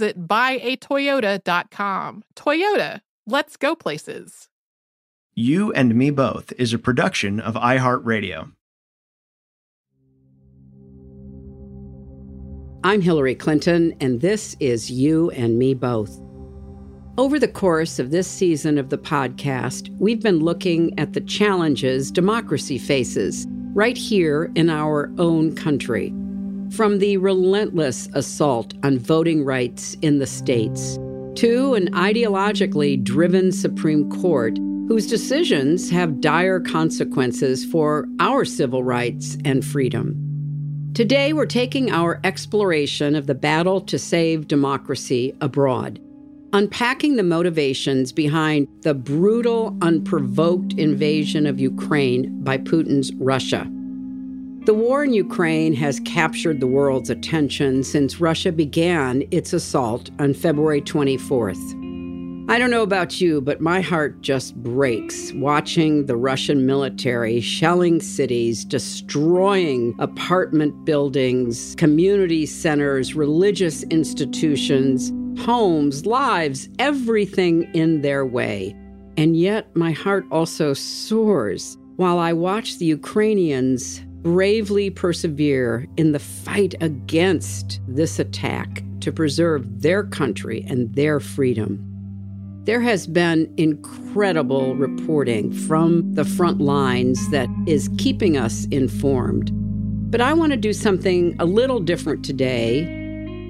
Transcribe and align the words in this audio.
buyatoyota.com. 0.00 2.24
Toyota, 2.34 3.00
let's 3.26 3.56
go 3.56 3.74
places. 3.74 4.48
You 5.34 5.72
and 5.72 5.94
Me 5.94 6.10
Both 6.10 6.52
is 6.58 6.74
a 6.74 6.78
production 6.78 7.40
of 7.40 7.54
iHeartRadio. 7.54 8.52
I'm 12.84 13.00
Hillary 13.00 13.34
Clinton, 13.34 13.94
and 14.00 14.20
this 14.20 14.56
is 14.58 14.90
You 14.90 15.30
and 15.30 15.58
Me 15.58 15.72
Both. 15.72 16.20
Over 17.16 17.38
the 17.38 17.46
course 17.46 17.98
of 17.98 18.10
this 18.10 18.26
season 18.26 18.76
of 18.76 18.90
the 18.90 18.98
podcast, 18.98 19.88
we've 19.98 20.20
been 20.20 20.40
looking 20.40 20.98
at 20.98 21.12
the 21.12 21.20
challenges 21.20 22.10
democracy 22.10 22.78
faces 22.78 23.46
right 23.74 23.96
here 23.96 24.50
in 24.54 24.68
our 24.68 25.12
own 25.18 25.54
country. 25.54 26.12
From 26.72 27.00
the 27.00 27.18
relentless 27.18 28.08
assault 28.14 28.72
on 28.82 28.98
voting 28.98 29.44
rights 29.44 29.94
in 30.00 30.20
the 30.20 30.26
states 30.26 30.96
to 31.34 31.74
an 31.74 31.92
ideologically 31.92 33.02
driven 33.02 33.52
Supreme 33.52 34.08
Court 34.08 34.56
whose 34.88 35.06
decisions 35.06 35.90
have 35.90 36.22
dire 36.22 36.60
consequences 36.60 37.66
for 37.66 38.08
our 38.20 38.46
civil 38.46 38.82
rights 38.82 39.36
and 39.44 39.62
freedom. 39.62 40.16
Today, 40.94 41.34
we're 41.34 41.44
taking 41.44 41.90
our 41.90 42.18
exploration 42.24 43.16
of 43.16 43.26
the 43.26 43.34
battle 43.34 43.82
to 43.82 43.98
save 43.98 44.48
democracy 44.48 45.36
abroad, 45.42 46.00
unpacking 46.54 47.16
the 47.16 47.22
motivations 47.22 48.12
behind 48.12 48.66
the 48.80 48.94
brutal, 48.94 49.76
unprovoked 49.82 50.72
invasion 50.78 51.46
of 51.46 51.60
Ukraine 51.60 52.42
by 52.42 52.56
Putin's 52.56 53.12
Russia. 53.16 53.70
The 54.64 54.74
war 54.74 55.02
in 55.02 55.12
Ukraine 55.12 55.74
has 55.74 55.98
captured 56.04 56.60
the 56.60 56.68
world's 56.68 57.10
attention 57.10 57.82
since 57.82 58.20
Russia 58.20 58.52
began 58.52 59.24
its 59.32 59.52
assault 59.52 60.12
on 60.20 60.34
February 60.34 60.80
24th. 60.80 61.80
I 62.48 62.58
don't 62.58 62.70
know 62.70 62.84
about 62.84 63.20
you, 63.20 63.40
but 63.40 63.60
my 63.60 63.80
heart 63.80 64.20
just 64.20 64.54
breaks 64.62 65.32
watching 65.32 66.06
the 66.06 66.16
Russian 66.16 66.64
military 66.64 67.40
shelling 67.40 67.98
cities, 67.98 68.64
destroying 68.64 69.96
apartment 69.98 70.84
buildings, 70.84 71.74
community 71.76 72.46
centers, 72.46 73.16
religious 73.16 73.82
institutions, 73.84 75.10
homes, 75.44 76.06
lives, 76.06 76.68
everything 76.78 77.64
in 77.74 78.02
their 78.02 78.24
way. 78.24 78.76
And 79.16 79.36
yet 79.36 79.74
my 79.74 79.90
heart 79.90 80.24
also 80.30 80.72
soars 80.72 81.76
while 81.96 82.20
I 82.20 82.32
watch 82.32 82.78
the 82.78 82.86
Ukrainians 82.86 84.00
bravely 84.22 84.88
persevere 84.90 85.86
in 85.96 86.12
the 86.12 86.18
fight 86.18 86.74
against 86.80 87.80
this 87.88 88.18
attack 88.18 88.82
to 89.00 89.12
preserve 89.12 89.82
their 89.82 90.04
country 90.04 90.64
and 90.68 90.94
their 90.94 91.18
freedom. 91.18 91.88
There 92.64 92.80
has 92.80 93.08
been 93.08 93.52
incredible 93.56 94.76
reporting 94.76 95.52
from 95.52 96.14
the 96.14 96.24
front 96.24 96.60
lines 96.60 97.28
that 97.30 97.48
is 97.66 97.90
keeping 97.98 98.36
us 98.36 98.66
informed. 98.66 99.50
But 100.12 100.20
I 100.20 100.32
want 100.32 100.52
to 100.52 100.56
do 100.56 100.72
something 100.72 101.34
a 101.40 101.44
little 101.44 101.80
different 101.80 102.24
today 102.24 102.84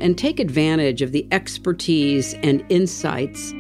and 0.00 0.16
take 0.16 0.40
advantage 0.40 1.02
of 1.02 1.12
the 1.12 1.28
expertise 1.30 2.32
and 2.42 2.64
insights 2.70 3.52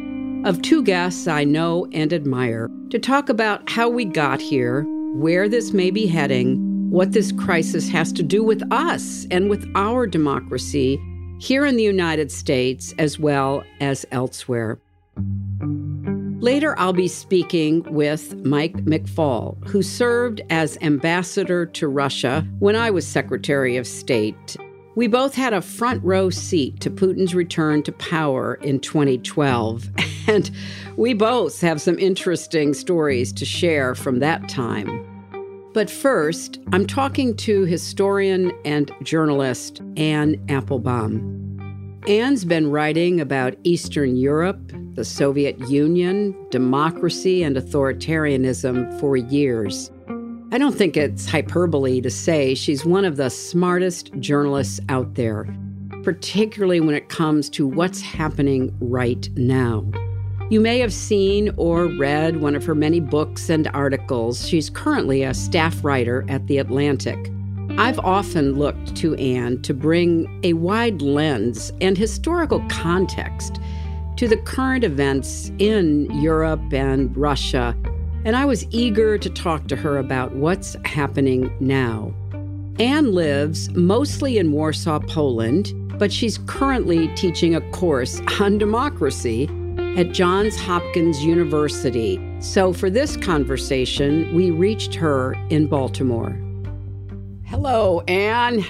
of 0.44 0.62
two 0.62 0.82
guests 0.82 1.26
I 1.26 1.44
know 1.44 1.86
and 1.92 2.12
admire 2.12 2.70
to 2.88 2.98
talk 2.98 3.28
about 3.28 3.68
how 3.68 3.90
we 3.90 4.06
got 4.06 4.40
here, 4.40 4.84
where 5.14 5.48
this 5.48 5.72
may 5.72 5.90
be 5.90 6.06
heading, 6.06 6.71
what 6.92 7.12
this 7.12 7.32
crisis 7.32 7.88
has 7.88 8.12
to 8.12 8.22
do 8.22 8.44
with 8.44 8.62
us 8.70 9.26
and 9.30 9.48
with 9.48 9.66
our 9.74 10.06
democracy 10.06 11.00
here 11.40 11.64
in 11.64 11.78
the 11.78 11.82
United 11.82 12.30
States 12.30 12.92
as 12.98 13.18
well 13.18 13.64
as 13.80 14.04
elsewhere. 14.12 14.78
Later, 16.42 16.78
I'll 16.78 16.92
be 16.92 17.08
speaking 17.08 17.82
with 17.84 18.36
Mike 18.44 18.74
McFaul, 18.84 19.56
who 19.66 19.80
served 19.80 20.42
as 20.50 20.76
ambassador 20.82 21.64
to 21.64 21.88
Russia 21.88 22.46
when 22.58 22.76
I 22.76 22.90
was 22.90 23.06
Secretary 23.06 23.78
of 23.78 23.86
State. 23.86 24.58
We 24.94 25.06
both 25.06 25.34
had 25.34 25.54
a 25.54 25.62
front 25.62 26.04
row 26.04 26.28
seat 26.28 26.80
to 26.80 26.90
Putin's 26.90 27.34
return 27.34 27.82
to 27.84 27.92
power 27.92 28.56
in 28.56 28.80
2012, 28.80 29.88
and 30.28 30.50
we 30.98 31.14
both 31.14 31.62
have 31.62 31.80
some 31.80 31.98
interesting 31.98 32.74
stories 32.74 33.32
to 33.32 33.46
share 33.46 33.94
from 33.94 34.18
that 34.18 34.46
time. 34.50 35.11
But 35.74 35.88
first, 35.90 36.58
I'm 36.72 36.86
talking 36.86 37.34
to 37.36 37.64
historian 37.64 38.52
and 38.64 38.92
journalist 39.02 39.80
Anne 39.96 40.42
Applebaum. 40.50 41.38
Anne's 42.06 42.44
been 42.44 42.70
writing 42.70 43.20
about 43.20 43.54
Eastern 43.64 44.16
Europe, 44.16 44.60
the 44.94 45.04
Soviet 45.04 45.58
Union, 45.70 46.36
democracy, 46.50 47.42
and 47.42 47.56
authoritarianism 47.56 49.00
for 49.00 49.16
years. 49.16 49.90
I 50.50 50.58
don't 50.58 50.76
think 50.76 50.98
it's 50.98 51.26
hyperbole 51.26 52.02
to 52.02 52.10
say 52.10 52.54
she's 52.54 52.84
one 52.84 53.06
of 53.06 53.16
the 53.16 53.30
smartest 53.30 54.12
journalists 54.20 54.78
out 54.90 55.14
there, 55.14 55.46
particularly 56.02 56.80
when 56.80 56.94
it 56.94 57.08
comes 57.08 57.48
to 57.50 57.66
what's 57.66 58.02
happening 58.02 58.76
right 58.80 59.30
now. 59.36 59.90
You 60.52 60.60
may 60.60 60.80
have 60.80 60.92
seen 60.92 61.50
or 61.56 61.86
read 61.86 62.42
one 62.42 62.54
of 62.54 62.66
her 62.66 62.74
many 62.74 63.00
books 63.00 63.48
and 63.48 63.68
articles. 63.68 64.46
She's 64.46 64.68
currently 64.68 65.22
a 65.22 65.32
staff 65.32 65.82
writer 65.82 66.26
at 66.28 66.46
The 66.46 66.58
Atlantic. 66.58 67.32
I've 67.78 67.98
often 68.00 68.58
looked 68.58 68.94
to 68.96 69.14
Anne 69.14 69.62
to 69.62 69.72
bring 69.72 70.40
a 70.44 70.52
wide 70.52 71.00
lens 71.00 71.72
and 71.80 71.96
historical 71.96 72.62
context 72.68 73.60
to 74.16 74.28
the 74.28 74.36
current 74.36 74.84
events 74.84 75.50
in 75.58 76.10
Europe 76.20 76.70
and 76.70 77.16
Russia 77.16 77.74
and 78.26 78.36
I 78.36 78.44
was 78.44 78.66
eager 78.68 79.16
to 79.16 79.30
talk 79.30 79.68
to 79.68 79.76
her 79.76 79.96
about 79.96 80.34
what's 80.34 80.76
happening 80.84 81.50
now. 81.60 82.12
Anne 82.78 83.14
lives 83.14 83.70
mostly 83.70 84.36
in 84.36 84.52
Warsaw, 84.52 85.00
Poland, 85.00 85.72
but 85.98 86.12
she's 86.12 86.36
currently 86.46 87.08
teaching 87.14 87.54
a 87.54 87.62
course 87.70 88.20
on 88.38 88.58
democracy 88.58 89.48
at 89.96 90.12
Johns 90.12 90.58
Hopkins 90.58 91.22
University. 91.22 92.18
So 92.40 92.72
for 92.72 92.88
this 92.88 93.16
conversation, 93.18 94.34
we 94.34 94.50
reached 94.50 94.94
her 94.94 95.34
in 95.50 95.66
Baltimore. 95.66 96.30
Hello, 97.44 98.00
Anne. 98.08 98.64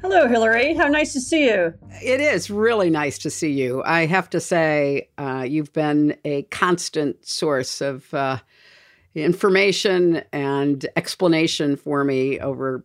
Hello, 0.00 0.28
Hillary. 0.28 0.74
How 0.74 0.86
nice 0.86 1.12
to 1.14 1.20
see 1.20 1.46
you. 1.46 1.74
It 2.00 2.20
is 2.20 2.48
really 2.48 2.90
nice 2.90 3.18
to 3.18 3.30
see 3.30 3.50
you. 3.50 3.82
I 3.84 4.06
have 4.06 4.30
to 4.30 4.40
say, 4.40 5.08
uh, 5.18 5.44
you've 5.48 5.72
been 5.72 6.16
a 6.24 6.42
constant 6.44 7.26
source 7.26 7.80
of 7.80 8.14
uh, 8.14 8.38
information 9.16 10.22
and 10.32 10.86
explanation 10.94 11.76
for 11.76 12.04
me 12.04 12.38
over 12.38 12.84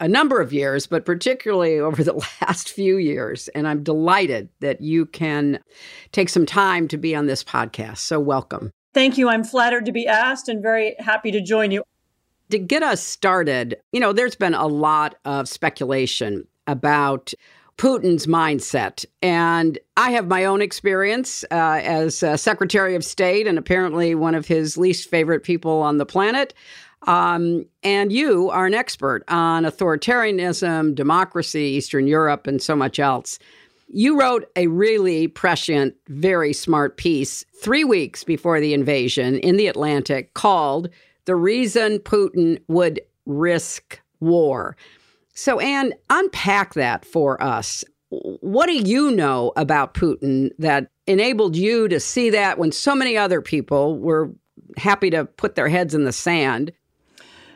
a 0.00 0.08
number 0.08 0.40
of 0.40 0.52
years, 0.52 0.86
but 0.86 1.04
particularly 1.04 1.78
over 1.78 2.02
the 2.02 2.14
last 2.40 2.70
few 2.70 2.96
years. 2.96 3.48
And 3.48 3.68
I'm 3.68 3.82
delighted 3.82 4.48
that 4.60 4.80
you 4.80 5.06
can 5.06 5.60
take 6.12 6.28
some 6.28 6.46
time 6.46 6.88
to 6.88 6.96
be 6.96 7.14
on 7.14 7.26
this 7.26 7.44
podcast. 7.44 7.98
So, 7.98 8.18
welcome. 8.18 8.72
Thank 8.92 9.18
you. 9.18 9.28
I'm 9.28 9.44
flattered 9.44 9.86
to 9.86 9.92
be 9.92 10.08
asked 10.08 10.48
and 10.48 10.60
very 10.60 10.96
happy 10.98 11.30
to 11.30 11.40
join 11.40 11.70
you. 11.70 11.84
To 12.50 12.58
get 12.58 12.82
us 12.82 13.00
started, 13.00 13.76
you 13.92 14.00
know, 14.00 14.12
there's 14.12 14.34
been 14.34 14.54
a 14.54 14.66
lot 14.66 15.14
of 15.24 15.48
speculation 15.48 16.48
about 16.66 17.32
Putin's 17.80 18.26
mindset. 18.26 19.06
And 19.22 19.78
I 19.96 20.10
have 20.10 20.26
my 20.26 20.44
own 20.44 20.60
experience 20.60 21.44
uh, 21.50 21.80
as 21.82 22.18
Secretary 22.36 22.94
of 22.94 23.04
State 23.04 23.46
and 23.46 23.56
apparently 23.56 24.14
one 24.14 24.34
of 24.34 24.46
his 24.46 24.76
least 24.76 25.08
favorite 25.08 25.44
people 25.44 25.80
on 25.80 25.96
the 25.96 26.04
planet. 26.04 26.52
Um, 27.06 27.66
and 27.82 28.12
you 28.12 28.50
are 28.50 28.66
an 28.66 28.74
expert 28.74 29.24
on 29.28 29.64
authoritarianism, 29.64 30.94
democracy, 30.94 31.62
Eastern 31.62 32.06
Europe, 32.06 32.46
and 32.46 32.60
so 32.60 32.76
much 32.76 32.98
else. 32.98 33.38
You 33.92 34.20
wrote 34.20 34.48
a 34.54 34.68
really 34.68 35.26
prescient, 35.26 35.94
very 36.08 36.52
smart 36.52 36.96
piece 36.96 37.44
three 37.60 37.84
weeks 37.84 38.22
before 38.22 38.60
the 38.60 38.74
invasion 38.74 39.38
in 39.38 39.56
the 39.56 39.66
Atlantic 39.66 40.34
called 40.34 40.90
The 41.24 41.34
Reason 41.34 41.98
Putin 41.98 42.60
Would 42.68 43.00
Risk 43.26 44.00
War. 44.20 44.76
So, 45.34 45.58
Anne, 45.58 45.94
unpack 46.10 46.74
that 46.74 47.04
for 47.04 47.42
us. 47.42 47.84
What 48.10 48.66
do 48.66 48.74
you 48.74 49.10
know 49.10 49.52
about 49.56 49.94
Putin 49.94 50.50
that 50.58 50.90
enabled 51.06 51.56
you 51.56 51.88
to 51.88 51.98
see 51.98 52.30
that 52.30 52.58
when 52.58 52.72
so 52.72 52.94
many 52.94 53.16
other 53.16 53.40
people 53.40 53.98
were 53.98 54.30
happy 54.76 55.10
to 55.10 55.24
put 55.24 55.54
their 55.54 55.68
heads 55.68 55.94
in 55.94 56.04
the 56.04 56.12
sand? 56.12 56.72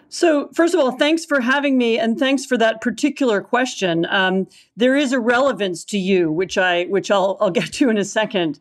So, 0.09 0.49
first 0.55 0.75
of 0.75 0.81
all, 0.81 0.93
thanks 0.93 1.25
for 1.25 1.41
having 1.41 1.77
me, 1.77 1.99
and 1.99 2.19
thanks 2.19 2.45
for 2.45 2.56
that 2.59 2.81
particular 2.81 3.41
question. 3.41 4.06
Um, 4.06 4.47
there 4.77 4.97
is 4.97 5.12
a 5.12 5.19
relevance 5.19 5.85
to 5.87 5.99
you, 5.99 6.31
which 6.31 6.56
I 6.56 6.85
which 6.85 7.11
I'll 7.11 7.37
I'll 7.41 7.51
get 7.51 7.73
to 7.75 7.91
in 7.91 7.99
a 7.99 8.05
second. 8.05 8.59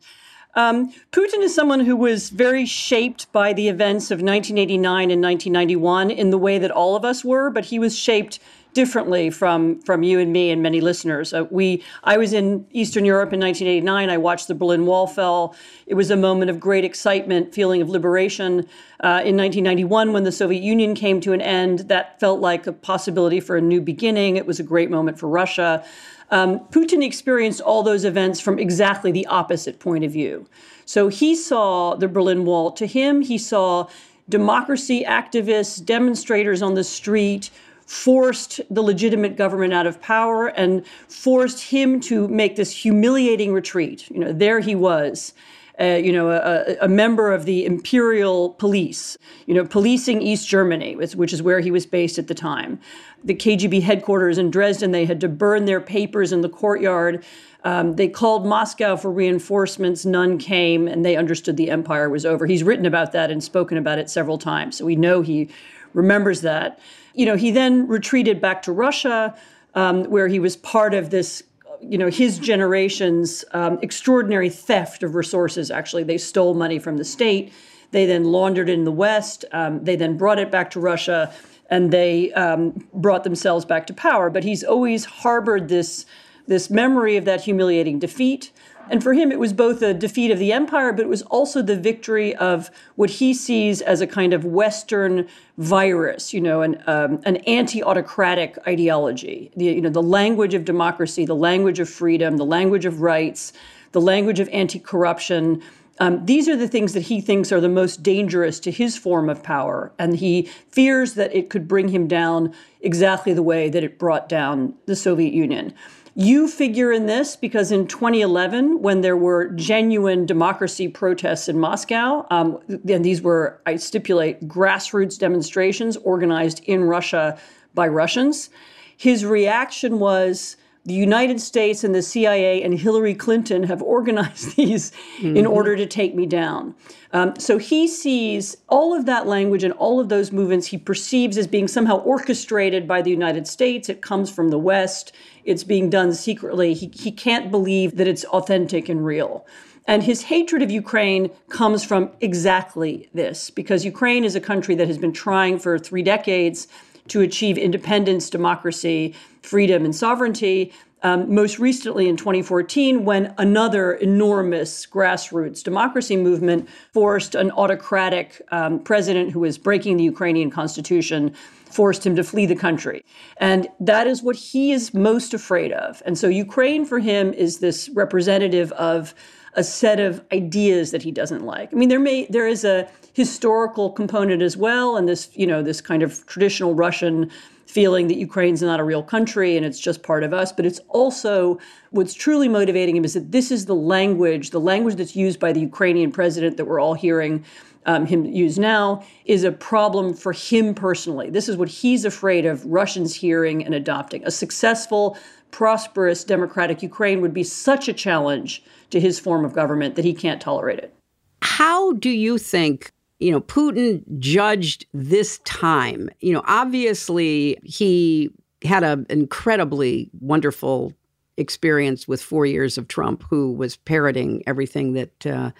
Um, 0.56 0.92
Putin 1.10 1.42
is 1.42 1.54
someone 1.54 1.80
who 1.80 1.96
was 1.96 2.30
very 2.30 2.64
shaped 2.64 3.30
by 3.32 3.52
the 3.52 3.68
events 3.68 4.10
of 4.12 4.18
1989 4.18 5.10
and 5.10 5.22
1991 5.22 6.10
in 6.10 6.30
the 6.30 6.38
way 6.38 6.58
that 6.58 6.70
all 6.70 6.94
of 6.94 7.04
us 7.04 7.24
were, 7.24 7.50
but 7.50 7.64
he 7.66 7.78
was 7.78 7.98
shaped 7.98 8.38
differently 8.74 9.30
from 9.30 9.80
from 9.80 10.02
you 10.02 10.18
and 10.18 10.32
me 10.32 10.50
and 10.50 10.62
many 10.62 10.80
listeners. 10.80 11.32
Uh, 11.32 11.44
we 11.50 11.82
I 12.02 12.18
was 12.18 12.32
in 12.32 12.66
Eastern 12.72 13.04
Europe 13.04 13.32
in 13.32 13.40
1989. 13.40 14.10
I 14.10 14.18
watched 14.18 14.48
the 14.48 14.54
Berlin 14.54 14.84
Wall 14.84 15.06
fall. 15.06 15.54
It 15.86 15.94
was 15.94 16.10
a 16.10 16.16
moment 16.16 16.50
of 16.50 16.60
great 16.60 16.84
excitement, 16.84 17.54
feeling 17.54 17.80
of 17.80 17.88
liberation. 17.88 18.66
Uh, 19.02 19.20
in 19.24 19.36
1991, 19.36 20.12
when 20.12 20.24
the 20.24 20.32
Soviet 20.32 20.62
Union 20.62 20.94
came 20.94 21.20
to 21.20 21.32
an 21.32 21.40
end, 21.40 21.80
that 21.80 22.18
felt 22.20 22.40
like 22.40 22.66
a 22.66 22.72
possibility 22.72 23.40
for 23.40 23.56
a 23.56 23.60
new 23.60 23.80
beginning. 23.80 24.36
It 24.36 24.46
was 24.46 24.60
a 24.60 24.62
great 24.62 24.90
moment 24.90 25.18
for 25.18 25.28
Russia. 25.28 25.84
Um, 26.30 26.60
Putin 26.70 27.04
experienced 27.04 27.60
all 27.60 27.82
those 27.82 28.04
events 28.04 28.40
from 28.40 28.58
exactly 28.58 29.12
the 29.12 29.26
opposite 29.26 29.78
point 29.78 30.04
of 30.04 30.12
view. 30.12 30.48
So 30.86 31.08
he 31.08 31.34
saw 31.34 31.94
the 31.94 32.08
Berlin 32.08 32.44
Wall. 32.44 32.72
To 32.72 32.86
him, 32.86 33.20
he 33.20 33.38
saw 33.38 33.88
democracy 34.28 35.04
activists, 35.04 35.84
demonstrators 35.84 36.62
on 36.62 36.74
the 36.74 36.84
street 36.84 37.50
forced 37.86 38.60
the 38.70 38.82
legitimate 38.82 39.36
government 39.36 39.72
out 39.72 39.86
of 39.86 40.00
power 40.00 40.48
and 40.48 40.86
forced 41.08 41.62
him 41.62 42.00
to 42.00 42.28
make 42.28 42.56
this 42.56 42.72
humiliating 42.72 43.52
retreat. 43.52 44.10
You 44.10 44.20
know, 44.20 44.32
there 44.32 44.60
he 44.60 44.74
was. 44.74 45.34
Uh, 45.80 45.98
you 46.00 46.12
know, 46.12 46.30
a, 46.30 46.76
a, 46.82 46.86
member 46.86 47.32
of 47.32 47.46
the 47.46 47.66
imperial 47.66 48.50
police, 48.50 49.18
you 49.46 49.54
know, 49.54 49.64
policing 49.64 50.22
East 50.22 50.46
Germany, 50.46 50.94
which 50.94 51.32
is 51.32 51.42
where 51.42 51.58
he 51.58 51.72
was 51.72 51.84
based 51.84 52.16
at 52.16 52.28
the 52.28 52.34
time. 52.34 52.78
The 53.24 53.34
KGB 53.34 53.82
headquarters 53.82 54.38
in 54.38 54.52
Dresden, 54.52 54.92
they 54.92 55.04
had 55.04 55.20
to 55.22 55.28
burn 55.28 55.64
their 55.64 55.80
papers 55.80 56.30
in 56.30 56.42
the 56.42 56.48
courtyard. 56.48 57.24
Um, 57.64 57.96
they 57.96 58.06
called 58.06 58.46
Moscow 58.46 58.94
for 58.94 59.10
reinforcements. 59.10 60.04
None 60.04 60.38
came, 60.38 60.86
and 60.86 61.04
they 61.04 61.16
understood 61.16 61.56
the 61.56 61.70
empire 61.70 62.08
was 62.08 62.24
over. 62.24 62.46
He's 62.46 62.62
written 62.62 62.86
about 62.86 63.10
that 63.10 63.32
and 63.32 63.42
spoken 63.42 63.76
about 63.76 63.98
it 63.98 64.08
several 64.08 64.38
times, 64.38 64.76
so 64.76 64.84
we 64.84 64.94
know 64.94 65.22
he 65.22 65.48
remembers 65.92 66.42
that. 66.42 66.78
You 67.14 67.26
know, 67.26 67.36
he 67.36 67.50
then 67.50 67.88
retreated 67.88 68.40
back 68.40 68.62
to 68.62 68.72
Russia, 68.72 69.34
um, 69.74 70.04
where 70.04 70.28
he 70.28 70.38
was 70.38 70.56
part 70.56 70.94
of 70.94 71.10
this 71.10 71.42
you 71.80 71.98
know 71.98 72.08
his 72.08 72.38
generation's 72.38 73.44
um, 73.52 73.78
extraordinary 73.82 74.50
theft 74.50 75.02
of 75.02 75.14
resources. 75.14 75.70
Actually 75.70 76.04
they 76.04 76.18
stole 76.18 76.54
money 76.54 76.78
from 76.78 76.96
the 76.96 77.04
state. 77.04 77.52
They 77.90 78.06
then 78.06 78.24
laundered 78.24 78.68
it 78.68 78.72
in 78.72 78.84
the 78.84 78.92
west. 78.92 79.44
Um, 79.52 79.84
they 79.84 79.96
then 79.96 80.16
brought 80.16 80.38
it 80.38 80.50
back 80.50 80.70
to 80.72 80.80
russia 80.80 81.32
and 81.70 81.90
they 81.90 82.32
um, 82.32 82.86
brought 82.92 83.24
themselves 83.24 83.64
back 83.64 83.86
to 83.86 83.94
power. 83.94 84.30
But 84.30 84.44
he's 84.44 84.64
always 84.64 85.04
harbored 85.04 85.68
this 85.68 86.06
this 86.46 86.68
memory 86.68 87.16
of 87.16 87.24
that 87.24 87.42
humiliating 87.42 87.98
defeat 87.98 88.52
and 88.90 89.02
for 89.02 89.14
him, 89.14 89.32
it 89.32 89.38
was 89.38 89.52
both 89.52 89.82
a 89.82 89.94
defeat 89.94 90.30
of 90.30 90.38
the 90.38 90.52
empire, 90.52 90.92
but 90.92 91.02
it 91.02 91.08
was 91.08 91.22
also 91.22 91.62
the 91.62 91.76
victory 91.76 92.34
of 92.36 92.70
what 92.96 93.10
he 93.10 93.34
sees 93.34 93.80
as 93.80 94.00
a 94.00 94.06
kind 94.06 94.32
of 94.32 94.44
Western 94.44 95.26
virus, 95.58 96.32
you 96.32 96.40
know, 96.40 96.62
an, 96.62 96.82
um, 96.86 97.20
an 97.24 97.36
anti-autocratic 97.36 98.58
ideology. 98.66 99.50
The, 99.56 99.66
you 99.66 99.80
know, 99.80 99.90
the 99.90 100.02
language 100.02 100.54
of 100.54 100.64
democracy, 100.64 101.24
the 101.24 101.36
language 101.36 101.80
of 101.80 101.88
freedom, 101.88 102.36
the 102.36 102.44
language 102.44 102.84
of 102.84 103.00
rights, 103.00 103.52
the 103.92 104.00
language 104.00 104.40
of 104.40 104.48
anti-corruption. 104.48 105.62
Um, 106.00 106.26
these 106.26 106.48
are 106.48 106.56
the 106.56 106.66
things 106.66 106.92
that 106.94 107.02
he 107.02 107.20
thinks 107.20 107.52
are 107.52 107.60
the 107.60 107.68
most 107.68 108.02
dangerous 108.02 108.58
to 108.60 108.70
his 108.70 108.96
form 108.96 109.30
of 109.30 109.42
power, 109.42 109.92
and 109.98 110.16
he 110.16 110.50
fears 110.68 111.14
that 111.14 111.34
it 111.34 111.50
could 111.50 111.68
bring 111.68 111.88
him 111.88 112.08
down 112.08 112.52
exactly 112.80 113.32
the 113.32 113.42
way 113.42 113.68
that 113.68 113.84
it 113.84 113.98
brought 113.98 114.28
down 114.28 114.74
the 114.86 114.96
Soviet 114.96 115.32
Union. 115.32 115.72
You 116.16 116.46
figure 116.46 116.92
in 116.92 117.06
this 117.06 117.34
because 117.34 117.72
in 117.72 117.88
2011, 117.88 118.80
when 118.80 119.00
there 119.00 119.16
were 119.16 119.48
genuine 119.50 120.26
democracy 120.26 120.86
protests 120.86 121.48
in 121.48 121.58
Moscow, 121.58 122.24
um, 122.30 122.60
and 122.68 123.04
these 123.04 123.20
were, 123.20 123.60
I 123.66 123.76
stipulate, 123.76 124.46
grassroots 124.46 125.18
demonstrations 125.18 125.96
organized 125.98 126.62
in 126.64 126.84
Russia 126.84 127.36
by 127.74 127.88
Russians, 127.88 128.50
his 128.96 129.24
reaction 129.24 129.98
was 129.98 130.56
the 130.86 130.94
United 130.94 131.40
States 131.40 131.82
and 131.82 131.94
the 131.94 132.02
CIA 132.02 132.62
and 132.62 132.78
Hillary 132.78 133.14
Clinton 133.14 133.62
have 133.64 133.82
organized 133.82 134.54
these 134.56 134.92
mm-hmm. 135.18 135.36
in 135.36 135.46
order 135.46 135.76
to 135.76 135.86
take 135.86 136.14
me 136.14 136.26
down. 136.26 136.74
Um, 137.12 137.34
so 137.38 137.58
he 137.58 137.88
sees 137.88 138.56
all 138.68 138.94
of 138.94 139.06
that 139.06 139.26
language 139.26 139.64
and 139.64 139.72
all 139.74 139.98
of 139.98 140.08
those 140.08 140.30
movements 140.30 140.66
he 140.66 140.78
perceives 140.78 141.38
as 141.38 141.46
being 141.46 141.68
somehow 141.68 141.98
orchestrated 141.98 142.86
by 142.86 143.00
the 143.02 143.10
United 143.10 143.46
States. 143.46 143.88
It 143.88 144.02
comes 144.02 144.30
from 144.30 144.50
the 144.50 144.58
West. 144.58 145.12
It's 145.44 145.64
being 145.64 145.90
done 145.90 146.12
secretly. 146.14 146.74
He, 146.74 146.90
he 146.94 147.12
can't 147.12 147.50
believe 147.50 147.96
that 147.96 148.08
it's 148.08 148.24
authentic 148.24 148.88
and 148.88 149.04
real. 149.04 149.46
And 149.86 150.02
his 150.02 150.22
hatred 150.22 150.62
of 150.62 150.70
Ukraine 150.70 151.30
comes 151.50 151.84
from 151.84 152.10
exactly 152.20 153.08
this, 153.12 153.50
because 153.50 153.84
Ukraine 153.84 154.24
is 154.24 154.34
a 154.34 154.40
country 154.40 154.74
that 154.76 154.88
has 154.88 154.96
been 154.96 155.12
trying 155.12 155.58
for 155.58 155.78
three 155.78 156.02
decades 156.02 156.68
to 157.08 157.20
achieve 157.20 157.58
independence, 157.58 158.30
democracy, 158.30 159.14
freedom, 159.42 159.84
and 159.84 159.94
sovereignty. 159.94 160.72
Um, 161.02 161.34
most 161.34 161.58
recently 161.58 162.08
in 162.08 162.16
2014, 162.16 163.04
when 163.04 163.34
another 163.36 163.92
enormous 163.92 164.86
grassroots 164.86 165.62
democracy 165.62 166.16
movement 166.16 166.66
forced 166.94 167.34
an 167.34 167.50
autocratic 167.50 168.40
um, 168.50 168.78
president 168.78 169.32
who 169.32 169.40
was 169.40 169.58
breaking 169.58 169.98
the 169.98 170.04
Ukrainian 170.04 170.50
constitution, 170.50 171.34
forced 171.74 172.06
him 172.06 172.14
to 172.16 172.24
flee 172.24 172.46
the 172.46 172.54
country. 172.54 173.04
And 173.38 173.68
that 173.80 174.06
is 174.06 174.22
what 174.22 174.36
he 174.36 174.72
is 174.72 174.94
most 174.94 175.34
afraid 175.34 175.72
of. 175.72 176.02
And 176.06 176.16
so 176.16 176.28
Ukraine 176.28 176.84
for 176.84 177.00
him 177.00 177.32
is 177.32 177.58
this 177.58 177.88
representative 177.90 178.72
of 178.72 179.14
a 179.54 179.64
set 179.64 180.00
of 180.00 180.22
ideas 180.32 180.90
that 180.90 181.02
he 181.02 181.12
doesn't 181.12 181.44
like. 181.44 181.72
I 181.72 181.76
mean, 181.76 181.88
there 181.88 182.00
may 182.00 182.26
there 182.26 182.48
is 182.48 182.64
a 182.64 182.88
historical 183.12 183.90
component 183.90 184.42
as 184.42 184.56
well, 184.56 184.96
and 184.96 185.08
this 185.08 185.30
you 185.34 185.46
know 185.46 185.62
this 185.62 185.80
kind 185.80 186.02
of 186.02 186.26
traditional 186.26 186.74
Russian 186.74 187.30
feeling 187.66 188.06
that 188.06 188.16
Ukraine's 188.16 188.62
not 188.62 188.78
a 188.78 188.84
real 188.84 189.02
country 189.02 189.56
and 189.56 189.66
it's 189.66 189.80
just 189.80 190.04
part 190.04 190.22
of 190.22 190.32
us. 190.32 190.52
But 190.52 190.64
it's 190.64 190.80
also 190.88 191.58
what's 191.90 192.14
truly 192.14 192.48
motivating 192.48 192.96
him 192.96 193.04
is 193.04 193.14
that 193.14 193.32
this 193.32 193.50
is 193.50 193.66
the 193.66 193.74
language, 193.74 194.50
the 194.50 194.60
language 194.60 194.94
that's 194.94 195.16
used 195.16 195.40
by 195.40 195.52
the 195.52 195.60
Ukrainian 195.60 196.12
president 196.12 196.56
that 196.56 196.66
we're 196.66 196.78
all 196.78 196.94
hearing. 196.94 197.44
Um, 197.86 198.06
him 198.06 198.24
use 198.24 198.58
now 198.58 199.04
is 199.26 199.44
a 199.44 199.52
problem 199.52 200.14
for 200.14 200.32
him 200.32 200.74
personally. 200.74 201.28
This 201.28 201.48
is 201.48 201.56
what 201.56 201.68
he's 201.68 202.04
afraid 202.04 202.46
of 202.46 202.64
Russians 202.64 203.14
hearing 203.14 203.64
and 203.64 203.74
adopting. 203.74 204.24
A 204.24 204.30
successful, 204.30 205.18
prosperous, 205.50 206.24
democratic 206.24 206.82
Ukraine 206.82 207.20
would 207.20 207.34
be 207.34 207.44
such 207.44 207.88
a 207.88 207.92
challenge 207.92 208.62
to 208.90 209.00
his 209.00 209.20
form 209.20 209.44
of 209.44 209.52
government 209.52 209.96
that 209.96 210.04
he 210.04 210.14
can't 210.14 210.40
tolerate 210.40 210.78
it. 210.78 210.94
How 211.42 211.92
do 211.92 212.10
you 212.10 212.38
think 212.38 212.90
you 213.18 213.30
know 213.30 213.40
Putin 213.40 214.02
judged 214.18 214.86
this 214.94 215.38
time? 215.44 216.08
You 216.20 216.32
know, 216.32 216.42
obviously 216.46 217.58
he 217.64 218.30
had 218.64 218.82
an 218.82 219.06
incredibly 219.10 220.10
wonderful 220.20 220.94
experience 221.36 222.08
with 222.08 222.22
four 222.22 222.46
years 222.46 222.78
of 222.78 222.88
Trump, 222.88 223.24
who 223.28 223.52
was 223.52 223.76
parroting 223.76 224.42
everything 224.46 224.94
that 224.94 225.26
uh, 225.26 225.50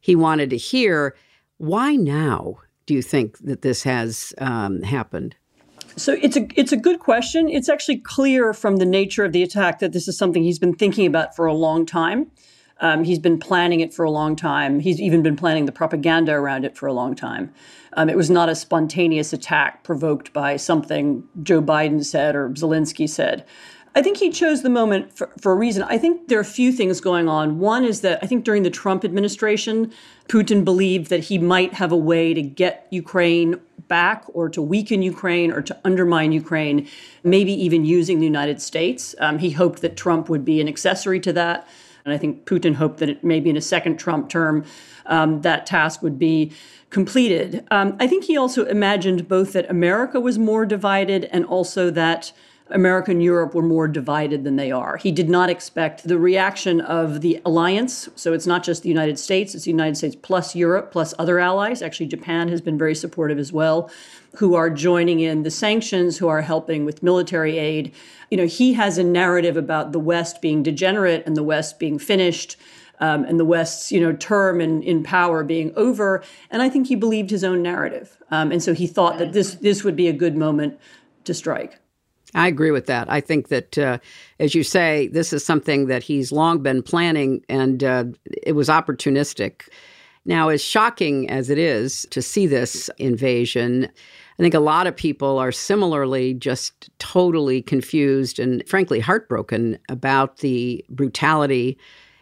he 0.00 0.16
wanted 0.16 0.50
to 0.50 0.56
hear. 0.56 1.14
Why 1.60 1.94
now 1.94 2.60
do 2.86 2.94
you 2.94 3.02
think 3.02 3.36
that 3.40 3.60
this 3.60 3.82
has 3.82 4.32
um, 4.38 4.80
happened? 4.80 5.36
So 5.94 6.16
it's 6.22 6.34
a 6.34 6.48
it's 6.58 6.72
a 6.72 6.76
good 6.76 7.00
question. 7.00 7.50
It's 7.50 7.68
actually 7.68 7.98
clear 7.98 8.54
from 8.54 8.76
the 8.76 8.86
nature 8.86 9.26
of 9.26 9.32
the 9.32 9.42
attack 9.42 9.78
that 9.80 9.92
this 9.92 10.08
is 10.08 10.16
something 10.16 10.42
he's 10.42 10.58
been 10.58 10.74
thinking 10.74 11.04
about 11.04 11.36
for 11.36 11.44
a 11.44 11.52
long 11.52 11.84
time. 11.84 12.30
Um, 12.80 13.04
he's 13.04 13.18
been 13.18 13.38
planning 13.38 13.80
it 13.80 13.92
for 13.92 14.06
a 14.06 14.10
long 14.10 14.36
time. 14.36 14.80
He's 14.80 15.02
even 15.02 15.22
been 15.22 15.36
planning 15.36 15.66
the 15.66 15.72
propaganda 15.72 16.32
around 16.32 16.64
it 16.64 16.78
for 16.78 16.86
a 16.86 16.94
long 16.94 17.14
time. 17.14 17.52
Um, 17.92 18.08
it 18.08 18.16
was 18.16 18.30
not 18.30 18.48
a 18.48 18.54
spontaneous 18.54 19.34
attack 19.34 19.84
provoked 19.84 20.32
by 20.32 20.56
something 20.56 21.24
Joe 21.42 21.60
Biden 21.60 22.02
said 22.02 22.34
or 22.34 22.48
Zelensky 22.50 23.06
said. 23.06 23.44
I 23.94 24.02
think 24.02 24.18
he 24.18 24.30
chose 24.30 24.62
the 24.62 24.70
moment 24.70 25.12
for, 25.12 25.30
for, 25.40 25.52
a 25.52 25.54
reason. 25.54 25.82
I 25.82 25.98
think 25.98 26.28
there 26.28 26.38
are 26.38 26.42
a 26.42 26.44
few 26.44 26.70
things 26.72 27.00
going 27.00 27.28
on. 27.28 27.58
One 27.58 27.84
is 27.84 28.02
that 28.02 28.20
I 28.22 28.26
think 28.26 28.44
during 28.44 28.62
the 28.62 28.70
Trump 28.70 29.04
administration, 29.04 29.92
Putin 30.28 30.64
believed 30.64 31.10
that 31.10 31.24
he 31.24 31.38
might 31.38 31.74
have 31.74 31.90
a 31.90 31.96
way 31.96 32.32
to 32.32 32.40
get 32.40 32.86
Ukraine 32.90 33.56
back 33.88 34.24
or 34.28 34.48
to 34.48 34.62
weaken 34.62 35.02
Ukraine 35.02 35.50
or 35.50 35.60
to 35.62 35.76
undermine 35.84 36.30
Ukraine, 36.30 36.86
maybe 37.24 37.52
even 37.52 37.84
using 37.84 38.20
the 38.20 38.26
United 38.26 38.62
States. 38.62 39.16
Um, 39.18 39.38
he 39.38 39.50
hoped 39.50 39.82
that 39.82 39.96
Trump 39.96 40.28
would 40.28 40.44
be 40.44 40.60
an 40.60 40.68
accessory 40.68 41.18
to 41.20 41.32
that. 41.32 41.66
And 42.04 42.14
I 42.14 42.18
think 42.18 42.44
Putin 42.44 42.76
hoped 42.76 42.98
that 42.98 43.08
it, 43.08 43.24
maybe 43.24 43.50
in 43.50 43.56
a 43.56 43.60
second 43.60 43.98
Trump 43.98 44.28
term, 44.28 44.64
um, 45.06 45.42
that 45.42 45.66
task 45.66 46.00
would 46.02 46.18
be 46.18 46.52
completed. 46.90 47.66
Um, 47.70 47.96
I 47.98 48.06
think 48.06 48.24
he 48.24 48.36
also 48.36 48.64
imagined 48.64 49.28
both 49.28 49.52
that 49.52 49.68
America 49.68 50.20
was 50.20 50.38
more 50.38 50.64
divided 50.64 51.24
and 51.26 51.44
also 51.44 51.90
that 51.90 52.32
America 52.70 53.10
and 53.10 53.22
Europe 53.22 53.54
were 53.54 53.62
more 53.62 53.88
divided 53.88 54.44
than 54.44 54.56
they 54.56 54.70
are. 54.70 54.96
He 54.96 55.12
did 55.12 55.28
not 55.28 55.50
expect 55.50 56.06
the 56.06 56.18
reaction 56.18 56.80
of 56.80 57.20
the 57.20 57.40
alliance. 57.44 58.08
So 58.14 58.32
it's 58.32 58.46
not 58.46 58.62
just 58.62 58.82
the 58.82 58.88
United 58.88 59.18
States, 59.18 59.54
it's 59.54 59.64
the 59.64 59.70
United 59.70 59.96
States 59.96 60.16
plus 60.20 60.54
Europe 60.54 60.92
plus 60.92 61.14
other 61.18 61.38
allies. 61.38 61.82
Actually, 61.82 62.06
Japan 62.06 62.48
has 62.48 62.60
been 62.60 62.78
very 62.78 62.94
supportive 62.94 63.38
as 63.38 63.52
well, 63.52 63.90
who 64.36 64.54
are 64.54 64.70
joining 64.70 65.20
in 65.20 65.42
the 65.42 65.50
sanctions, 65.50 66.18
who 66.18 66.28
are 66.28 66.42
helping 66.42 66.84
with 66.84 67.02
military 67.02 67.58
aid 67.58 67.92
you 68.30 68.36
know, 68.36 68.46
he 68.46 68.72
has 68.74 68.96
a 68.96 69.04
narrative 69.04 69.56
about 69.56 69.92
the 69.92 69.98
West 69.98 70.40
being 70.40 70.62
degenerate 70.62 71.24
and 71.26 71.36
the 71.36 71.42
West 71.42 71.78
being 71.78 71.98
finished. 71.98 72.56
Um, 73.02 73.24
and 73.24 73.40
the 73.40 73.46
West's, 73.46 73.90
you 73.90 73.98
know, 73.98 74.12
term 74.12 74.60
in, 74.60 74.82
in 74.82 75.02
power 75.02 75.42
being 75.42 75.72
over, 75.74 76.22
and 76.50 76.60
I 76.60 76.68
think 76.68 76.88
he 76.88 76.94
believed 76.94 77.30
his 77.30 77.42
own 77.42 77.62
narrative, 77.62 78.18
um, 78.30 78.52
and 78.52 78.62
so 78.62 78.74
he 78.74 78.86
thought 78.86 79.16
that 79.16 79.32
this 79.32 79.54
this 79.54 79.82
would 79.84 79.96
be 79.96 80.06
a 80.06 80.12
good 80.12 80.36
moment 80.36 80.78
to 81.24 81.32
strike. 81.32 81.78
I 82.34 82.48
agree 82.48 82.70
with 82.70 82.86
that. 82.86 83.10
I 83.10 83.20
think 83.20 83.48
that, 83.48 83.76
uh, 83.76 83.98
as 84.38 84.54
you 84.54 84.62
say, 84.62 85.08
this 85.08 85.32
is 85.32 85.44
something 85.44 85.86
that 85.86 86.02
he's 86.02 86.30
long 86.32 86.62
been 86.62 86.82
planning, 86.82 87.44
and 87.48 87.82
uh, 87.82 88.04
it 88.42 88.52
was 88.52 88.68
opportunistic. 88.68 89.68
Now, 90.24 90.48
as 90.48 90.62
shocking 90.62 91.28
as 91.28 91.50
it 91.50 91.58
is 91.58 92.06
to 92.10 92.22
see 92.22 92.46
this 92.46 92.90
invasion, 92.98 93.88
I 94.38 94.42
think 94.42 94.54
a 94.54 94.60
lot 94.60 94.86
of 94.86 94.96
people 94.96 95.38
are 95.38 95.52
similarly 95.52 96.34
just 96.34 96.88
totally 96.98 97.62
confused 97.62 98.38
and 98.38 98.66
frankly 98.68 99.00
heartbroken 99.00 99.78
about 99.88 100.38
the 100.38 100.84
brutality. 100.88 101.78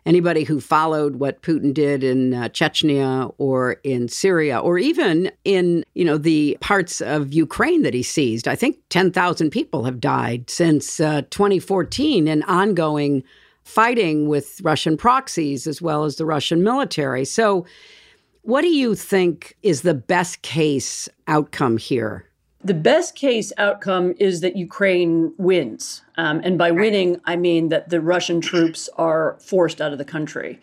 Anybody 0.07 0.45
who 0.45 0.61
followed 0.61 1.17
what 1.17 1.43
Putin 1.43 1.75
did 1.75 2.03
in 2.03 2.35
uh, 2.35 2.49
Chechnya 2.49 3.35
or 3.39 3.73
in 3.85 4.09
Syria 4.09 4.59
or 4.59 4.79
even 4.79 5.31
in, 5.45 5.85
you 5.95 6.05
know, 6.05 6.17
the 6.17 6.57
parts 6.61 7.01
of 7.01 7.33
Ukraine 7.33 7.83
that 7.83 7.95
he 7.95 8.03
seized, 8.03 8.49
I 8.49 8.55
think 8.55 8.79
10,000 8.91 9.51
people 9.51 9.85
have 9.85 10.01
died 10.01 10.49
since 10.49 11.01
uh, 11.01 11.23
2014 11.31 12.29
in 12.29 12.43
ongoing 12.45 13.23
fighting 13.65 14.29
with 14.29 14.61
Russian 14.63 14.97
proxies 14.97 15.67
as 15.67 15.83
well 15.83 16.05
as 16.05 16.17
the 16.17 16.25
Russian 16.25 16.63
military. 16.63 17.25
So 17.27 17.67
what 18.43 18.63
do 18.63 18.69
you 18.69 18.95
think 18.95 19.57
is 19.63 19.83
the 19.83 19.95
best 19.95 20.41
case 20.41 21.09
outcome 21.27 21.77
here? 21.77 22.28
The 22.63 22.75
best 22.75 23.15
case 23.15 23.53
outcome 23.57 24.15
is 24.19 24.41
that 24.41 24.57
Ukraine 24.57 25.33
wins. 25.39 26.03
Um, 26.17 26.41
and 26.43 26.59
by 26.59 26.73
winning, 26.73 27.21
I 27.25 27.37
mean 27.37 27.69
that 27.69 27.91
the 27.91 28.01
Russian 28.01 28.41
troops 28.41 28.89
are 28.97 29.37
forced 29.41 29.81
out 29.81 29.93
of 29.93 29.99
the 29.99 30.05
country. 30.05 30.61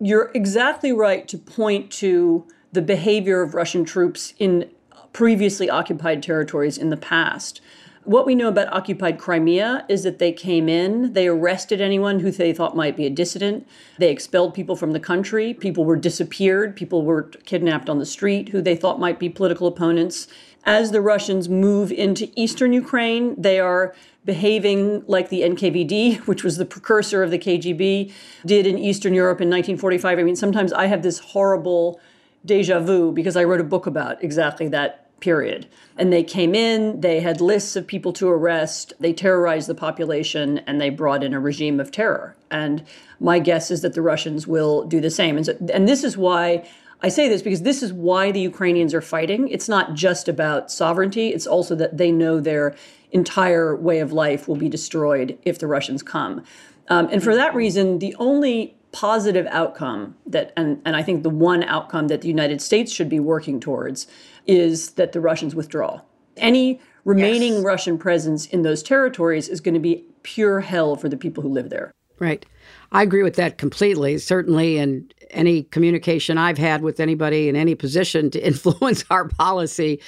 You're 0.00 0.30
exactly 0.34 0.92
right 0.92 1.28
to 1.28 1.36
point 1.36 1.90
to 1.92 2.46
the 2.72 2.82
behavior 2.82 3.42
of 3.42 3.54
Russian 3.54 3.84
troops 3.84 4.32
in 4.38 4.70
previously 5.12 5.68
occupied 5.68 6.22
territories 6.22 6.78
in 6.78 6.90
the 6.90 6.96
past. 6.96 7.60
What 8.04 8.26
we 8.26 8.34
know 8.34 8.48
about 8.48 8.70
occupied 8.70 9.18
Crimea 9.18 9.86
is 9.88 10.02
that 10.02 10.18
they 10.18 10.30
came 10.32 10.68
in, 10.68 11.14
they 11.14 11.26
arrested 11.26 11.80
anyone 11.80 12.20
who 12.20 12.30
they 12.30 12.52
thought 12.52 12.76
might 12.76 12.98
be 12.98 13.06
a 13.06 13.10
dissident, 13.10 13.66
they 13.98 14.10
expelled 14.10 14.52
people 14.52 14.76
from 14.76 14.92
the 14.92 15.00
country, 15.00 15.54
people 15.54 15.86
were 15.86 15.96
disappeared, 15.96 16.76
people 16.76 17.02
were 17.02 17.22
kidnapped 17.22 17.88
on 17.88 17.98
the 17.98 18.04
street 18.04 18.50
who 18.50 18.60
they 18.60 18.76
thought 18.76 19.00
might 19.00 19.18
be 19.18 19.30
political 19.30 19.66
opponents. 19.66 20.26
As 20.66 20.92
the 20.92 21.00
Russians 21.00 21.48
move 21.48 21.92
into 21.92 22.30
eastern 22.34 22.72
Ukraine, 22.72 23.34
they 23.40 23.60
are 23.60 23.94
behaving 24.24 25.04
like 25.06 25.28
the 25.28 25.42
NKVD, 25.42 26.26
which 26.26 26.42
was 26.42 26.56
the 26.56 26.64
precursor 26.64 27.22
of 27.22 27.30
the 27.30 27.38
KGB, 27.38 28.12
did 28.46 28.66
in 28.66 28.78
Eastern 28.78 29.12
Europe 29.12 29.40
in 29.40 29.48
1945. 29.50 30.18
I 30.18 30.22
mean, 30.22 30.36
sometimes 30.36 30.72
I 30.72 30.86
have 30.86 31.02
this 31.02 31.18
horrible 31.18 32.00
deja 32.44 32.80
vu 32.80 33.12
because 33.12 33.36
I 33.36 33.44
wrote 33.44 33.60
a 33.60 33.64
book 33.64 33.86
about 33.86 34.22
exactly 34.24 34.68
that 34.68 35.04
period. 35.20 35.66
And 35.96 36.12
they 36.12 36.22
came 36.22 36.54
in, 36.54 37.00
they 37.00 37.20
had 37.20 37.40
lists 37.40 37.76
of 37.76 37.86
people 37.86 38.12
to 38.14 38.28
arrest, 38.28 38.92
they 39.00 39.12
terrorized 39.12 39.68
the 39.68 39.74
population, 39.74 40.58
and 40.66 40.80
they 40.80 40.90
brought 40.90 41.22
in 41.22 41.32
a 41.32 41.40
regime 41.40 41.80
of 41.80 41.90
terror. 41.90 42.36
And 42.50 42.84
my 43.20 43.38
guess 43.38 43.70
is 43.70 43.82
that 43.82 43.94
the 43.94 44.02
Russians 44.02 44.46
will 44.46 44.84
do 44.84 45.00
the 45.00 45.10
same. 45.10 45.36
And, 45.36 45.46
so, 45.46 45.56
and 45.72 45.88
this 45.88 46.04
is 46.04 46.16
why 46.16 46.68
I 47.04 47.08
say 47.08 47.28
this 47.28 47.42
because 47.42 47.60
this 47.60 47.82
is 47.82 47.92
why 47.92 48.32
the 48.32 48.40
Ukrainians 48.40 48.94
are 48.94 49.02
fighting. 49.02 49.48
It's 49.48 49.68
not 49.68 49.92
just 49.92 50.26
about 50.26 50.70
sovereignty, 50.70 51.34
it's 51.34 51.46
also 51.46 51.74
that 51.74 51.98
they 51.98 52.10
know 52.10 52.40
their 52.40 52.74
entire 53.10 53.76
way 53.76 53.98
of 53.98 54.10
life 54.10 54.48
will 54.48 54.56
be 54.56 54.70
destroyed 54.70 55.38
if 55.42 55.58
the 55.58 55.66
Russians 55.66 56.02
come. 56.02 56.42
Um, 56.88 57.10
and 57.12 57.22
for 57.22 57.34
that 57.34 57.54
reason, 57.54 57.98
the 57.98 58.16
only 58.18 58.74
positive 58.92 59.46
outcome 59.50 60.16
that, 60.24 60.54
and, 60.56 60.80
and 60.86 60.96
I 60.96 61.02
think 61.02 61.24
the 61.24 61.28
one 61.28 61.62
outcome 61.64 62.08
that 62.08 62.22
the 62.22 62.28
United 62.28 62.62
States 62.62 62.90
should 62.90 63.10
be 63.10 63.20
working 63.20 63.60
towards, 63.60 64.06
is 64.46 64.92
that 64.92 65.12
the 65.12 65.20
Russians 65.20 65.54
withdraw. 65.54 66.00
Any 66.38 66.80
remaining 67.04 67.56
yes. 67.56 67.64
Russian 67.64 67.98
presence 67.98 68.46
in 68.46 68.62
those 68.62 68.82
territories 68.82 69.50
is 69.50 69.60
going 69.60 69.74
to 69.74 69.80
be 69.80 70.06
pure 70.22 70.60
hell 70.60 70.96
for 70.96 71.10
the 71.10 71.18
people 71.18 71.42
who 71.42 71.50
live 71.50 71.68
there. 71.68 71.92
Right. 72.18 72.46
I 72.92 73.02
agree 73.02 73.24
with 73.24 73.34
that 73.36 73.58
completely. 73.58 74.18
Certainly, 74.18 74.78
in 74.78 75.10
any 75.30 75.64
communication 75.64 76.38
I've 76.38 76.58
had 76.58 76.82
with 76.82 77.00
anybody 77.00 77.48
in 77.48 77.56
any 77.56 77.74
position 77.74 78.30
to 78.30 78.40
influence 78.46 79.04
our 79.10 79.28
policy, 79.28 80.00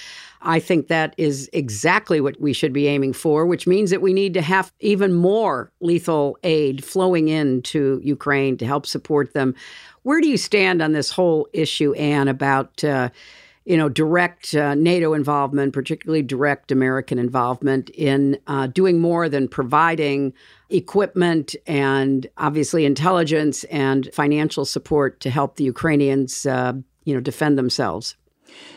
I 0.42 0.60
think 0.60 0.86
that 0.86 1.14
is 1.16 1.50
exactly 1.52 2.20
what 2.20 2.40
we 2.40 2.52
should 2.52 2.72
be 2.72 2.86
aiming 2.86 3.14
for, 3.14 3.44
which 3.44 3.66
means 3.66 3.90
that 3.90 4.02
we 4.02 4.12
need 4.12 4.34
to 4.34 4.42
have 4.42 4.72
even 4.80 5.12
more 5.14 5.72
lethal 5.80 6.38
aid 6.44 6.84
flowing 6.84 7.28
into 7.28 8.00
Ukraine 8.04 8.56
to 8.58 8.66
help 8.66 8.86
support 8.86 9.34
them. 9.34 9.54
Where 10.02 10.20
do 10.20 10.28
you 10.28 10.36
stand 10.36 10.80
on 10.80 10.92
this 10.92 11.10
whole 11.10 11.48
issue, 11.52 11.92
Anne, 11.94 12.28
about 12.28 12.84
uh, 12.84 13.08
you 13.66 13.76
know 13.76 13.88
direct 13.88 14.54
uh, 14.54 14.75
NATO 14.75 15.12
involvement, 15.12 15.75
particularly 15.75 16.23
direct 16.23 16.73
American 16.73 17.18
involvement 17.18 17.90
in 17.90 18.38
uh, 18.46 18.68
doing 18.68 19.00
more 19.00 19.28
than 19.28 19.49
providing 19.49 20.32
equipment 20.70 21.54
and 21.66 22.26
obviously 22.38 22.85
intelligence 22.85 23.64
and 23.64 24.08
financial 24.14 24.64
support 24.64 25.20
to 25.20 25.30
help 25.30 25.56
the 25.56 25.64
Ukrainians, 25.64 26.46
uh, 26.46 26.73
you 27.04 27.14
know, 27.14 27.20
defend 27.20 27.58
themselves? 27.58 28.16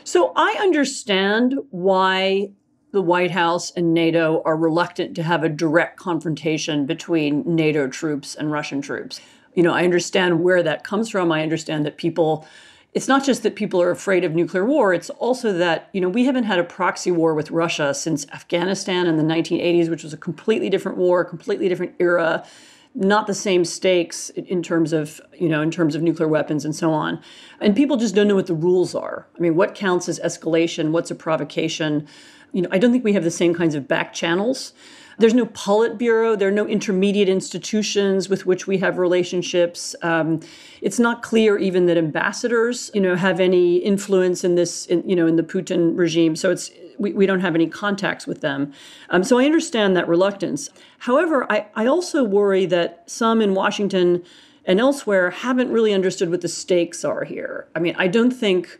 So 0.04 0.34
I 0.36 0.58
understand 0.60 1.56
why 1.70 2.52
the 2.92 3.02
White 3.02 3.32
House 3.32 3.72
and 3.72 3.94
NATO 3.94 4.42
are 4.46 4.58
reluctant 4.58 5.16
to 5.16 5.24
have 5.24 5.44
a 5.44 5.50
direct 5.50 6.00
confrontation 6.00 6.88
between 6.88 7.44
NATO 7.46 7.88
troops 7.88 8.34
and 8.34 8.52
Russian 8.52 8.82
troops. 8.82 9.22
You 9.54 9.62
know, 9.62 9.74
I 9.74 9.84
understand 9.84 10.44
where 10.44 10.64
that 10.64 10.84
comes 10.84 11.10
from. 11.10 11.32
I 11.32 11.44
understand 11.44 11.86
that 11.86 11.98
people 11.98 12.48
it's 12.94 13.08
not 13.08 13.24
just 13.24 13.44
that 13.44 13.56
people 13.56 13.82
are 13.82 13.92
afraid 13.92 14.24
of 14.24 14.34
nuclear 14.34 14.66
war, 14.66 14.94
it's 14.94 15.10
also 15.12 15.54
that, 15.54 15.90
you 15.94 16.02
know, 16.02 16.10
we 16.10 16.26
haven't 16.26 16.46
had 16.46 16.58
a 16.58 16.64
proxy 16.64 17.12
war 17.12 17.36
with 17.36 17.52
Russia 17.52 17.94
since 17.94 18.28
Afghanistan 18.30 19.06
in 19.06 19.18
the 19.18 19.24
1980s, 19.24 19.90
which 19.90 20.04
was 20.04 20.14
a 20.14 20.18
completely 20.18 20.70
different 20.70 20.98
war, 20.98 21.24
completely 21.24 21.70
different 21.70 21.94
era 22.00 22.44
not 22.96 23.28
the 23.28 23.34
same 23.34 23.64
stakes 23.64 24.30
in 24.32 24.64
terms 24.64 24.94
of 24.94 25.22
you 25.38 25.48
know 25.48 25.62
in 25.62 25.70
terms 25.70 25.94
of 25.94 26.02
nuclear 26.02 26.28
weapons 26.28 26.66
and 26.66 26.76
so 26.76 26.92
on. 26.92 27.22
And 27.62 27.76
people 27.76 27.98
just 27.98 28.16
don't 28.16 28.28
know 28.28 28.36
what 28.36 28.48
the 28.48 28.56
rules 28.56 28.96
are. 28.96 29.28
I 29.38 29.40
mean 29.40 29.56
what 29.56 29.76
counts 29.76 30.10
as 30.10 30.20
escalation? 30.20 30.92
What's 30.92 31.12
a 31.12 31.16
provocation? 31.16 32.08
You 32.52 32.64
know 32.64 32.70
i 32.72 32.80
don't 32.80 32.92
think 32.92 33.04
we 33.04 33.14
have 33.14 33.24
the 33.24 33.30
same 33.30 33.54
kinds 33.54 33.76
of 33.76 33.88
back 33.88 34.12
channels 34.12 34.74
there's 35.20 35.34
no 35.34 35.46
Politburo. 35.46 36.40
There 36.40 36.48
are 36.48 36.52
no 36.52 36.66
intermediate 36.66 37.30
institutions 37.30 38.30
with 38.30 38.46
which 38.46 38.68
we 38.68 38.78
have 38.78 38.98
relationships. 38.98 39.96
Um, 40.02 40.40
it's 40.82 40.98
not 40.98 41.22
clear 41.22 41.58
even 41.58 41.86
that 41.88 41.98
ambassadors, 41.98 42.90
you 42.94 43.02
know, 43.02 43.16
have 43.16 43.40
any 43.40 43.78
influence 43.78 44.44
in 44.44 44.56
this, 44.56 44.86
in, 44.86 45.08
you 45.08 45.16
know, 45.16 45.28
in 45.28 45.36
the 45.36 45.44
Putin 45.44 45.98
regime. 45.98 46.36
So 46.36 46.52
it's 46.52 46.72
we, 46.98 47.14
we 47.14 47.26
don't 47.26 47.40
have 47.42 47.56
any 47.56 47.68
contacts 47.68 48.28
with 48.28 48.42
them. 48.42 48.74
Um, 49.10 49.24
so 49.24 49.40
I 49.40 49.46
understand 49.46 49.96
that 49.96 50.08
reluctance. 50.08 50.70
However, 51.00 51.50
I, 51.52 51.68
I 51.76 51.86
also 51.86 52.24
worry 52.24 52.66
that 52.68 53.10
some 53.10 53.42
in 53.42 53.54
Washington 53.54 54.24
and 54.66 54.80
elsewhere 54.80 55.32
haven't 55.32 55.72
really 55.72 55.94
understood 55.94 56.30
what 56.30 56.42
the 56.42 56.48
stakes 56.48 57.04
are 57.06 57.24
here. 57.24 57.68
I 57.76 57.80
mean, 57.80 57.96
I 57.98 58.08
don't 58.08 58.32
think 58.32 58.80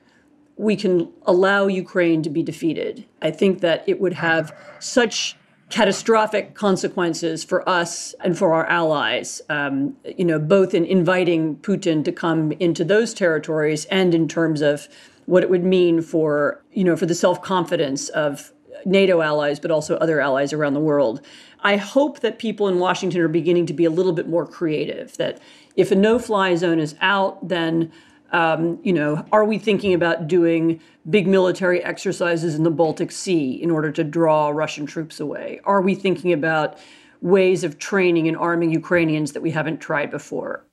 we 0.58 0.76
can 0.76 1.12
allow 1.26 1.68
Ukraine 1.68 2.22
to 2.24 2.30
be 2.30 2.44
defeated. 2.44 3.06
I 3.22 3.32
think 3.32 3.62
that 3.62 3.84
it 3.88 4.02
would 4.02 4.14
have 4.14 4.54
such 4.80 5.38
catastrophic 5.70 6.56
consequences 6.56 7.44
for 7.44 7.68
us 7.70 8.16
and 8.22 8.38
for 8.38 8.54
our 8.54 8.66
allies, 8.66 9.42
um, 9.50 9.96
you 10.18 10.26
know, 10.26 10.40
both 10.40 10.74
in 10.74 10.84
inviting 10.86 11.56
Putin 11.58 12.04
to 12.06 12.12
come 12.12 12.52
into 12.54 12.84
those 12.84 13.14
territories 13.14 13.86
and 13.86 14.16
in 14.16 14.28
terms 14.28 14.62
of 14.62 14.88
what 15.26 15.44
it 15.44 15.50
would 15.50 15.64
mean 15.64 16.02
for, 16.02 16.64
you 16.74 16.84
know, 16.84 16.96
for 16.96 17.06
the 17.06 17.14
self-confidence 17.14 18.10
of 18.10 18.52
NATO 18.86 19.22
allies, 19.22 19.60
but 19.60 19.70
also 19.70 19.96
other 19.98 20.20
allies 20.20 20.54
around 20.54 20.74
the 20.74 20.80
world. 20.80 21.22
I 21.62 21.78
hope 21.78 22.22
that 22.22 22.40
people 22.40 22.68
in 22.68 22.80
Washington 22.80 23.22
are 23.22 23.28
beginning 23.28 23.66
to 23.68 23.74
be 23.74 23.86
a 23.86 23.90
little 23.92 24.14
bit 24.14 24.28
more 24.28 24.48
creative, 24.48 25.18
that 25.18 25.40
if 25.76 25.92
a 25.92 25.96
no-fly 25.96 26.56
zone 26.56 26.80
is 26.80 26.96
out, 27.00 27.48
then 27.48 27.92
um, 28.32 28.80
you 28.84 28.94
know, 28.94 29.26
are 29.32 29.46
we 29.46 29.58
thinking 29.58 29.94
about 29.94 30.28
doing 30.28 30.80
big 31.10 31.28
military 31.28 31.84
exercises 31.84 32.56
in 32.56 32.64
the 32.64 32.72
Baltic 32.72 33.12
Sea 33.12 33.52
in 33.62 33.72
order 33.72 33.92
to 33.92 34.04
draw 34.04 34.50
Russian 34.50 34.86
troops 34.86 35.20
away? 35.20 35.60
Are 35.64 35.82
we 35.82 35.96
thinking 35.96 36.32
about 36.34 36.78
ways 37.22 37.64
of 37.64 37.80
training 37.80 38.28
and 38.28 38.38
arming 38.38 38.72
Ukrainians 38.72 39.34
that 39.34 39.42
we 39.42 39.52
haven't 39.52 39.80
tried 39.80 40.12
before? 40.12 40.66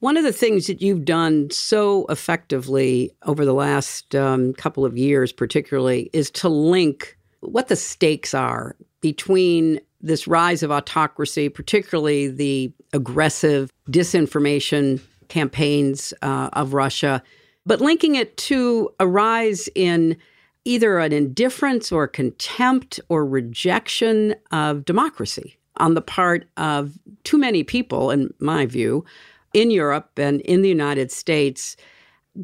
One 0.00 0.16
of 0.16 0.24
the 0.24 0.32
things 0.32 0.66
that 0.66 0.82
you've 0.82 1.04
done 1.04 1.50
so 1.50 2.04
effectively 2.08 3.14
over 3.22 3.44
the 3.44 3.54
last 3.54 4.14
um, 4.14 4.52
couple 4.54 4.84
of 4.84 4.98
years, 4.98 5.32
particularly, 5.32 6.10
is 6.12 6.30
to 6.32 6.48
link 6.48 7.16
what 7.40 7.68
the 7.68 7.76
stakes 7.76 8.34
are 8.34 8.76
between 9.00 9.80
this 10.00 10.26
rise 10.26 10.62
of 10.62 10.70
autocracy, 10.70 11.48
particularly 11.48 12.28
the 12.28 12.72
aggressive 12.92 13.72
disinformation 13.88 15.00
campaigns 15.34 16.14
uh, 16.22 16.48
of 16.52 16.74
Russia, 16.74 17.20
but 17.66 17.80
linking 17.80 18.14
it 18.14 18.36
to 18.36 18.88
a 19.00 19.06
rise 19.06 19.68
in 19.74 20.16
either 20.64 21.00
an 21.00 21.12
indifference 21.12 21.90
or 21.90 22.06
contempt 22.06 23.00
or 23.08 23.26
rejection 23.26 24.36
of 24.52 24.84
democracy 24.84 25.58
on 25.78 25.94
the 25.94 26.00
part 26.00 26.46
of 26.56 26.96
too 27.24 27.36
many 27.36 27.64
people, 27.64 28.12
in 28.12 28.32
my 28.38 28.64
view, 28.64 29.04
in 29.52 29.72
Europe 29.72 30.10
and 30.16 30.40
in 30.42 30.62
the 30.62 30.68
United 30.68 31.10
States. 31.10 31.76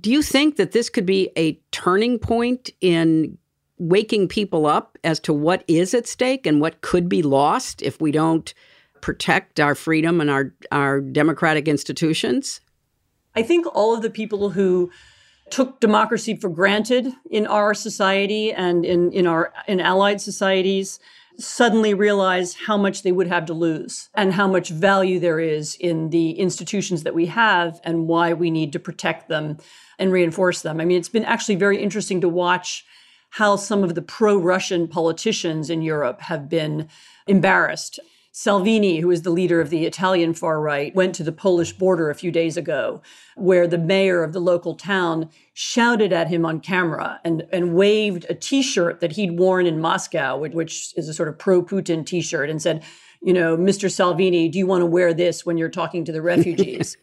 Do 0.00 0.10
you 0.10 0.20
think 0.20 0.56
that 0.56 0.72
this 0.72 0.90
could 0.90 1.06
be 1.06 1.30
a 1.36 1.52
turning 1.70 2.18
point 2.18 2.70
in 2.80 3.38
waking 3.78 4.26
people 4.26 4.66
up 4.66 4.98
as 5.04 5.20
to 5.20 5.32
what 5.32 5.62
is 5.68 5.94
at 5.94 6.08
stake 6.08 6.44
and 6.44 6.60
what 6.60 6.80
could 6.80 7.08
be 7.08 7.22
lost 7.22 7.82
if 7.82 8.00
we 8.00 8.10
don't 8.10 8.52
protect 9.00 9.60
our 9.60 9.76
freedom 9.76 10.20
and 10.20 10.28
our, 10.28 10.52
our 10.72 11.00
democratic 11.00 11.68
institutions? 11.68 12.60
I 13.34 13.42
think 13.42 13.66
all 13.74 13.94
of 13.94 14.02
the 14.02 14.10
people 14.10 14.50
who 14.50 14.90
took 15.50 15.80
democracy 15.80 16.36
for 16.36 16.48
granted 16.48 17.12
in 17.30 17.46
our 17.46 17.74
society 17.74 18.52
and 18.52 18.84
in, 18.84 19.12
in 19.12 19.26
our 19.26 19.52
in 19.66 19.80
allied 19.80 20.20
societies 20.20 21.00
suddenly 21.38 21.94
realize 21.94 22.54
how 22.66 22.76
much 22.76 23.02
they 23.02 23.12
would 23.12 23.26
have 23.26 23.46
to 23.46 23.54
lose 23.54 24.10
and 24.14 24.34
how 24.34 24.46
much 24.46 24.68
value 24.68 25.18
there 25.18 25.40
is 25.40 25.74
in 25.76 26.10
the 26.10 26.32
institutions 26.32 27.02
that 27.02 27.14
we 27.14 27.26
have 27.26 27.80
and 27.82 28.08
why 28.08 28.32
we 28.32 28.50
need 28.50 28.72
to 28.72 28.78
protect 28.78 29.28
them 29.28 29.56
and 29.98 30.12
reinforce 30.12 30.62
them. 30.62 30.80
I 30.80 30.84
mean, 30.84 30.98
it's 30.98 31.08
been 31.08 31.24
actually 31.24 31.56
very 31.56 31.82
interesting 31.82 32.20
to 32.20 32.28
watch 32.28 32.84
how 33.30 33.56
some 33.56 33.84
of 33.84 33.94
the 33.94 34.02
pro 34.02 34.36
Russian 34.36 34.88
politicians 34.88 35.70
in 35.70 35.82
Europe 35.82 36.20
have 36.22 36.48
been 36.48 36.88
embarrassed. 37.26 38.00
Salvini, 38.32 39.00
who 39.00 39.10
is 39.10 39.22
the 39.22 39.30
leader 39.30 39.60
of 39.60 39.70
the 39.70 39.84
Italian 39.86 40.34
far 40.34 40.60
right, 40.60 40.94
went 40.94 41.16
to 41.16 41.24
the 41.24 41.32
Polish 41.32 41.72
border 41.72 42.10
a 42.10 42.14
few 42.14 42.30
days 42.30 42.56
ago, 42.56 43.02
where 43.34 43.66
the 43.66 43.78
mayor 43.78 44.22
of 44.22 44.32
the 44.32 44.40
local 44.40 44.76
town 44.76 45.28
shouted 45.52 46.12
at 46.12 46.28
him 46.28 46.46
on 46.46 46.60
camera 46.60 47.20
and, 47.24 47.44
and 47.52 47.74
waved 47.74 48.26
a 48.30 48.34
t 48.34 48.62
shirt 48.62 49.00
that 49.00 49.12
he'd 49.12 49.36
worn 49.36 49.66
in 49.66 49.80
Moscow, 49.80 50.38
which, 50.38 50.52
which 50.52 50.94
is 50.96 51.08
a 51.08 51.14
sort 51.14 51.28
of 51.28 51.38
pro 51.38 51.60
Putin 51.60 52.06
t 52.06 52.20
shirt, 52.20 52.48
and 52.48 52.62
said, 52.62 52.84
you 53.22 53.34
know, 53.34 53.56
Mr. 53.56 53.90
Salvini, 53.90 54.48
do 54.48 54.58
you 54.58 54.66
want 54.66 54.80
to 54.80 54.86
wear 54.86 55.12
this 55.12 55.44
when 55.44 55.58
you're 55.58 55.68
talking 55.68 56.04
to 56.06 56.12
the 56.12 56.22
refugees? 56.22 56.96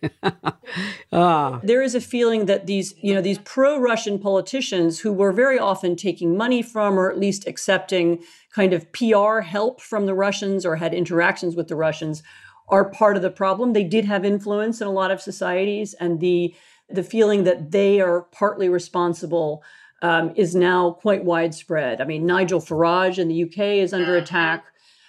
ah. 1.12 1.60
There 1.64 1.82
is 1.82 1.94
a 1.94 2.02
feeling 2.02 2.48
that 2.48 2.66
these, 2.66 2.96
you 3.02 3.14
know, 3.14 3.22
these 3.22 3.38
pro-Russian 3.40 4.18
politicians 4.18 5.00
who 5.00 5.14
were 5.14 5.32
very 5.32 5.60
often 5.60 5.96
taking 5.96 6.36
money 6.36 6.64
from 6.64 6.98
or 6.98 7.12
at 7.12 7.20
least 7.20 7.48
accepting 7.48 8.24
kind 8.52 8.74
of 8.74 8.92
PR 8.94 9.42
help 9.42 9.80
from 9.80 10.08
the 10.08 10.16
Russians 10.16 10.66
or 10.66 10.78
had 10.78 10.94
interactions 10.94 11.56
with 11.56 11.68
the 11.68 11.76
Russians 11.76 12.24
are 12.70 12.90
part 12.90 13.16
of 13.16 13.22
the 13.22 13.30
problem. 13.30 13.74
They 13.74 13.84
did 13.84 14.06
have 14.06 14.26
influence 14.26 14.82
in 14.82 14.88
a 14.88 14.92
lot 14.92 15.12
of 15.12 15.22
societies 15.22 15.94
and 15.94 16.20
the 16.20 16.56
the 16.90 17.04
feeling 17.04 17.44
that 17.44 17.72
they 17.72 18.00
are 18.00 18.22
partly 18.32 18.70
responsible 18.70 19.62
um, 20.02 20.32
is 20.38 20.56
now 20.56 20.92
quite 20.92 21.26
widespread. 21.26 22.00
I 22.00 22.06
mean, 22.06 22.26
Nigel 22.26 22.62
Farage 22.62 23.18
in 23.18 23.28
the 23.28 23.44
UK 23.44 23.84
is 23.84 23.92
under 23.92 24.16
attack 24.16 24.64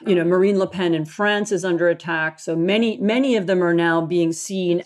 you 0.07 0.15
know, 0.15 0.25
Marine 0.25 0.59
Le 0.59 0.67
Pen 0.67 0.95
in 0.95 1.05
France 1.05 1.53
is 1.53 1.65
under 1.65 1.89
attack. 1.89 2.41
So 2.41 2.55
many, 2.57 2.97
many 2.99 3.37
of 3.37 3.47
them 3.47 3.63
are 3.63 3.75
now 3.75 4.01
being 4.01 4.33
seen 4.33 4.83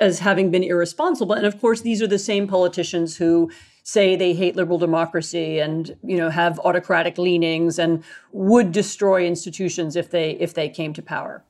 as 0.00 0.20
having 0.20 0.50
been 0.50 0.64
irresponsible. 0.64 1.34
And 1.34 1.46
of 1.46 1.60
course, 1.60 1.82
these 1.82 2.02
are 2.02 2.06
the 2.06 2.18
same 2.18 2.48
politicians 2.48 3.16
who 3.16 3.50
say 3.84 4.16
they 4.16 4.32
hate 4.32 4.56
liberal 4.56 4.78
democracy 4.78 5.58
and 5.58 5.94
you 6.02 6.16
know 6.16 6.30
have 6.30 6.58
autocratic 6.60 7.18
leanings 7.18 7.78
and 7.78 8.02
would 8.32 8.72
destroy 8.72 9.26
institutions 9.26 9.94
if 9.94 10.10
they 10.10 10.30
if 10.32 10.54
they 10.54 10.68
came 10.68 10.92
to 10.94 11.02
power. 11.02 11.44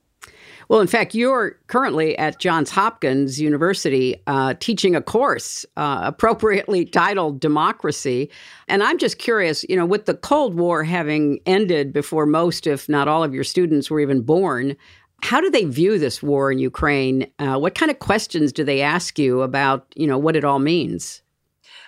Well, 0.69 0.81
in 0.81 0.87
fact, 0.87 1.15
you're 1.15 1.59
currently 1.67 2.17
at 2.19 2.39
Johns 2.39 2.71
Hopkins 2.71 3.41
University 3.41 4.17
uh, 4.27 4.55
teaching 4.61 4.97
a 4.97 5.03
course 5.03 5.67
uh, 5.77 6.01
appropriately 6.05 6.85
titled 6.85 7.41
Democracy. 7.41 8.31
And 8.69 8.83
I'm 8.83 8.99
just 8.99 9.19
curious, 9.19 9.65
you 9.69 9.77
know, 9.77 9.87
with 9.87 10.07
the 10.07 10.15
Cold 10.15 10.55
War 10.55 10.85
having 10.85 11.41
ended 11.47 11.93
before 11.93 12.27
most, 12.27 12.67
if 12.67 12.89
not 12.89 13.09
all, 13.09 13.23
of 13.23 13.35
your 13.35 13.45
students 13.45 13.91
were 13.91 14.01
even 14.01 14.23
born, 14.23 14.77
how 15.23 15.41
do 15.41 15.51
they 15.51 15.65
view 15.65 15.99
this 15.99 16.23
war 16.23 16.53
in 16.53 16.59
Ukraine? 16.59 17.27
Uh, 17.39 17.59
what 17.59 17.75
kind 17.75 17.91
of 17.91 17.99
questions 17.99 18.53
do 18.53 18.63
they 18.63 18.83
ask 18.83 19.19
you 19.19 19.41
about, 19.43 19.87
you 19.97 20.07
know, 20.07 20.19
what 20.19 20.37
it 20.37 20.45
all 20.45 20.59
means? 20.59 21.23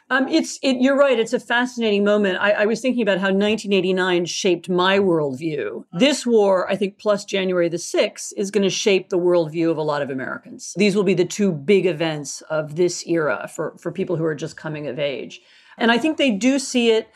Um, 0.09 0.29
it's 0.29 0.59
it, 0.63 0.77
you're 0.81 0.97
right. 0.97 1.19
It's 1.19 1.33
a 1.33 1.41
fascinating 1.41 2.05
moment. 2.05 2.39
I, 2.41 2.53
I, 2.53 2.67
was 2.67 2.81
thinking 2.81 3.03
about 3.03 3.19
how 3.19 3.27
1989 3.27 4.27
shaped 4.27 4.69
my 4.69 5.01
worldview. 5.01 5.85
This 5.99 6.25
war, 6.25 6.71
I 6.71 6.77
think, 6.77 6.99
plus 6.99 7.25
January 7.25 7.69
the 7.69 7.77
6th, 7.77 8.33
is 8.37 8.53
going 8.53 8.63
to 8.63 8.71
shape 8.71 9.09
the 9.09 9.19
worldview 9.19 9.69
of 9.69 9.77
a 9.77 9.83
lot 9.83 10.03
of 10.03 10.11
Americans. 10.11 10.75
These 10.77 10.95
will 10.95 11.03
be 11.03 11.15
the 11.15 11.25
two 11.25 11.51
big 11.51 11.87
events 11.87 12.41
of 12.43 12.77
this 12.77 13.05
era 13.07 13.51
for 13.53 13.77
for 13.79 13.91
people 13.91 14.15
who 14.15 14.25
are 14.25 14.35
just 14.37 14.57
coming 14.57 14.87
of 14.87 15.01
age, 15.01 15.41
and 15.77 15.91
I 15.91 15.99
think 15.99 16.19
they 16.19 16.31
do 16.31 16.61
see 16.61 16.91
it 16.91 17.09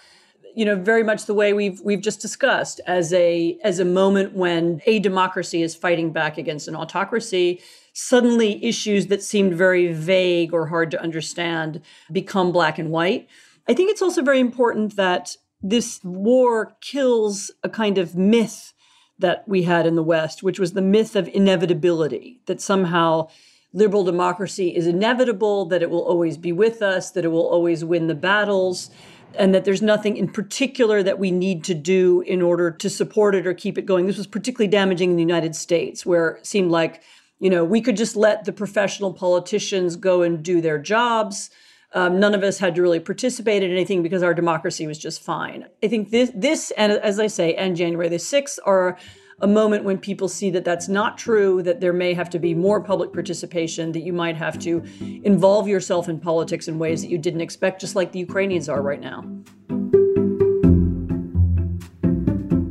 you 0.56 0.64
know 0.64 0.74
very 0.74 1.04
much 1.04 1.26
the 1.26 1.34
way 1.34 1.52
we've 1.52 1.80
we've 1.82 2.00
just 2.00 2.20
discussed 2.20 2.80
as 2.88 3.12
a 3.12 3.56
as 3.62 3.78
a 3.78 3.84
moment 3.84 4.32
when 4.32 4.80
a 4.84 4.98
democracy 4.98 5.62
is 5.62 5.76
fighting 5.76 6.12
back 6.12 6.38
against 6.38 6.66
an 6.66 6.74
autocracy 6.74 7.60
suddenly 8.00 8.64
issues 8.64 9.08
that 9.08 9.22
seemed 9.22 9.54
very 9.54 9.92
vague 9.92 10.54
or 10.54 10.68
hard 10.68 10.90
to 10.90 11.02
understand 11.02 11.80
become 12.10 12.50
black 12.50 12.78
and 12.78 12.90
white 12.90 13.28
i 13.68 13.74
think 13.74 13.90
it's 13.90 14.02
also 14.02 14.22
very 14.22 14.40
important 14.40 14.96
that 14.96 15.36
this 15.62 16.00
war 16.02 16.76
kills 16.80 17.50
a 17.62 17.68
kind 17.68 17.98
of 17.98 18.16
myth 18.16 18.72
that 19.18 19.46
we 19.46 19.64
had 19.64 19.86
in 19.86 19.96
the 19.96 20.02
west 20.02 20.42
which 20.42 20.58
was 20.58 20.72
the 20.72 20.82
myth 20.82 21.14
of 21.14 21.28
inevitability 21.28 22.40
that 22.46 22.60
somehow 22.60 23.28
liberal 23.72 24.02
democracy 24.02 24.74
is 24.74 24.86
inevitable 24.86 25.66
that 25.66 25.82
it 25.82 25.90
will 25.90 26.02
always 26.02 26.38
be 26.38 26.52
with 26.52 26.80
us 26.80 27.10
that 27.10 27.24
it 27.24 27.28
will 27.28 27.46
always 27.46 27.84
win 27.84 28.06
the 28.06 28.14
battles 28.14 28.90
and 29.34 29.54
that 29.54 29.64
there's 29.64 29.82
nothing 29.82 30.16
in 30.16 30.28
particular 30.28 31.02
that 31.02 31.18
we 31.18 31.30
need 31.30 31.62
to 31.64 31.74
do 31.74 32.22
in 32.22 32.42
order 32.42 32.70
to 32.70 32.90
support 32.90 33.34
it 33.34 33.46
or 33.46 33.54
keep 33.54 33.78
it 33.78 33.86
going. 33.86 34.06
This 34.06 34.16
was 34.16 34.26
particularly 34.26 34.68
damaging 34.68 35.10
in 35.10 35.16
the 35.16 35.22
United 35.22 35.54
States, 35.54 36.04
where 36.04 36.30
it 36.30 36.46
seemed 36.46 36.70
like, 36.70 37.02
you 37.40 37.48
know, 37.48 37.64
we 37.64 37.80
could 37.80 37.96
just 37.96 38.16
let 38.16 38.44
the 38.44 38.52
professional 38.52 39.12
politicians 39.12 39.96
go 39.96 40.22
and 40.22 40.42
do 40.42 40.60
their 40.60 40.78
jobs. 40.78 41.50
Um, 41.92 42.20
none 42.20 42.34
of 42.34 42.42
us 42.44 42.58
had 42.58 42.74
to 42.76 42.82
really 42.82 43.00
participate 43.00 43.62
in 43.62 43.70
anything 43.70 44.02
because 44.02 44.22
our 44.22 44.34
democracy 44.34 44.86
was 44.86 44.98
just 44.98 45.22
fine. 45.22 45.66
I 45.82 45.88
think 45.88 46.10
this, 46.10 46.30
this, 46.34 46.70
and 46.76 46.92
as 46.92 47.18
I 47.18 47.26
say, 47.26 47.54
and 47.54 47.74
January 47.74 48.08
the 48.08 48.16
6th 48.16 48.58
are 48.64 48.96
a 49.40 49.46
moment 49.46 49.84
when 49.84 49.96
people 49.96 50.28
see 50.28 50.50
that 50.50 50.66
that's 50.66 50.86
not 50.86 51.16
true, 51.16 51.62
that 51.62 51.80
there 51.80 51.94
may 51.94 52.12
have 52.12 52.28
to 52.30 52.38
be 52.38 52.54
more 52.54 52.80
public 52.80 53.12
participation, 53.12 53.90
that 53.92 54.00
you 54.00 54.12
might 54.12 54.36
have 54.36 54.58
to 54.60 54.84
involve 55.24 55.66
yourself 55.66 56.10
in 56.10 56.20
politics 56.20 56.68
in 56.68 56.78
ways 56.78 57.00
that 57.00 57.08
you 57.08 57.16
didn't 57.16 57.40
expect, 57.40 57.80
just 57.80 57.96
like 57.96 58.12
the 58.12 58.18
Ukrainians 58.18 58.68
are 58.68 58.82
right 58.82 59.00
now. 59.00 59.24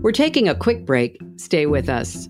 We're 0.02 0.12
taking 0.12 0.48
a 0.48 0.56
quick 0.56 0.86
break. 0.86 1.20
Stay 1.38 1.66
with 1.66 1.90
us. 1.90 2.30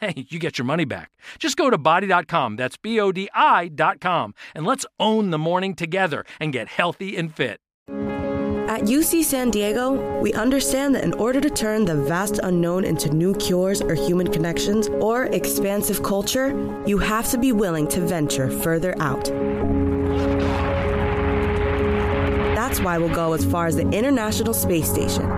hey, 0.00 0.26
you 0.28 0.38
get 0.38 0.58
your 0.58 0.64
money 0.64 0.84
back. 0.84 1.10
Just 1.38 1.56
go 1.56 1.70
to 1.70 1.78
bodi.com, 1.78 2.56
that's 2.56 2.76
B 2.76 2.98
O 3.00 3.12
D 3.12 3.28
I.com, 3.34 4.34
and 4.54 4.66
let's 4.66 4.86
own 4.98 5.30
the 5.30 5.38
morning 5.38 5.74
together 5.74 6.24
and 6.40 6.52
get 6.52 6.68
healthy 6.68 7.16
and 7.16 7.34
fit. 7.34 7.60
At 8.70 8.82
UC 8.82 9.24
San 9.24 9.50
Diego, 9.50 10.20
we 10.20 10.32
understand 10.32 10.94
that 10.94 11.02
in 11.02 11.12
order 11.14 11.40
to 11.40 11.50
turn 11.50 11.84
the 11.84 11.96
vast 11.96 12.38
unknown 12.38 12.84
into 12.84 13.10
new 13.10 13.34
cures 13.34 13.82
or 13.82 13.94
human 13.94 14.30
connections 14.30 14.86
or 15.00 15.24
expansive 15.24 16.04
culture, 16.04 16.50
you 16.86 16.96
have 16.98 17.28
to 17.30 17.38
be 17.38 17.50
willing 17.50 17.88
to 17.88 18.00
venture 18.00 18.48
further 18.48 18.94
out. 19.02 19.24
That's 22.54 22.78
why 22.80 22.98
we'll 22.98 23.12
go 23.12 23.32
as 23.32 23.44
far 23.44 23.66
as 23.66 23.74
the 23.74 23.88
International 23.90 24.54
Space 24.54 24.88
Station, 24.88 25.28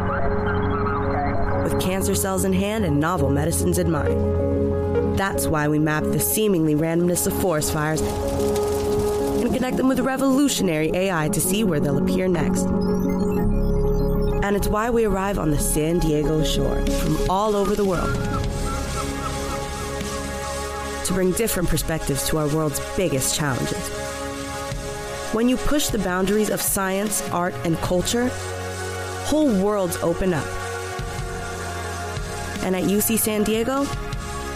with 1.63 1.81
cancer 1.81 2.15
cells 2.15 2.45
in 2.45 2.53
hand 2.53 2.85
and 2.85 2.99
novel 2.99 3.31
medicines 3.31 3.79
in 3.79 3.91
mind. 3.91 5.19
That's 5.19 5.47
why 5.47 5.69
we 5.69 5.79
map 5.79 6.05
the 6.05 6.19
seemingly 6.19 6.75
randomness 6.75 7.27
of 7.27 7.41
forest 7.41 7.73
fires 7.73 8.01
and 8.01 9.53
connect 9.53 9.77
them 9.77 9.89
with 9.89 10.01
revolutionary 10.01 10.91
AI 10.95 11.29
to 11.29 11.41
see 11.41 11.65
where 11.65 11.81
they'll 11.81 11.99
appear 11.99 12.29
next. 12.29 12.63
And 14.45 14.57
it's 14.57 14.69
why 14.69 14.91
we 14.91 15.05
arrive 15.05 15.39
on 15.39 15.51
the 15.51 15.59
San 15.59 15.99
Diego 15.99 16.43
shore 16.43 16.85
from 16.87 17.31
all 17.31 17.55
over 17.55 17.75
the 17.75 17.85
world 17.85 18.13
to 21.07 21.13
bring 21.13 21.33
different 21.33 21.69
perspectives 21.69 22.27
to 22.29 22.39
our 22.39 22.49
world's 22.55 22.81
biggest 22.97 23.37
challenges. 23.37 23.89
When 25.33 25.49
you 25.49 25.57
push 25.57 25.89
the 25.89 25.99
boundaries 25.99 26.51
of 26.51 26.61
science, 26.61 27.23
art, 27.31 27.55
and 27.65 27.77
culture, 27.79 28.29
whole 29.25 29.53
worlds 29.63 29.97
open 29.99 30.35
up. 30.35 30.62
And 32.63 32.77
at 32.77 32.85
UC 32.85 33.19
San 33.19 33.43
Diego, 33.45 33.85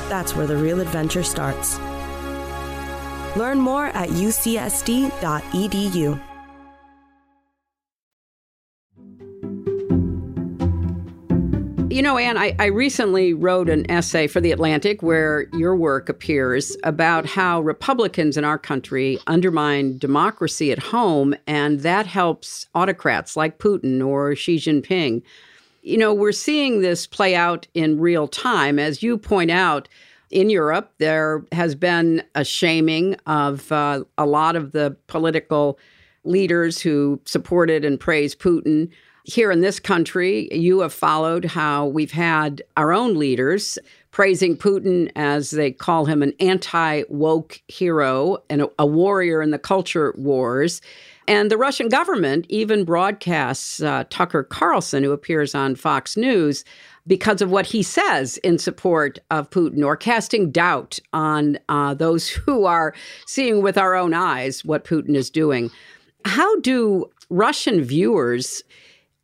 that's 0.08 0.34
where 0.34 0.46
the 0.46 0.56
real 0.56 0.80
adventure 0.80 1.22
starts. 1.22 1.78
Learn 3.36 3.58
more 3.58 3.86
at 3.86 4.08
ucsd.edu. 4.10 5.12
You 11.96 12.02
know, 12.02 12.18
Anne, 12.18 12.36
I, 12.36 12.54
I, 12.58 12.66
recently 12.66 13.32
wrote 13.32 13.70
an 13.70 13.90
essay 13.90 14.26
for 14.26 14.38
The 14.38 14.52
Atlantic 14.52 15.02
where 15.02 15.46
your 15.54 15.74
work 15.74 16.10
appears 16.10 16.76
about 16.84 17.24
how 17.24 17.62
Republicans 17.62 18.36
in 18.36 18.44
our 18.44 18.58
country 18.58 19.18
undermine 19.26 19.96
democracy 19.96 20.70
at 20.70 20.78
home, 20.78 21.34
and 21.46 21.80
that 21.80 22.06
helps 22.06 22.66
autocrats 22.74 23.34
like 23.34 23.58
Putin 23.58 24.06
or 24.06 24.36
Xi 24.36 24.56
Jinping. 24.56 25.22
You 25.86 25.98
know, 25.98 26.12
we're 26.12 26.32
seeing 26.32 26.80
this 26.80 27.06
play 27.06 27.36
out 27.36 27.68
in 27.72 28.00
real 28.00 28.26
time. 28.26 28.80
As 28.80 29.04
you 29.04 29.16
point 29.16 29.52
out, 29.52 29.88
in 30.32 30.50
Europe, 30.50 30.92
there 30.98 31.44
has 31.52 31.76
been 31.76 32.24
a 32.34 32.44
shaming 32.44 33.14
of 33.26 33.70
uh, 33.70 34.02
a 34.18 34.26
lot 34.26 34.56
of 34.56 34.72
the 34.72 34.96
political 35.06 35.78
leaders 36.24 36.80
who 36.80 37.20
supported 37.24 37.84
and 37.84 38.00
praised 38.00 38.40
Putin. 38.40 38.90
Here 39.22 39.52
in 39.52 39.60
this 39.60 39.78
country, 39.78 40.48
you 40.52 40.80
have 40.80 40.92
followed 40.92 41.44
how 41.44 41.86
we've 41.86 42.10
had 42.10 42.62
our 42.76 42.92
own 42.92 43.16
leaders 43.16 43.78
praising 44.10 44.56
Putin 44.56 45.12
as 45.14 45.52
they 45.52 45.70
call 45.70 46.06
him 46.06 46.20
an 46.20 46.32
anti 46.40 47.04
woke 47.08 47.62
hero 47.68 48.38
and 48.50 48.62
a, 48.62 48.68
a, 48.80 48.86
warrior 48.86 49.40
in 49.40 49.52
the 49.52 49.58
culture 49.58 50.12
wars. 50.18 50.80
And 51.28 51.50
the 51.50 51.58
Russian 51.58 51.88
government 51.88 52.46
even 52.48 52.84
broadcasts 52.84 53.82
uh, 53.82 54.04
Tucker 54.10 54.44
Carlson, 54.44 55.02
who 55.02 55.12
appears 55.12 55.54
on 55.54 55.74
Fox 55.74 56.16
News, 56.16 56.64
because 57.06 57.40
of 57.40 57.50
what 57.50 57.66
he 57.66 57.82
says 57.82 58.36
in 58.38 58.58
support 58.58 59.18
of 59.30 59.50
Putin 59.50 59.84
or 59.84 59.96
casting 59.96 60.50
doubt 60.50 60.98
on 61.12 61.58
uh, 61.68 61.94
those 61.94 62.28
who 62.46 62.64
are 62.64 62.94
seeing 63.26 63.62
with 63.62 63.78
our 63.78 63.94
own 63.94 64.14
eyes 64.14 64.64
what 64.64 64.84
Putin 64.84 65.14
is 65.14 65.30
doing. 65.30 65.70
How 66.24 66.60
do 66.60 67.10
Russian 67.28 67.82
viewers? 67.82 68.62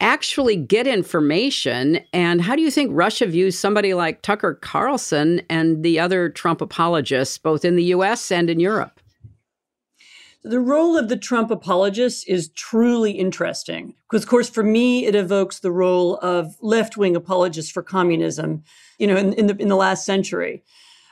actually 0.01 0.57
get 0.57 0.87
information? 0.87 2.01
And 2.13 2.43
how 2.43 2.57
do 2.57 2.63
you 2.63 2.71
think 2.71 2.91
Russia 2.93 3.25
views 3.25 3.57
somebody 3.57 3.95
like 3.95 4.21
Tucker 4.21 4.55
Carlson 4.55 5.41
and 5.49 5.83
the 5.85 6.01
other 6.01 6.29
Trump 6.29 6.61
apologists, 6.61 7.39
both 7.39 7.65
in 7.65 7.77
the 7.77 7.85
US 7.85 8.33
and 8.33 8.51
in 8.51 8.61
Europe? 8.61 9.01
The 10.45 10.59
role 10.59 10.97
of 10.97 11.09
the 11.09 11.17
Trump 11.17 11.53
apologists 11.53 12.25
is 12.25 12.49
truly 12.49 13.13
interesting 13.13 13.95
because, 14.11 14.25
of 14.25 14.29
course, 14.29 14.51
for 14.51 14.65
me, 14.65 15.07
it 15.07 15.15
evokes 15.15 15.61
the 15.61 15.71
role 15.71 16.17
of 16.17 16.57
left 16.61 16.97
wing 16.97 17.15
apologists 17.15 17.71
for 17.71 17.83
communism, 17.83 18.65
you 18.99 19.07
know, 19.07 19.17
in, 19.17 19.35
in, 19.35 19.47
the, 19.47 19.57
in 19.59 19.69
the 19.69 19.77
last 19.77 20.05
century. 20.05 20.65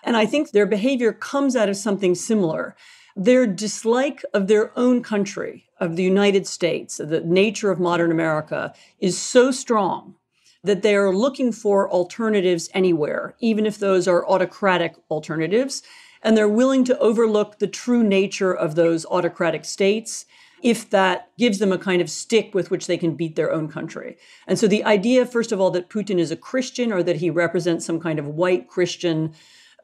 And 0.03 0.17
I 0.17 0.27
think 0.27 0.51
their 0.51 0.67
behavior 0.67 1.13
comes 1.13 1.55
out 1.55 1.69
of 1.69 1.77
something 1.77 2.17
similar. 2.17 2.75
Their 3.15 3.47
dislike 3.47 4.25
of 4.35 4.49
their 4.49 4.77
own 4.77 5.01
country, 5.01 5.69
of 5.79 5.95
the 5.95 6.03
United 6.03 6.49
States, 6.49 6.99
of 6.99 7.11
the 7.11 7.21
nature 7.21 7.71
of 7.71 7.79
modern 7.79 8.11
America, 8.11 8.75
is 8.99 9.17
so 9.17 9.53
strong 9.53 10.17
that 10.65 10.83
they 10.83 10.97
are 10.97 11.15
looking 11.15 11.53
for 11.53 11.89
alternatives 11.91 12.69
anywhere, 12.75 13.35
even 13.39 13.65
if 13.65 13.79
those 13.79 14.09
are 14.09 14.27
autocratic 14.29 14.95
alternatives. 15.09 15.83
And 16.23 16.37
they're 16.37 16.49
willing 16.49 16.85
to 16.85 16.99
overlook 16.99 17.59
the 17.59 17.67
true 17.67 18.03
nature 18.03 18.53
of 18.53 18.75
those 18.75 19.07
autocratic 19.07 19.65
states 19.65 20.27
if 20.63 20.91
that 20.91 21.31
gives 21.39 21.59
them 21.59 21.73
a 21.73 21.79
kind 21.79 22.03
of 22.03 22.11
stick 22.11 22.55
with 22.55 22.71
which 22.71 22.87
they 22.87 22.99
can 22.99 23.15
beat 23.15 23.37
their 23.37 23.53
own 23.53 23.69
country. 23.69 24.17
And 24.47 24.59
so 24.59 24.67
the 24.67 24.85
idea, 24.85 25.25
first 25.25 25.53
of 25.53 25.61
all, 25.61 25.71
that 25.71 25.89
Putin 25.89 26.19
is 26.19 26.31
a 26.31 26.37
Christian 26.37 26.93
or 26.93 27.03
that 27.03 27.17
he 27.17 27.31
represents 27.31 27.87
some 27.87 28.01
kind 28.01 28.19
of 28.19 28.27
white 28.27 28.69
Christian 28.69 29.33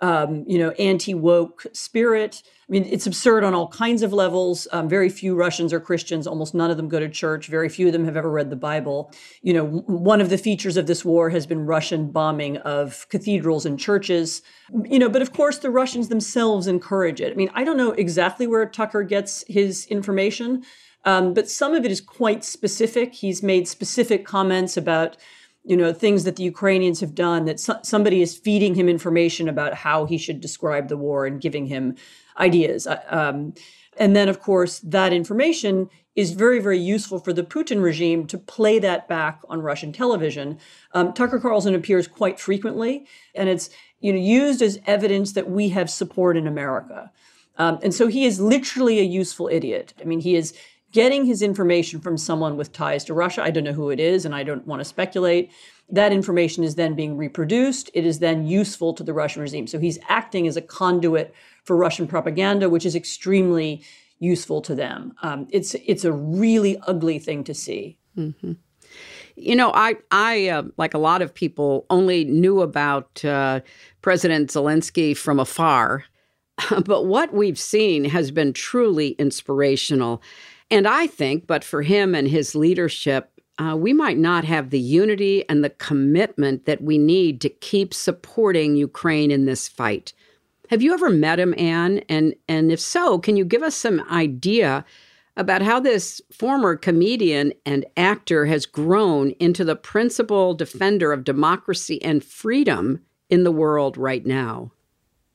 um, 0.01 0.45
you 0.47 0.59
know, 0.59 0.71
anti-woke 0.71 1.67
spirit. 1.73 2.43
I 2.69 2.73
mean, 2.73 2.85
it's 2.85 3.07
absurd 3.07 3.45
on 3.45 3.55
all 3.55 3.69
kinds 3.69 4.03
of 4.03 4.13
levels. 4.13 4.67
Um, 4.73 4.89
very 4.89 5.09
few 5.09 5.37
Russians 5.37 5.73
are 5.73 5.81
Christians. 5.81 6.27
Almost 6.27 6.55
none 6.55 6.71
of 6.71 6.77
them 6.77 6.89
go 6.89 6.99
to 6.99 7.09
church. 7.09 7.47
Very 7.47 7.69
few 7.69 7.87
of 7.87 7.93
them 7.93 8.05
have 8.05 8.17
ever 8.17 8.31
read 8.31 8.51
the 8.51 8.57
Bible. 8.57 9.13
You 9.43 9.53
know, 9.53 9.65
one 9.87 10.21
of 10.21 10.31
the 10.31 10.39
features 10.39 10.77
of 10.77 10.87
this 10.87 11.05
war 11.05 11.31
has 11.31 11.47
been 11.47 11.65
Russian 11.65 12.11
bombing 12.11 12.57
of 12.59 13.09
cathedrals 13.09 13.67
and 13.67 13.79
churches. 13.79 14.43
You 14.85 14.99
know, 14.99 15.09
but 15.09 15.23
of 15.23 15.33
course, 15.33 15.59
the 15.59 15.71
Russians 15.71 16.09
themselves 16.09 16.67
encourage 16.67 17.21
it. 17.21 17.33
I 17.33 17.37
mean, 17.37 17.51
I 17.55 17.63
don't 17.63 17.77
know 17.77 17.93
exactly 17.93 18.47
where 18.47 18.67
Tucker 18.67 19.05
gets 19.05 19.45
his 19.47 19.87
information, 19.87 20.65
um, 21.05 21.35
but 21.35 21.49
some 21.49 21.73
of 21.73 21.85
it 21.85 21.93
is 21.93 22.01
quite 22.01 22.45
specific. 22.45 23.15
He's 23.15 23.43
made 23.45 23.69
specific 23.69 24.27
comments 24.27 24.77
about 24.77 25.17
you 25.67 25.77
know 25.77 25.93
things 25.93 26.25
that 26.25 26.37
the 26.37 26.45
Ukrainians 26.45 27.01
have 27.01 27.15
done 27.15 27.45
that 27.45 27.59
so- 27.59 27.81
somebody 27.83 28.23
is 28.23 28.39
feeding 28.39 28.75
him 28.77 28.89
information 28.89 29.49
about 29.49 29.75
how 29.75 30.07
he 30.07 30.17
should 30.17 30.41
describe 30.41 30.89
the 30.89 30.97
war 30.97 31.27
and 31.27 31.41
giving 31.41 31.67
him 31.67 31.97
ideas. 32.39 32.87
Uh, 32.87 33.03
um, 33.09 33.53
and 33.99 34.15
then 34.15 34.29
of 34.29 34.41
course 34.41 34.79
that 34.81 35.13
information 35.13 35.91
is 36.15 36.31
very 36.31 36.61
very 36.61 36.79
useful 36.79 37.19
for 37.19 37.33
the 37.33 37.43
Putin 37.43 37.83
regime 37.83 38.27
to 38.29 38.39
play 38.39 38.79
that 38.79 39.09
back 39.09 39.41
on 39.49 39.61
Russian 39.61 39.93
television. 39.93 40.59
Um, 40.93 41.13
Tucker 41.13 41.41
Carlson 41.41 41.75
appears 41.75 42.07
quite 42.07 42.39
frequently 42.39 43.07
and 43.35 43.49
it's 43.49 43.69
you 44.01 44.13
know 44.13 44.21
used 44.21 44.63
as 44.63 44.79
evidence 44.87 45.33
that 45.33 45.51
we 45.51 45.71
have 45.71 45.91
support 45.91 46.37
in 46.37 46.47
America. 46.47 47.11
Um, 47.59 47.79
and 47.83 47.93
so 47.93 48.07
he 48.07 48.25
is 48.25 48.39
literally 48.39 49.01
a 49.01 49.03
useful 49.03 49.49
idiot. 49.51 49.95
I 50.01 50.05
mean 50.05 50.21
he 50.21 50.37
is 50.37 50.55
getting 50.97 51.27
his 51.27 51.43
information 51.43 52.01
from 52.01 52.17
someone 52.17 52.57
with 52.57 52.73
ties 52.73 53.05
to 53.05 53.13
Russia. 53.13 53.43
I 53.43 53.51
don't 53.51 53.65
know 53.65 53.75
who 53.75 53.91
it 53.91 54.01
is, 54.01 54.25
and 54.25 54.35
I 54.35 54.43
don't 54.43 54.67
want 54.67 54.81
to 54.81 54.85
speculate. 54.85 55.53
That 55.91 56.11
information 56.11 56.65
is 56.65 56.77
then 56.77 56.95
being 56.95 57.19
reproduced. 57.19 57.91
It 57.93 58.07
is 58.07 58.19
then 58.19 58.47
useful 58.47 58.95
to 58.95 59.03
the 59.03 59.13
Russian 59.13 59.43
regime. 59.43 59.67
So 59.67 59.79
he's 59.79 59.99
acting 60.09 60.49
as 60.49 60.57
a 60.57 60.63
conduit 60.63 61.35
for 61.65 61.77
Russian 61.77 62.07
propaganda, 62.07 62.71
which 62.71 62.87
is 62.87 62.97
extremely 62.97 63.85
useful 64.21 64.63
to 64.63 64.75
them. 64.75 65.13
Um, 65.21 65.47
it's 65.51 65.75
it's 65.85 66.07
a 66.07 66.13
really 66.15 66.79
ugly 66.87 67.19
thing 67.19 67.45
to 67.45 67.53
see. 67.53 67.99
Mm-hmm. 68.17 68.53
You 69.35 69.55
know, 69.55 69.73
I 69.75 69.97
I 70.11 70.49
uh, 70.49 70.63
like 70.79 70.95
a 70.95 70.99
lot 70.99 71.21
of 71.21 71.35
people 71.35 71.85
only 71.91 72.25
knew 72.25 72.63
about 72.63 73.23
uh, 73.23 73.61
President 74.01 74.49
Zelensky 74.49 75.15
from 75.15 75.39
afar, 75.39 76.05
but 76.87 77.05
what 77.05 77.35
we've 77.35 77.59
seen 77.59 78.07
has 78.07 78.31
been 78.31 78.55
truly 78.55 79.11
inspirational. 79.19 80.23
And 80.71 80.87
I 80.87 81.07
think, 81.07 81.47
but 81.47 81.65
for 81.65 81.83
him 81.83 82.15
and 82.15 82.29
his 82.29 82.55
leadership, 82.55 83.31
uh, 83.59 83.77
we 83.79 83.93
might 83.93 84.19
not 84.19 84.45
have 84.45 84.71
the 84.71 84.81
unity 84.81 85.49
and 85.49 85.65
the 85.65 85.71
commitment 85.71 86.67
that 86.67 86.83
we 86.83 86.99
need 86.99 87.41
to 87.41 87.49
keep 87.49 87.95
supporting 87.95 88.77
Ukraine 88.77 89.31
in 89.31 89.47
this 89.47 89.69
fight. 89.69 90.13
Have 90.71 90.83
you 90.83 90.93
ever 90.93 91.09
met 91.09 91.39
him, 91.39 91.55
Anne? 91.57 91.99
And 92.09 92.35
and 92.49 92.73
if 92.73 92.81
so, 92.81 93.19
can 93.19 93.37
you 93.37 93.45
give 93.45 93.63
us 93.63 93.77
some 93.77 94.01
idea 94.11 94.85
about 95.37 95.63
how 95.63 95.79
this 95.79 96.21
former 96.33 96.77
comedian 96.77 97.53
and 97.65 97.87
actor 97.97 98.47
has 98.47 98.67
grown 98.67 99.31
into 99.33 99.65
the 99.65 99.77
principal 99.77 100.55
defender 100.55 101.13
of 101.13 101.25
democracy 101.25 102.03
and 102.03 102.25
freedom 102.25 103.01
in 103.31 103.45
the 103.45 103.53
world 103.53 103.97
right 103.97 104.27
now? 104.27 104.73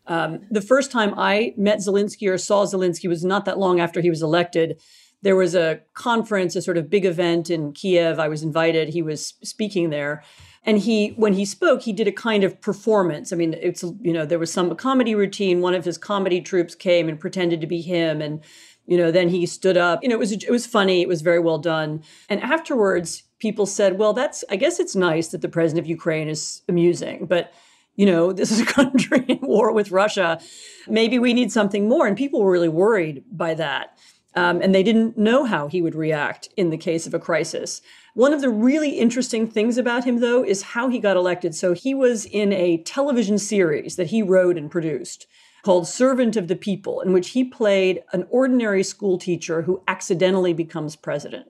Um, 0.07 0.41
the 0.49 0.61
first 0.61 0.91
time 0.91 1.13
I 1.17 1.53
met 1.55 1.79
Zelensky 1.79 2.29
or 2.29 2.37
saw 2.37 2.65
Zelensky 2.65 3.07
was 3.07 3.23
not 3.23 3.45
that 3.45 3.59
long 3.59 3.79
after 3.79 4.01
he 4.01 4.09
was 4.09 4.21
elected 4.21 4.81
there 5.21 5.35
was 5.35 5.55
a 5.55 5.81
conference, 5.93 6.55
a 6.55 6.61
sort 6.61 6.77
of 6.77 6.89
big 6.89 7.05
event 7.05 7.49
in 7.49 7.73
Kiev. 7.73 8.19
I 8.19 8.27
was 8.27 8.43
invited. 8.43 8.89
He 8.89 9.01
was 9.01 9.35
speaking 9.43 9.89
there. 9.89 10.23
And 10.63 10.77
he, 10.77 11.09
when 11.09 11.33
he 11.33 11.45
spoke, 11.45 11.81
he 11.81 11.93
did 11.93 12.07
a 12.07 12.11
kind 12.11 12.43
of 12.43 12.61
performance. 12.61 13.33
I 13.33 13.35
mean, 13.35 13.55
it's, 13.59 13.83
you 14.01 14.13
know, 14.13 14.25
there 14.25 14.37
was 14.37 14.53
some 14.53 14.75
comedy 14.75 15.15
routine. 15.15 15.61
One 15.61 15.73
of 15.73 15.85
his 15.85 15.97
comedy 15.97 16.39
troupes 16.39 16.75
came 16.75 17.09
and 17.09 17.19
pretended 17.19 17.61
to 17.61 17.67
be 17.67 17.81
him. 17.81 18.21
And, 18.21 18.43
you 18.85 18.97
know, 18.97 19.09
then 19.09 19.29
he 19.29 19.45
stood 19.47 19.77
up. 19.77 20.03
You 20.03 20.09
know, 20.09 20.15
it 20.15 20.19
was, 20.19 20.31
it 20.31 20.51
was 20.51 20.67
funny. 20.67 21.01
It 21.01 21.07
was 21.07 21.21
very 21.21 21.39
well 21.39 21.57
done. 21.57 22.03
And 22.29 22.41
afterwards, 22.41 23.23
people 23.39 23.65
said, 23.65 23.97
well, 23.97 24.13
that's, 24.13 24.43
I 24.49 24.55
guess 24.55 24.79
it's 24.79 24.95
nice 24.95 25.29
that 25.29 25.41
the 25.41 25.49
president 25.49 25.85
of 25.85 25.89
Ukraine 25.89 26.29
is 26.29 26.61
amusing, 26.69 27.25
but, 27.25 27.51
you 27.95 28.05
know, 28.05 28.31
this 28.31 28.51
is 28.51 28.59
a 28.59 28.65
country 28.79 29.25
in 29.27 29.39
war 29.41 29.71
with 29.73 29.91
Russia. 29.91 30.39
Maybe 30.87 31.17
we 31.17 31.33
need 31.33 31.51
something 31.51 31.89
more. 31.89 32.05
And 32.05 32.15
people 32.15 32.41
were 32.41 32.51
really 32.51 32.69
worried 32.69 33.23
by 33.31 33.55
that. 33.55 33.97
Um, 34.35 34.61
and 34.61 34.73
they 34.73 34.83
didn't 34.83 35.17
know 35.17 35.43
how 35.43 35.67
he 35.67 35.81
would 35.81 35.95
react 35.95 36.47
in 36.55 36.69
the 36.69 36.77
case 36.77 37.05
of 37.05 37.13
a 37.13 37.19
crisis. 37.19 37.81
One 38.13 38.33
of 38.33 38.41
the 38.41 38.49
really 38.49 38.91
interesting 38.91 39.47
things 39.47 39.77
about 39.77 40.05
him, 40.05 40.19
though, 40.19 40.43
is 40.43 40.61
how 40.61 40.89
he 40.89 40.99
got 40.99 41.17
elected. 41.17 41.53
So 41.53 41.73
he 41.73 41.93
was 41.93 42.25
in 42.25 42.53
a 42.53 42.77
television 42.83 43.37
series 43.37 43.97
that 43.97 44.07
he 44.07 44.21
wrote 44.21 44.57
and 44.57 44.71
produced 44.71 45.27
called 45.63 45.87
Servant 45.87 46.35
of 46.35 46.47
the 46.47 46.55
People, 46.55 47.01
in 47.01 47.13
which 47.13 47.29
he 47.29 47.43
played 47.43 48.03
an 48.13 48.25
ordinary 48.29 48.83
school 48.83 49.17
teacher 49.17 49.61
who 49.63 49.81
accidentally 49.87 50.53
becomes 50.53 50.95
president. 50.95 51.47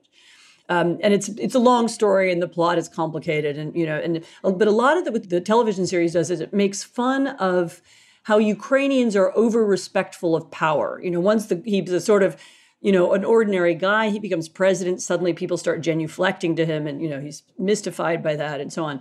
Um, 0.68 0.98
and 1.02 1.12
it's 1.12 1.28
it's 1.30 1.54
a 1.54 1.58
long 1.58 1.88
story, 1.88 2.32
and 2.32 2.40
the 2.40 2.48
plot 2.48 2.78
is 2.78 2.88
complicated, 2.88 3.58
and 3.58 3.74
you 3.74 3.84
know, 3.84 3.98
and 3.98 4.24
but 4.42 4.68
a 4.68 4.70
lot 4.70 4.96
of 4.96 5.04
the, 5.04 5.12
what 5.12 5.28
the 5.28 5.40
television 5.40 5.86
series 5.86 6.12
does 6.12 6.30
is 6.30 6.40
it 6.40 6.52
makes 6.52 6.82
fun 6.82 7.28
of 7.28 7.82
how 8.24 8.38
Ukrainians 8.38 9.16
are 9.16 9.36
over 9.36 9.66
respectful 9.66 10.36
of 10.36 10.50
power. 10.50 11.00
You 11.02 11.10
know, 11.10 11.20
once 11.20 11.46
the 11.46 11.60
he's 11.64 11.90
a 11.90 12.00
sort 12.00 12.22
of 12.22 12.36
you 12.82 12.92
know 12.92 13.14
an 13.14 13.24
ordinary 13.24 13.74
guy, 13.74 14.10
he 14.10 14.18
becomes 14.18 14.48
president. 14.48 15.00
Suddenly, 15.00 15.32
people 15.32 15.56
start 15.56 15.80
genuflecting 15.82 16.56
to 16.56 16.66
him, 16.66 16.86
and 16.86 17.00
you 17.00 17.08
know 17.08 17.20
he's 17.20 17.42
mystified 17.58 18.22
by 18.22 18.36
that, 18.36 18.60
and 18.60 18.72
so 18.72 18.84
on. 18.84 19.00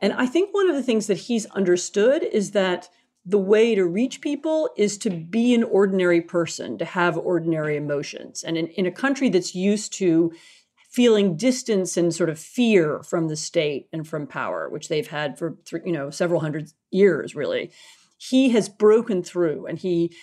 And 0.00 0.12
I 0.12 0.26
think 0.26 0.54
one 0.54 0.70
of 0.70 0.76
the 0.76 0.82
things 0.82 1.06
that 1.06 1.18
he's 1.18 1.46
understood 1.46 2.22
is 2.22 2.52
that 2.52 2.88
the 3.24 3.38
way 3.38 3.74
to 3.74 3.84
reach 3.84 4.20
people 4.20 4.70
is 4.76 4.96
to 4.98 5.10
be 5.10 5.52
an 5.54 5.64
ordinary 5.64 6.20
person, 6.20 6.78
to 6.78 6.84
have 6.84 7.18
ordinary 7.18 7.76
emotions. 7.76 8.44
And 8.44 8.56
in, 8.56 8.68
in 8.68 8.86
a 8.86 8.92
country 8.92 9.28
that's 9.28 9.54
used 9.54 9.92
to 9.94 10.32
feeling 10.88 11.36
distance 11.36 11.96
and 11.96 12.14
sort 12.14 12.30
of 12.30 12.38
fear 12.38 13.02
from 13.02 13.28
the 13.28 13.36
state 13.36 13.88
and 13.92 14.06
from 14.06 14.26
power, 14.26 14.68
which 14.70 14.88
they've 14.88 15.08
had 15.08 15.36
for 15.36 15.58
you 15.84 15.92
know 15.92 16.08
several 16.10 16.40
hundred 16.40 16.70
years, 16.90 17.34
really, 17.34 17.70
he 18.16 18.50
has 18.50 18.68
broken 18.68 19.22
through, 19.22 19.66
and 19.66 19.78
he, 19.78 20.14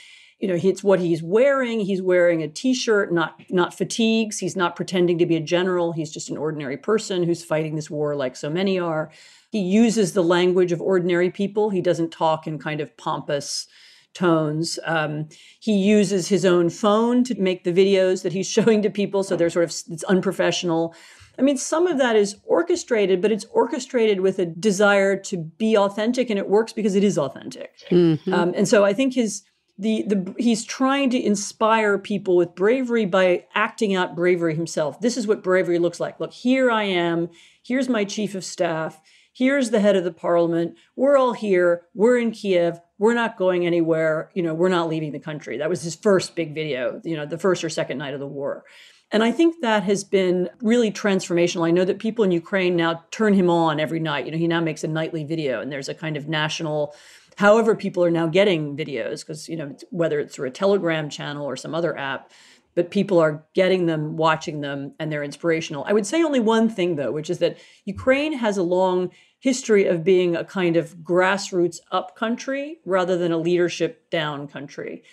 you 0.43 0.49
know, 0.49 0.59
it's 0.61 0.83
what 0.83 0.99
he's 0.99 1.23
wearing. 1.23 1.79
He's 1.79 2.01
wearing 2.01 2.43
a 2.43 2.49
t-shirt, 2.49 3.13
not 3.13 3.41
not 3.49 3.73
fatigues. 3.73 4.39
He's 4.39 4.57
not 4.57 4.75
pretending 4.75 5.17
to 5.19 5.25
be 5.25 5.37
a 5.37 5.39
general. 5.39 5.93
He's 5.93 6.11
just 6.11 6.29
an 6.29 6.35
ordinary 6.35 6.75
person 6.75 7.23
who's 7.23 7.45
fighting 7.45 7.77
this 7.77 7.89
war 7.89 8.13
like 8.13 8.35
so 8.35 8.49
many 8.49 8.77
are. 8.77 9.09
He 9.53 9.59
uses 9.59 10.11
the 10.11 10.21
language 10.21 10.73
of 10.73 10.81
ordinary 10.81 11.31
people. 11.31 11.69
He 11.69 11.79
doesn't 11.79 12.11
talk 12.11 12.45
in 12.45 12.59
kind 12.59 12.81
of 12.81 12.97
pompous 12.97 13.67
tones. 14.13 14.79
Um, 14.85 15.29
he 15.61 15.77
uses 15.77 16.27
his 16.27 16.43
own 16.43 16.69
phone 16.69 17.23
to 17.23 17.39
make 17.39 17.63
the 17.63 17.71
videos 17.71 18.23
that 18.23 18.33
he's 18.33 18.49
showing 18.57 18.81
to 18.81 18.89
people, 18.89 19.23
so 19.23 19.37
they're 19.37 19.49
sort 19.49 19.63
of 19.63 19.73
it's 19.91 20.03
unprofessional. 20.03 20.93
I 21.39 21.41
mean, 21.41 21.55
some 21.55 21.87
of 21.87 21.97
that 21.99 22.17
is 22.17 22.35
orchestrated, 22.43 23.21
but 23.21 23.31
it's 23.31 23.45
orchestrated 23.45 24.19
with 24.19 24.39
a 24.39 24.45
desire 24.45 25.15
to 25.21 25.37
be 25.37 25.77
authentic, 25.77 26.29
and 26.29 26.37
it 26.37 26.49
works 26.49 26.73
because 26.73 26.95
it 26.95 27.03
is 27.05 27.17
authentic. 27.17 27.71
Mm-hmm. 27.89 28.33
Um, 28.33 28.53
and 28.57 28.67
so 28.67 28.83
I 28.83 28.91
think 28.91 29.13
his 29.13 29.43
the 29.77 30.03
the 30.03 30.35
he's 30.37 30.63
trying 30.63 31.09
to 31.11 31.21
inspire 31.21 31.97
people 31.97 32.35
with 32.35 32.55
bravery 32.55 33.05
by 33.05 33.45
acting 33.55 33.95
out 33.95 34.15
bravery 34.15 34.55
himself. 34.55 34.99
This 34.99 35.17
is 35.17 35.27
what 35.27 35.43
bravery 35.43 35.79
looks 35.79 35.99
like. 35.99 36.19
Look, 36.19 36.33
here 36.33 36.69
I 36.69 36.83
am. 36.83 37.29
Here's 37.63 37.89
my 37.89 38.03
chief 38.05 38.35
of 38.35 38.43
staff 38.43 39.01
here's 39.33 39.71
the 39.71 39.79
head 39.79 39.95
of 39.95 40.03
the 40.03 40.13
parliament. 40.13 40.77
We're 40.95 41.17
all 41.17 41.33
here. 41.33 41.87
We're 41.93 42.17
in 42.19 42.31
Kiev. 42.31 42.79
We're 42.99 43.15
not 43.15 43.37
going 43.37 43.65
anywhere. 43.65 44.29
You 44.33 44.43
know, 44.43 44.53
we're 44.53 44.69
not 44.69 44.87
leaving 44.87 45.11
the 45.11 45.19
country. 45.19 45.57
That 45.57 45.69
was 45.69 45.81
his 45.81 45.95
first 45.95 46.35
big 46.35 46.53
video, 46.53 47.01
you 47.03 47.17
know, 47.17 47.25
the 47.25 47.37
first 47.37 47.63
or 47.63 47.69
second 47.69 47.97
night 47.97 48.13
of 48.13 48.19
the 48.19 48.27
war. 48.27 48.63
And 49.11 49.23
I 49.23 49.31
think 49.31 49.61
that 49.61 49.83
has 49.83 50.03
been 50.03 50.49
really 50.61 50.91
transformational. 50.91 51.67
I 51.67 51.71
know 51.71 51.85
that 51.85 51.99
people 51.99 52.23
in 52.23 52.31
Ukraine 52.31 52.75
now 52.75 53.03
turn 53.11 53.33
him 53.33 53.49
on 53.49 53.79
every 53.79 53.99
night. 53.99 54.25
You 54.25 54.31
know, 54.31 54.37
he 54.37 54.47
now 54.47 54.61
makes 54.61 54.83
a 54.83 54.87
nightly 54.87 55.23
video 55.23 55.61
and 55.61 55.71
there's 55.71 55.89
a 55.89 55.93
kind 55.93 56.17
of 56.17 56.27
national 56.27 56.95
however 57.37 57.75
people 57.75 58.03
are 58.03 58.11
now 58.11 58.27
getting 58.27 58.75
videos 58.77 59.19
because 59.19 59.47
you 59.49 59.55
know 59.55 59.75
whether 59.89 60.19
it's 60.19 60.35
through 60.35 60.47
a 60.47 60.51
telegram 60.51 61.09
channel 61.09 61.45
or 61.45 61.55
some 61.55 61.75
other 61.75 61.97
app 61.97 62.31
but 62.75 62.91
people 62.91 63.19
are 63.19 63.45
getting 63.53 63.85
them, 63.85 64.17
watching 64.17 64.61
them, 64.61 64.93
and 64.99 65.11
they're 65.11 65.23
inspirational. 65.23 65.85
I 65.87 65.93
would 65.93 66.05
say 66.05 66.23
only 66.23 66.39
one 66.39 66.69
thing, 66.69 66.95
though, 66.95 67.11
which 67.11 67.29
is 67.29 67.39
that 67.39 67.57
Ukraine 67.85 68.33
has 68.33 68.57
a 68.57 68.63
long 68.63 69.11
history 69.39 69.85
of 69.85 70.03
being 70.03 70.35
a 70.35 70.43
kind 70.43 70.77
of 70.77 70.95
grassroots 70.97 71.77
up 71.91 72.15
country 72.15 72.79
rather 72.85 73.17
than 73.17 73.31
a 73.31 73.37
leadership 73.37 74.09
down 74.09 74.47
country. 74.47 75.03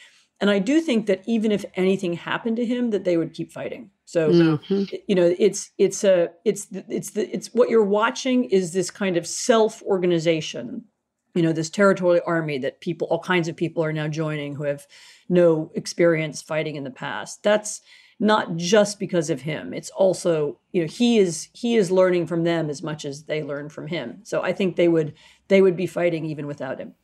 And 0.41 0.49
I 0.51 0.59
do 0.59 0.81
think 0.81 1.07
that 1.07 1.23
even 1.27 1.53
if 1.53 1.65
anything 1.75 2.15
happened 2.15 2.57
to 2.57 2.65
him, 2.65 2.91
that 2.91 3.05
they 3.05 3.19
would 3.19 3.35
keep 3.35 3.53
fighting. 3.53 3.91
So 4.07 4.31
mm-hmm. 4.31 4.95
you 5.07 5.15
know, 5.15 5.35
it's 5.39 5.71
it's 5.77 6.03
a 6.03 6.31
it's 6.45 6.69
it's 6.71 7.11
the 7.11 7.29
it's 7.35 7.49
what 7.49 7.69
you're 7.69 7.85
watching 7.85 8.45
is 8.45 8.73
this 8.73 8.91
kind 8.91 9.17
of 9.17 9.27
self 9.27 9.83
organization 9.83 10.85
you 11.35 11.43
know 11.43 11.53
this 11.53 11.71
territorial 11.71 12.23
army 12.27 12.59
that 12.59 12.81
people 12.81 13.07
all 13.09 13.21
kinds 13.21 13.49
of 13.49 13.57
people 13.57 13.85
are 13.85 13.93
now 13.93 14.09
joining 14.09 14.55
who 14.55 14.65
have 14.65 14.87
no 15.29 15.71
experience 15.75 16.43
fighting 16.43 16.77
in 16.77 16.85
the 16.85 16.91
past. 16.91 17.43
That's 17.43 17.81
not 18.19 18.57
just 18.57 18.99
because 18.99 19.31
of 19.31 19.43
him. 19.43 19.73
It's 19.73 19.91
also 19.91 20.59
you 20.73 20.83
know 20.83 20.89
he 20.89 21.19
is 21.19 21.49
he 21.53 21.77
is 21.77 21.91
learning 21.91 22.27
from 22.27 22.45
them 22.45 22.69
as 22.69 22.83
much 22.83 23.05
as 23.05 23.25
they 23.25 23.43
learn 23.43 23.69
from 23.69 23.87
him. 23.87 24.21
So 24.25 24.43
i 24.43 24.53
think 24.53 24.77
they 24.77 24.89
would 24.89 25.15
they 25.49 25.63
would 25.63 25.77
be 25.77 25.87
fighting 25.87 26.25
even 26.25 26.47
without 26.47 26.79
him. 26.79 26.95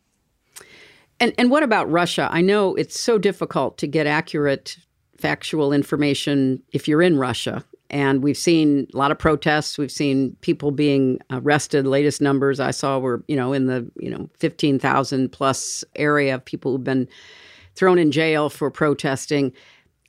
And 1.18 1.32
and 1.38 1.50
what 1.50 1.62
about 1.62 1.90
russia? 1.90 2.28
I 2.30 2.42
know 2.42 2.74
it's 2.74 3.00
so 3.00 3.18
difficult 3.18 3.78
to 3.78 3.86
get 3.86 4.06
accurate 4.06 4.76
factual 5.16 5.72
information 5.72 6.62
if 6.72 6.86
you're 6.86 7.00
in 7.00 7.16
russia 7.16 7.64
and 7.90 8.22
we've 8.22 8.36
seen 8.36 8.86
a 8.92 8.96
lot 8.96 9.10
of 9.10 9.18
protests. 9.18 9.78
We've 9.78 9.90
seen 9.90 10.36
people 10.40 10.70
being 10.70 11.18
arrested. 11.30 11.86
Latest 11.86 12.20
numbers 12.20 12.60
I 12.60 12.70
saw 12.70 12.98
were, 12.98 13.22
you 13.28 13.36
know, 13.36 13.52
in 13.52 13.66
the, 13.66 13.88
you 13.98 14.10
know, 14.10 14.28
15,000 14.38 15.30
plus 15.30 15.84
area 15.94 16.34
of 16.34 16.44
people 16.44 16.72
who've 16.72 16.84
been 16.84 17.08
thrown 17.74 17.98
in 17.98 18.10
jail 18.10 18.48
for 18.48 18.70
protesting. 18.70 19.52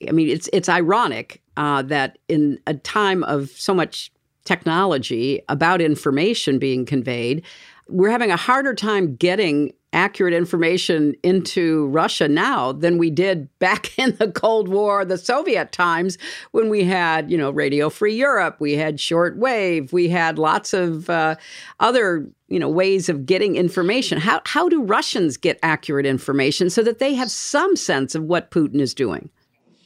I 0.08 0.12
mean, 0.12 0.30
it's 0.30 0.50
it's 0.54 0.70
ironic 0.70 1.42
uh, 1.58 1.82
that 1.84 2.18
in 2.28 2.60
a 2.68 2.74
time 2.74 3.24
of 3.24 3.50
so 3.50 3.74
much 3.74 4.12
technology 4.46 5.42
about 5.50 5.82
information 5.82 6.60
being 6.60 6.86
conveyed, 6.86 7.44
we're 7.90 8.10
having 8.10 8.32
a 8.32 8.38
harder 8.38 8.74
time 8.74 9.16
getting 9.16 9.74
accurate 9.93 10.34
information 10.34 11.15
into 11.23 11.88
Russia 11.88 12.28
now 12.28 12.71
than 12.71 12.97
we 12.97 13.10
did 13.10 13.47
back 13.60 13.97
in 13.97 14.15
the 14.17 14.32
Cold 14.32 14.67
War, 14.67 15.06
the 15.06 15.17
Soviet 15.17 15.71
times, 15.71 16.17
when 16.52 16.69
we 16.69 16.84
had, 16.84 17.32
you 17.32 17.38
know, 17.38 17.50
Radio 17.50 17.89
Free 17.89 18.15
Europe, 18.15 18.58
we 18.60 18.73
had 18.73 18.97
shortwave, 18.97 19.91
we 19.91 20.10
had 20.10 20.38
lots 20.38 20.73
of 20.73 21.10
uh, 21.10 21.36
other, 21.80 22.28
you 22.47 22.60
know, 22.60 22.69
ways 22.69 23.10
of 23.10 23.26
getting 23.26 23.56
information. 23.56 24.19
How 24.19 24.41
how 24.45 24.69
do 24.69 24.84
Russians 24.84 25.38
get 25.38 25.60
accurate 25.63 26.06
information 26.06 26.69
so 26.69 26.84
that 26.84 27.00
they 27.00 27.13
have 27.13 27.32
some 27.32 27.76
sense 27.76 28.15
of 28.15 28.23
what 28.23 28.52
Putin 28.52 28.80
is 28.80 28.93
doing? 28.93 29.30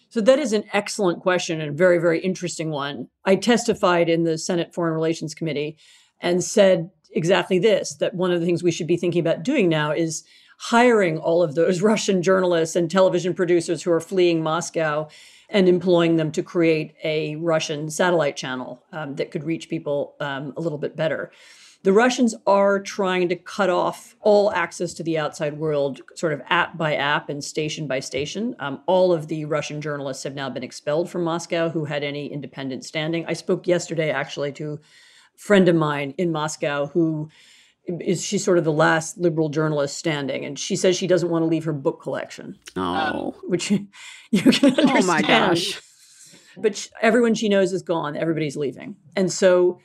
So 0.10 0.20
that 0.20 0.40
is 0.40 0.52
an 0.52 0.66
excellent 0.74 1.22
question 1.22 1.62
and 1.62 1.70
a 1.70 1.74
very, 1.74 1.98
very 1.98 2.20
interesting 2.20 2.70
one. 2.70 3.08
I 3.24 3.38
testified 3.38 4.10
in 4.10 4.26
the 4.26 4.38
Senate 4.38 4.74
Foreign 4.74 4.94
Relations 4.94 5.34
Committee 5.34 5.78
and 6.20 6.44
said 6.44 6.90
exactly 7.14 7.60
this 7.60 7.96
that 7.96 8.14
one 8.14 8.32
of 8.32 8.40
the 8.40 8.46
things 8.46 8.64
we 8.64 8.72
should 8.72 8.88
be 8.88 8.98
thinking 8.98 9.20
about 9.20 9.44
doing 9.44 9.70
now 9.70 9.92
is 9.92 10.24
hiring 10.58 11.18
all 11.18 11.42
of 11.42 11.56
those 11.56 11.82
Russian 11.94 12.22
journalists 12.22 12.76
and 12.76 12.90
television 12.90 13.34
producers 13.34 13.84
who 13.84 13.92
are 13.92 14.00
fleeing 14.00 14.44
Moscow 14.44 15.08
and 15.50 15.68
employing 15.68 16.16
them 16.16 16.32
to 16.32 16.44
create 16.44 16.96
a 17.04 17.36
Russian 17.36 17.90
satellite 17.90 18.38
channel 18.38 18.84
um, 18.94 19.16
that 19.16 19.32
could 19.32 19.44
reach 19.44 19.70
people 19.70 20.16
um, 20.20 20.54
a 20.56 20.62
little 20.62 20.78
bit 20.78 20.96
better. 20.96 21.32
The 21.84 21.92
Russians 21.92 22.36
are 22.46 22.80
trying 22.80 23.28
to 23.30 23.36
cut 23.36 23.72
off 23.72 24.16
all 24.22 24.52
access 24.52 24.94
to 24.94 25.04
the 25.04 25.18
outside 25.18 25.58
world, 25.58 26.02
sort 26.14 26.32
of 26.32 26.42
app 26.48 26.78
by 26.78 26.96
app 26.96 27.28
and 27.28 27.44
station 27.44 27.88
by 27.88 28.00
station. 28.00 28.56
Um, 28.60 28.82
all 28.86 29.12
of 29.12 29.28
the 29.28 29.46
Russian 29.46 29.82
journalists 29.82 30.24
have 30.24 30.36
now 30.36 30.48
been 30.48 30.64
expelled 30.64 31.10
from 31.10 31.24
Moscow 31.24 31.70
who 31.70 31.86
had 31.86 32.04
any 32.04 32.32
independent 32.32 32.86
standing. 32.86 33.26
I 33.26 33.34
spoke 33.34 33.66
yesterday 33.66 34.12
actually 34.12 34.52
to 34.54 34.80
friend 35.42 35.68
of 35.68 35.76
mine 35.76 36.14
in 36.20 36.32
Moscow 36.32 36.86
who 36.86 37.28
is 37.88 38.24
she's 38.24 38.44
sort 38.44 38.60
of 38.60 38.64
the 38.64 38.72
last 38.72 39.18
liberal 39.18 39.50
journalist 39.50 39.98
standing, 39.98 40.46
and 40.46 40.58
she 40.60 40.76
says 40.76 40.96
she 40.96 41.08
doesn't 41.08 41.30
want 41.30 41.42
to 41.42 41.48
leave 41.48 41.64
her 41.64 41.74
book 41.74 42.00
collection. 42.00 42.60
Oh, 42.76 43.34
um, 43.34 43.34
which 43.50 43.72
you 43.72 43.88
can 44.32 44.78
understand. 44.78 44.90
Oh 44.92 45.02
my 45.08 45.22
gosh! 45.24 45.82
But 46.58 46.78
she, 46.78 46.90
everyone 47.02 47.34
she 47.34 47.50
knows 47.50 47.74
is 47.74 47.82
gone. 47.82 48.16
Everybody's 48.16 48.56
leaving, 48.56 48.96
and 49.16 49.32
so 49.32 49.80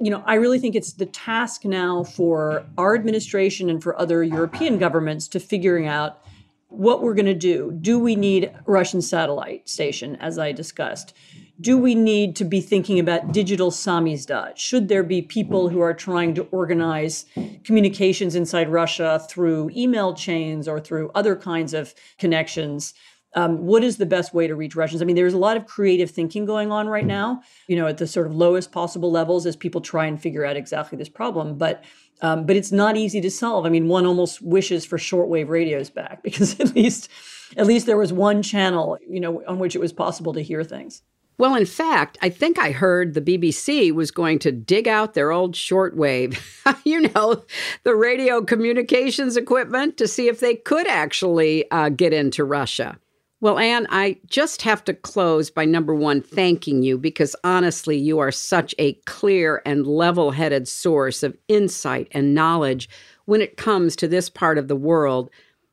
you 0.00 0.10
know, 0.10 0.22
I 0.24 0.34
really 0.34 0.60
think 0.60 0.76
it's 0.76 0.92
the 0.92 1.06
task 1.06 1.64
now 1.64 2.04
for 2.04 2.64
our 2.78 2.94
administration 2.94 3.68
and 3.68 3.82
for 3.82 3.98
other 3.98 4.22
European 4.22 4.78
governments 4.78 5.26
to 5.28 5.40
figuring 5.40 5.88
out 5.88 6.20
what 6.68 7.02
we're 7.02 7.14
going 7.14 7.26
to 7.26 7.34
do. 7.34 7.76
Do 7.80 7.98
we 7.98 8.14
need 8.14 8.52
Russian 8.66 9.02
satellite 9.02 9.68
station, 9.68 10.14
as 10.16 10.38
I 10.38 10.52
discussed? 10.52 11.14
Do 11.60 11.78
we 11.78 11.94
need 11.94 12.36
to 12.36 12.44
be 12.44 12.60
thinking 12.60 12.98
about 12.98 13.32
digital 13.32 13.70
samizdat? 13.70 14.56
Should 14.56 14.88
there 14.88 15.02
be 15.02 15.22
people 15.22 15.68
who 15.68 15.80
are 15.80 15.94
trying 15.94 16.34
to 16.34 16.42
organize 16.50 17.24
communications 17.64 18.34
inside 18.34 18.68
Russia 18.68 19.24
through 19.30 19.70
email 19.74 20.14
chains 20.14 20.68
or 20.68 20.80
through 20.80 21.10
other 21.14 21.34
kinds 21.34 21.72
of 21.72 21.94
connections? 22.18 22.94
Um, 23.34 23.66
what 23.66 23.84
is 23.84 23.98
the 23.98 24.06
best 24.06 24.32
way 24.32 24.46
to 24.46 24.54
reach 24.54 24.76
Russians? 24.76 25.02
I 25.02 25.04
mean, 25.04 25.16
there's 25.16 25.34
a 25.34 25.38
lot 25.38 25.56
of 25.56 25.66
creative 25.66 26.10
thinking 26.10 26.46
going 26.46 26.72
on 26.72 26.88
right 26.88 27.04
now, 27.04 27.42
you 27.68 27.76
know, 27.76 27.86
at 27.86 27.98
the 27.98 28.06
sort 28.06 28.26
of 28.26 28.34
lowest 28.34 28.72
possible 28.72 29.10
levels 29.10 29.44
as 29.44 29.56
people 29.56 29.80
try 29.80 30.06
and 30.06 30.20
figure 30.20 30.44
out 30.44 30.56
exactly 30.56 30.96
this 30.96 31.08
problem. 31.08 31.58
But 31.58 31.84
um, 32.22 32.46
but 32.46 32.56
it's 32.56 32.72
not 32.72 32.96
easy 32.96 33.20
to 33.20 33.30
solve. 33.30 33.66
I 33.66 33.68
mean, 33.68 33.88
one 33.88 34.06
almost 34.06 34.40
wishes 34.40 34.86
for 34.86 34.96
shortwave 34.96 35.48
radios 35.48 35.90
back 35.90 36.22
because 36.24 36.58
at 36.60 36.74
least 36.74 37.10
at 37.56 37.66
least 37.66 37.86
there 37.86 37.98
was 37.98 38.12
one 38.12 38.42
channel, 38.42 38.98
you 39.06 39.20
know, 39.20 39.42
on 39.46 39.58
which 39.58 39.74
it 39.74 39.80
was 39.80 39.92
possible 39.92 40.32
to 40.32 40.40
hear 40.40 40.64
things. 40.64 41.02
Well, 41.38 41.54
in 41.54 41.66
fact, 41.66 42.16
I 42.22 42.30
think 42.30 42.58
I 42.58 42.70
heard 42.70 43.12
the 43.12 43.20
BBC 43.20 43.92
was 43.92 44.10
going 44.10 44.38
to 44.40 44.52
dig 44.52 44.88
out 44.88 45.12
their 45.12 45.32
old 45.32 45.54
shortwave, 45.54 46.38
you 46.84 47.12
know, 47.12 47.44
the 47.84 47.94
radio 47.94 48.42
communications 48.42 49.36
equipment 49.36 49.98
to 49.98 50.08
see 50.08 50.28
if 50.28 50.40
they 50.40 50.54
could 50.54 50.86
actually 50.86 51.70
uh, 51.70 51.90
get 51.90 52.14
into 52.14 52.42
Russia. 52.42 52.98
Well, 53.42 53.58
Anne, 53.58 53.86
I 53.90 54.18
just 54.26 54.62
have 54.62 54.82
to 54.84 54.94
close 54.94 55.50
by 55.50 55.66
number 55.66 55.94
one, 55.94 56.22
thanking 56.22 56.82
you 56.82 56.96
because 56.96 57.36
honestly, 57.44 57.98
you 57.98 58.18
are 58.18 58.32
such 58.32 58.74
a 58.78 58.94
clear 59.04 59.60
and 59.66 59.86
level 59.86 60.30
headed 60.30 60.66
source 60.66 61.22
of 61.22 61.36
insight 61.48 62.08
and 62.12 62.34
knowledge 62.34 62.88
when 63.26 63.42
it 63.42 63.58
comes 63.58 63.94
to 63.96 64.08
this 64.08 64.30
part 64.30 64.56
of 64.56 64.68
the 64.68 64.76
world. 64.76 65.28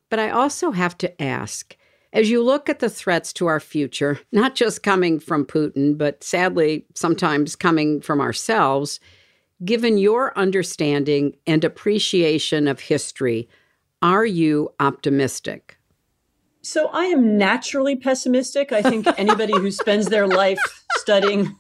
But 0.10 0.20
I 0.20 0.30
also 0.30 0.72
have 0.72 0.98
to 0.98 1.22
ask, 1.22 1.78
as 2.14 2.30
you 2.30 2.44
look 2.44 2.70
at 2.70 2.80
the 2.80 2.90
threats 2.90 3.34
to 3.34 3.48
our 3.48 3.60
future, 3.60 4.20
not 4.32 4.56
just 4.56 4.84
coming 4.84 5.20
from 5.20 5.46
Putin, 5.46 5.98
but 5.98 6.24
sadly, 6.24 6.86
sometimes 6.96 7.56
coming 7.56 8.00
from 8.00 8.22
ourselves, 8.22 9.00
given 9.66 9.98
your 9.98 10.38
understanding 10.38 11.36
and 11.46 11.64
appreciation 11.64 12.68
of 12.68 12.80
history, 12.80 13.50
are 14.02 14.26
you 14.26 14.72
optimistic? 14.80 15.78
So 16.62 16.88
I 16.88 17.06
am 17.06 17.38
naturally 17.38 17.96
pessimistic. 17.96 18.72
I 18.72 18.82
think 18.82 19.08
anybody 19.18 19.54
who 19.54 19.72
spends 19.72 20.08
their 20.08 20.28
life 20.28 20.60
studying 20.98 21.56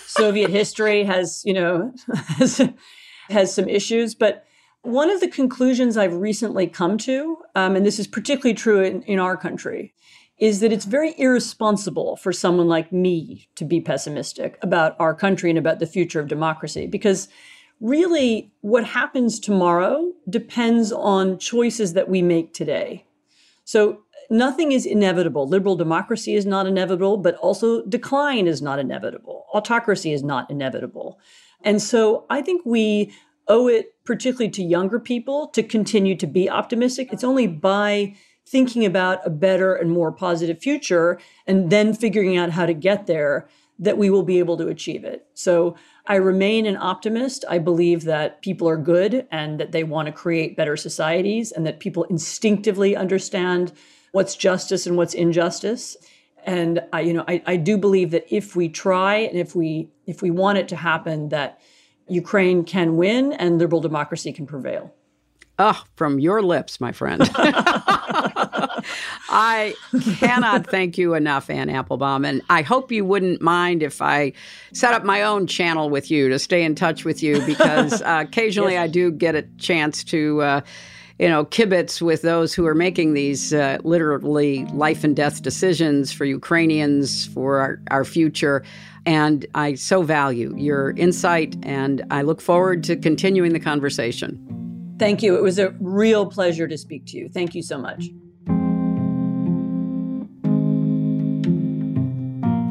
Soviet 0.00 0.50
history 0.50 1.04
has, 1.04 1.42
you 1.44 1.52
know, 1.52 1.92
has, 2.38 2.60
has 3.28 3.54
some 3.54 3.68
issues. 3.68 4.14
But 4.14 4.44
one 4.82 5.10
of 5.10 5.20
the 5.20 5.28
conclusions 5.28 5.96
I've 5.96 6.14
recently 6.14 6.66
come 6.66 6.98
to, 6.98 7.38
um, 7.54 7.76
and 7.76 7.86
this 7.86 7.98
is 7.98 8.06
particularly 8.06 8.54
true 8.54 8.82
in, 8.82 9.02
in 9.02 9.18
our 9.18 9.36
country, 9.36 9.94
is 10.38 10.58
that 10.60 10.72
it's 10.72 10.84
very 10.84 11.14
irresponsible 11.18 12.16
for 12.16 12.32
someone 12.32 12.66
like 12.66 12.92
me 12.92 13.48
to 13.54 13.64
be 13.64 13.80
pessimistic 13.80 14.58
about 14.60 14.96
our 14.98 15.14
country 15.14 15.50
and 15.50 15.58
about 15.58 15.78
the 15.78 15.86
future 15.86 16.18
of 16.18 16.26
democracy. 16.26 16.86
Because 16.86 17.28
really, 17.80 18.50
what 18.60 18.84
happens 18.84 19.38
tomorrow 19.38 20.12
depends 20.28 20.90
on 20.90 21.38
choices 21.38 21.92
that 21.92 22.08
we 22.08 22.22
make 22.22 22.52
today. 22.52 23.06
So 23.64 24.02
nothing 24.30 24.72
is 24.72 24.84
inevitable. 24.84 25.46
Liberal 25.46 25.76
democracy 25.76 26.34
is 26.34 26.44
not 26.44 26.66
inevitable, 26.66 27.18
but 27.18 27.36
also 27.36 27.86
decline 27.86 28.48
is 28.48 28.60
not 28.60 28.80
inevitable. 28.80 29.46
Autocracy 29.54 30.12
is 30.12 30.24
not 30.24 30.50
inevitable. 30.50 31.20
And 31.62 31.80
so 31.80 32.26
I 32.30 32.42
think 32.42 32.62
we 32.66 33.12
owe 33.48 33.68
it 33.68 33.94
particularly 34.04 34.50
to 34.50 34.62
younger 34.62 34.98
people 34.98 35.48
to 35.48 35.62
continue 35.62 36.16
to 36.16 36.26
be 36.26 36.48
optimistic. 36.48 37.12
It's 37.12 37.24
only 37.24 37.46
by 37.46 38.14
thinking 38.46 38.84
about 38.84 39.26
a 39.26 39.30
better 39.30 39.74
and 39.74 39.90
more 39.90 40.12
positive 40.12 40.60
future 40.60 41.18
and 41.46 41.70
then 41.70 41.94
figuring 41.94 42.36
out 42.36 42.50
how 42.50 42.66
to 42.66 42.74
get 42.74 43.06
there 43.06 43.48
that 43.78 43.98
we 43.98 44.10
will 44.10 44.22
be 44.22 44.38
able 44.38 44.56
to 44.56 44.68
achieve 44.68 45.04
it. 45.04 45.26
So 45.34 45.76
I 46.06 46.16
remain 46.16 46.66
an 46.66 46.76
optimist. 46.76 47.44
I 47.48 47.58
believe 47.58 48.04
that 48.04 48.42
people 48.42 48.68
are 48.68 48.76
good 48.76 49.26
and 49.30 49.58
that 49.58 49.72
they 49.72 49.84
want 49.84 50.06
to 50.06 50.12
create 50.12 50.56
better 50.56 50.76
societies 50.76 51.52
and 51.52 51.66
that 51.66 51.80
people 51.80 52.04
instinctively 52.04 52.94
understand 52.96 53.72
what's 54.12 54.36
justice 54.36 54.86
and 54.86 54.96
what's 54.96 55.14
injustice. 55.14 55.96
And 56.44 56.82
I, 56.92 57.00
you 57.00 57.12
know, 57.12 57.24
I, 57.26 57.42
I 57.46 57.56
do 57.56 57.78
believe 57.78 58.10
that 58.10 58.26
if 58.34 58.56
we 58.56 58.68
try 58.68 59.16
and 59.16 59.38
if 59.38 59.54
we 59.54 59.88
if 60.06 60.22
we 60.22 60.30
want 60.30 60.58
it 60.58 60.68
to 60.68 60.76
happen, 60.76 61.28
that 61.28 61.60
Ukraine 62.12 62.64
can 62.64 62.96
win 62.96 63.32
and 63.32 63.58
liberal 63.58 63.80
democracy 63.80 64.32
can 64.32 64.46
prevail. 64.46 64.94
Oh, 65.58 65.82
from 65.96 66.18
your 66.18 66.42
lips, 66.42 66.80
my 66.80 66.92
friend. 66.92 67.22
I 69.28 69.74
cannot 70.16 70.66
thank 70.66 70.98
you 70.98 71.14
enough, 71.14 71.48
Anne 71.50 71.70
Applebaum. 71.70 72.24
And 72.24 72.42
I 72.50 72.62
hope 72.62 72.90
you 72.90 73.04
wouldn't 73.04 73.40
mind 73.40 73.82
if 73.82 74.02
I 74.02 74.32
set 74.72 74.94
up 74.94 75.04
my 75.04 75.22
own 75.22 75.46
channel 75.46 75.90
with 75.90 76.10
you 76.10 76.28
to 76.30 76.38
stay 76.38 76.64
in 76.64 76.74
touch 76.74 77.04
with 77.04 77.22
you 77.22 77.40
because 77.46 78.02
uh, 78.02 78.24
occasionally 78.26 78.72
yes. 78.72 78.84
I 78.84 78.86
do 78.88 79.10
get 79.10 79.34
a 79.34 79.42
chance 79.58 80.04
to. 80.04 80.42
Uh, 80.42 80.60
you 81.18 81.28
know, 81.28 81.44
kibitz 81.44 82.02
with 82.02 82.22
those 82.22 82.52
who 82.52 82.66
are 82.66 82.74
making 82.74 83.14
these 83.14 83.52
uh, 83.54 83.78
literally 83.84 84.64
life 84.72 85.04
and 85.04 85.14
death 85.14 85.42
decisions 85.42 86.10
for 86.10 86.24
Ukrainians, 86.24 87.26
for 87.26 87.58
our, 87.58 87.80
our 87.92 88.04
future. 88.04 88.64
And 89.04 89.46
I 89.54 89.74
so 89.74 90.02
value 90.02 90.54
your 90.56 90.90
insight, 90.92 91.56
and 91.62 92.04
I 92.10 92.22
look 92.22 92.40
forward 92.40 92.84
to 92.84 92.96
continuing 92.96 93.52
the 93.52 93.60
conversation. 93.60 94.38
Thank 94.98 95.22
you. 95.22 95.36
It 95.36 95.42
was 95.42 95.58
a 95.58 95.74
real 95.80 96.26
pleasure 96.26 96.68
to 96.68 96.78
speak 96.78 97.06
to 97.06 97.18
you. 97.18 97.28
Thank 97.28 97.54
you 97.54 97.62
so 97.62 97.78
much. 97.78 98.10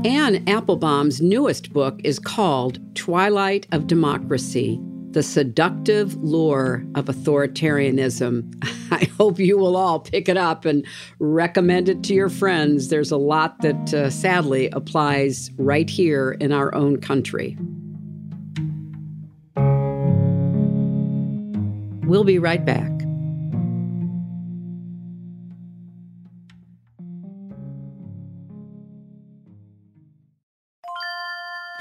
Anne 0.03 0.43
Applebaum's 0.47 1.21
newest 1.21 1.73
book 1.73 1.99
is 2.03 2.17
called 2.17 2.79
Twilight 2.95 3.67
of 3.71 3.87
Democracy 3.87 4.79
The 5.11 5.23
Seductive 5.23 6.15
Lure 6.23 6.85
of 6.95 7.05
Authoritarianism. 7.05 8.55
I 8.91 9.03
hope 9.17 9.39
you 9.39 9.57
will 9.57 9.75
all 9.75 9.99
pick 9.99 10.29
it 10.29 10.37
up 10.37 10.63
and 10.63 10.85
recommend 11.19 11.89
it 11.89 12.01
to 12.03 12.13
your 12.13 12.29
friends. 12.29 12.87
There's 12.87 13.11
a 13.11 13.17
lot 13.17 13.59
that 13.59 13.93
uh, 13.93 14.09
sadly 14.09 14.69
applies 14.69 15.51
right 15.57 15.89
here 15.89 16.37
in 16.39 16.53
our 16.53 16.73
own 16.73 17.01
country. 17.01 17.57
We'll 22.07 22.23
be 22.23 22.39
right 22.39 22.63
back. 22.63 22.91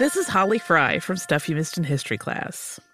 This 0.01 0.17
is 0.17 0.27
Holly 0.27 0.59
Fry 0.59 0.99
from 0.99 1.17
Stuff 1.17 1.49
You 1.49 1.55
Missed 1.55 1.79
in 1.79 1.85
History 1.85 2.19
class. 2.19 2.81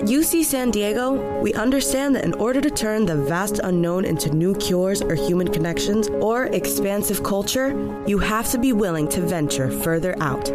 At 0.00 0.06
UC 0.06 0.44
San 0.44 0.70
Diego, 0.70 1.40
we 1.42 1.52
understand 1.52 2.16
that 2.16 2.24
in 2.24 2.32
order 2.32 2.58
to 2.58 2.70
turn 2.70 3.04
the 3.04 3.16
vast 3.16 3.58
unknown 3.62 4.06
into 4.06 4.34
new 4.34 4.54
cures 4.54 5.02
or 5.02 5.14
human 5.14 5.52
connections 5.52 6.08
or 6.08 6.46
expansive 6.46 7.22
culture, 7.22 7.68
you 8.06 8.18
have 8.18 8.50
to 8.52 8.58
be 8.58 8.72
willing 8.72 9.06
to 9.10 9.20
venture 9.20 9.70
further 9.70 10.16
out. 10.22 10.46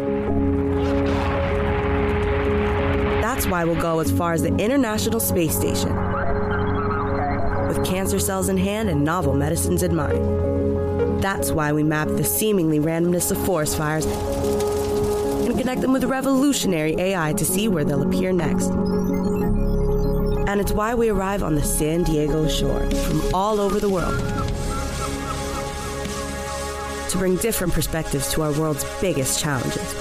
That's 3.22 3.46
why 3.46 3.64
we'll 3.64 3.80
go 3.80 4.00
as 4.00 4.10
far 4.10 4.32
as 4.32 4.42
the 4.42 4.52
International 4.56 5.20
Space 5.20 5.56
Station. 5.56 5.94
With 7.68 7.86
cancer 7.86 8.18
cells 8.18 8.48
in 8.48 8.56
hand 8.56 8.88
and 8.88 9.04
novel 9.04 9.34
medicines 9.34 9.84
in 9.84 9.94
mind. 9.94 11.22
That's 11.22 11.52
why 11.52 11.72
we 11.72 11.84
map 11.84 12.08
the 12.08 12.24
seemingly 12.24 12.80
randomness 12.80 13.30
of 13.30 13.38
forest 13.46 13.78
fires 13.78 14.06
and 14.06 15.56
connect 15.56 15.82
them 15.82 15.92
with 15.92 16.02
revolutionary 16.02 16.96
AI 16.98 17.32
to 17.34 17.44
see 17.44 17.68
where 17.68 17.84
they'll 17.84 18.02
appear 18.02 18.32
next. 18.32 18.72
And 20.46 20.60
it's 20.60 20.72
why 20.72 20.94
we 20.94 21.08
arrive 21.08 21.42
on 21.42 21.54
the 21.54 21.62
San 21.62 22.04
Diego 22.04 22.46
shore 22.48 22.88
from 22.90 23.20
all 23.34 23.60
over 23.60 23.80
the 23.80 23.88
world 23.88 24.16
to 27.10 27.18
bring 27.18 27.36
different 27.36 27.72
perspectives 27.72 28.30
to 28.32 28.42
our 28.42 28.52
world's 28.52 28.84
biggest 29.00 29.40
challenges. 29.40 29.92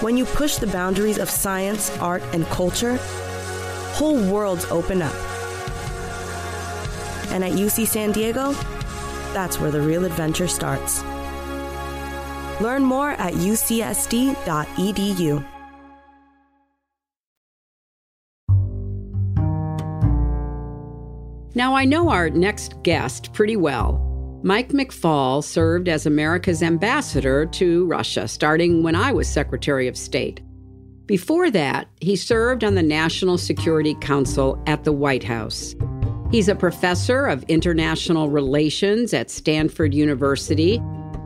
When 0.00 0.16
you 0.16 0.24
push 0.24 0.56
the 0.56 0.66
boundaries 0.66 1.18
of 1.18 1.28
science, 1.28 1.90
art, 1.98 2.22
and 2.32 2.46
culture, 2.46 2.96
whole 3.94 4.18
worlds 4.30 4.64
open 4.66 5.02
up. 5.02 5.14
And 7.32 7.44
at 7.44 7.52
UC 7.52 7.86
San 7.86 8.12
Diego, 8.12 8.52
that's 9.32 9.58
where 9.60 9.70
the 9.70 9.80
real 9.80 10.04
adventure 10.04 10.48
starts. 10.48 11.02
Learn 12.60 12.84
more 12.84 13.10
at 13.12 13.34
ucsd.edu. 13.34 14.40
Now, 21.54 21.74
I 21.74 21.84
know 21.84 22.10
our 22.10 22.30
next 22.30 22.80
guest 22.82 23.32
pretty 23.32 23.56
well. 23.56 24.06
Mike 24.42 24.68
McFaul 24.68 25.44
served 25.44 25.88
as 25.88 26.06
America's 26.06 26.62
ambassador 26.62 27.44
to 27.46 27.86
Russia 27.86 28.28
starting 28.28 28.82
when 28.82 28.94
I 28.94 29.12
was 29.12 29.28
Secretary 29.28 29.86
of 29.86 29.96
State. 29.96 30.40
Before 31.06 31.50
that, 31.50 31.88
he 32.00 32.14
served 32.14 32.62
on 32.62 32.76
the 32.76 32.82
National 32.82 33.36
Security 33.36 33.96
Council 34.00 34.62
at 34.66 34.84
the 34.84 34.92
White 34.92 35.24
House. 35.24 35.74
He's 36.30 36.48
a 36.48 36.54
professor 36.54 37.26
of 37.26 37.42
international 37.48 38.30
relations 38.30 39.12
at 39.12 39.28
Stanford 39.28 39.92
University 39.92 40.80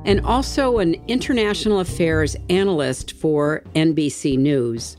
and 0.07 0.21
also 0.25 0.79
an 0.79 0.95
international 1.07 1.81
affairs 1.81 2.35
analyst 2.49 3.13
for 3.13 3.63
NBC 3.75 4.39
News. 4.39 4.97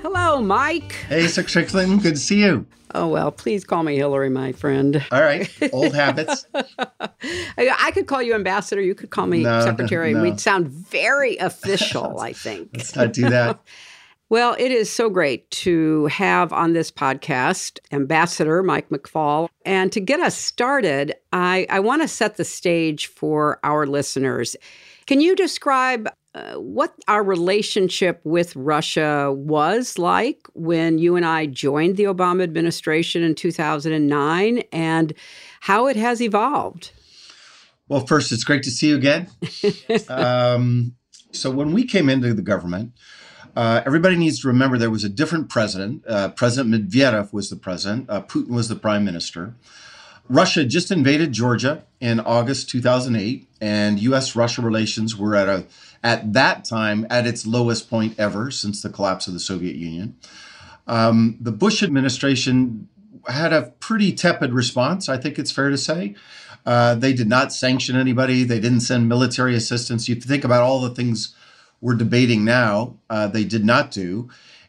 Hello, 0.00 0.40
Mike. 0.40 0.92
Hey, 1.08 1.26
Secretary 1.28 1.66
Clinton. 1.66 1.98
Good 1.98 2.14
to 2.14 2.20
see 2.20 2.40
you. 2.40 2.66
Oh, 2.94 3.08
well, 3.08 3.32
please 3.32 3.64
call 3.64 3.82
me 3.82 3.96
Hillary, 3.96 4.28
my 4.28 4.52
friend. 4.52 5.04
All 5.10 5.22
right. 5.22 5.50
Old 5.72 5.94
habits. 5.94 6.46
I 6.54 7.90
could 7.94 8.06
call 8.06 8.22
you 8.22 8.34
ambassador. 8.34 8.82
You 8.82 8.94
could 8.94 9.10
call 9.10 9.26
me 9.26 9.42
no, 9.42 9.60
secretary. 9.62 10.12
No. 10.12 10.22
We'd 10.22 10.40
sound 10.40 10.68
very 10.68 11.36
official, 11.38 12.20
I 12.20 12.32
think. 12.32 12.70
Let's 12.74 12.94
not 12.94 13.12
do 13.12 13.30
that. 13.30 13.60
well, 14.28 14.54
it 14.58 14.70
is 14.70 14.90
so 14.90 15.08
great 15.08 15.50
to 15.52 16.06
have 16.06 16.52
on 16.52 16.74
this 16.74 16.90
podcast 16.90 17.78
Ambassador 17.92 18.62
Mike 18.62 18.90
McFaul. 18.90 19.48
And 19.64 19.90
to 19.92 20.00
get 20.00 20.20
us 20.20 20.36
started, 20.36 21.14
I, 21.32 21.66
I 21.70 21.80
want 21.80 22.02
to 22.02 22.08
set 22.08 22.36
the 22.36 22.44
stage 22.44 23.06
for 23.06 23.58
our 23.64 23.86
listeners. 23.86 24.54
Can 25.06 25.20
you 25.20 25.34
describe 25.34 26.08
uh, 26.34 26.54
what 26.54 26.94
our 27.08 27.22
relationship 27.22 28.20
with 28.24 28.56
Russia 28.56 29.32
was 29.32 29.98
like 29.98 30.46
when 30.54 30.98
you 30.98 31.16
and 31.16 31.26
I 31.26 31.46
joined 31.46 31.96
the 31.96 32.04
Obama 32.04 32.42
administration 32.42 33.22
in 33.22 33.34
2009 33.34 34.62
and 34.72 35.12
how 35.60 35.86
it 35.86 35.96
has 35.96 36.22
evolved. 36.22 36.90
Well, 37.88 38.06
first, 38.06 38.32
it's 38.32 38.44
great 38.44 38.62
to 38.62 38.70
see 38.70 38.88
you 38.88 38.96
again. 38.96 39.28
um, 40.08 40.94
so, 41.32 41.50
when 41.50 41.72
we 41.72 41.84
came 41.84 42.08
into 42.08 42.32
the 42.32 42.42
government, 42.42 42.92
uh, 43.54 43.82
everybody 43.84 44.16
needs 44.16 44.40
to 44.40 44.48
remember 44.48 44.78
there 44.78 44.90
was 44.90 45.04
a 45.04 45.10
different 45.10 45.50
president. 45.50 46.02
Uh, 46.08 46.30
president 46.30 46.74
Medvedev 46.74 47.32
was 47.32 47.50
the 47.50 47.56
president, 47.56 48.08
uh, 48.08 48.22
Putin 48.22 48.50
was 48.50 48.68
the 48.68 48.76
prime 48.76 49.04
minister. 49.04 49.54
Russia 50.28 50.64
just 50.64 50.90
invaded 50.90 51.32
Georgia 51.32 51.84
in 52.00 52.20
August 52.20 52.70
2008, 52.70 53.48
and 53.60 53.98
U.S. 54.00 54.34
Russia 54.34 54.62
relations 54.62 55.16
were 55.16 55.34
at 55.34 55.48
a 55.48 55.66
at 56.02 56.32
that 56.32 56.64
time 56.64 57.06
at 57.10 57.26
its 57.26 57.46
lowest 57.46 57.88
point 57.88 58.18
ever 58.18 58.50
since 58.50 58.82
the 58.82 58.90
collapse 58.90 59.26
of 59.26 59.34
the 59.34 59.40
Soviet 59.40 59.76
Union. 59.76 60.16
Um, 60.86 61.36
the 61.40 61.52
Bush 61.52 61.82
administration 61.82 62.88
had 63.28 63.52
a 63.52 63.72
pretty 63.78 64.12
tepid 64.12 64.52
response, 64.52 65.08
I 65.08 65.16
think 65.16 65.38
it's 65.38 65.52
fair 65.52 65.70
to 65.70 65.78
say. 65.78 66.16
Uh, 66.66 66.94
they 66.94 67.12
did 67.12 67.28
not 67.28 67.52
sanction 67.52 67.96
anybody, 67.96 68.44
they 68.44 68.60
didn't 68.60 68.80
send 68.80 69.08
military 69.08 69.54
assistance. 69.54 70.08
You 70.08 70.16
think 70.16 70.44
about 70.44 70.62
all 70.62 70.80
the 70.80 70.90
things 70.90 71.34
we're 71.80 71.94
debating 71.94 72.44
now, 72.44 72.96
uh, 73.10 73.26
they 73.28 73.44
did 73.44 73.64
not 73.64 73.90
do. 73.90 74.28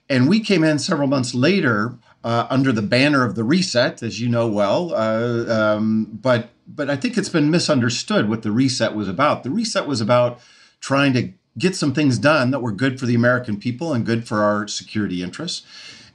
And 0.10 0.28
we 0.28 0.40
came 0.40 0.64
in 0.64 0.80
several 0.80 1.08
months 1.08 1.34
later 1.34 1.98
uh, 2.24 2.48
under 2.50 2.72
the 2.72 2.82
banner 2.82 3.26
of 3.26 3.36
the 3.36 3.44
reset, 3.44 4.02
as 4.02 4.20
you 4.20 4.30
know 4.30 4.48
well. 4.48 4.94
Uh, 4.94 5.46
um, 5.52 6.20
but 6.22 6.50
but 6.66 6.90
I 6.90 6.96
think 6.96 7.18
it's 7.18 7.30
been 7.30 7.52
misunderstood 7.52 8.30
what 8.30 8.42
the 8.42 8.52
reset 8.52 8.96
was 8.96 9.10
about. 9.10 9.44
The 9.44 9.50
reset 9.50 9.86
was 9.86 10.00
about 10.00 10.40
trying 10.84 11.14
to 11.14 11.32
get 11.58 11.76
some 11.78 11.94
things 11.94 12.20
done 12.20 12.52
that 12.52 12.60
were 12.60 12.72
good 12.72 13.00
for 13.00 13.06
the 13.06 13.16
American 13.16 13.58
people 13.58 13.94
and 13.94 14.06
good 14.06 14.28
for 14.28 14.44
our 14.44 14.68
security 14.68 15.24
interests. 15.24 15.66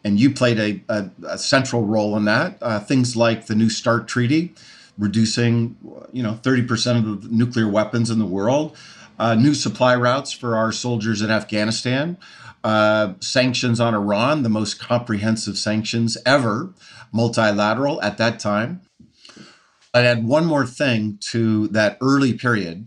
And 0.04 0.20
you 0.20 0.30
played 0.30 0.58
a, 0.60 0.82
a, 0.90 1.10
a 1.26 1.38
central 1.38 1.86
role 1.86 2.14
in 2.18 2.26
that. 2.26 2.58
Uh, 2.60 2.78
things 2.78 3.16
like 3.16 3.46
the 3.46 3.54
New 3.54 3.70
START 3.70 4.06
Treaty, 4.06 4.52
reducing, 4.98 5.74
you 6.12 6.22
know, 6.22 6.38
30% 6.42 6.98
of 6.98 7.22
the 7.22 7.28
nuclear 7.30 7.66
weapons 7.66 8.10
in 8.10 8.18
the 8.18 8.26
world, 8.26 8.76
uh, 9.18 9.34
new 9.34 9.54
supply 9.54 9.96
routes 9.96 10.32
for 10.32 10.54
our 10.54 10.70
soldiers 10.70 11.22
in 11.22 11.30
Afghanistan, 11.30 12.18
uh, 12.62 13.14
sanctions 13.20 13.80
on 13.80 13.94
Iran, 13.94 14.42
the 14.42 14.50
most 14.50 14.78
comprehensive 14.78 15.56
sanctions 15.56 16.18
ever, 16.26 16.74
multilateral 17.10 18.02
at 18.02 18.18
that 18.18 18.38
time. 18.38 18.82
I'd 19.94 20.04
add 20.04 20.26
one 20.26 20.44
more 20.44 20.66
thing 20.66 21.16
to 21.30 21.68
that 21.68 21.96
early 22.02 22.34
period 22.34 22.86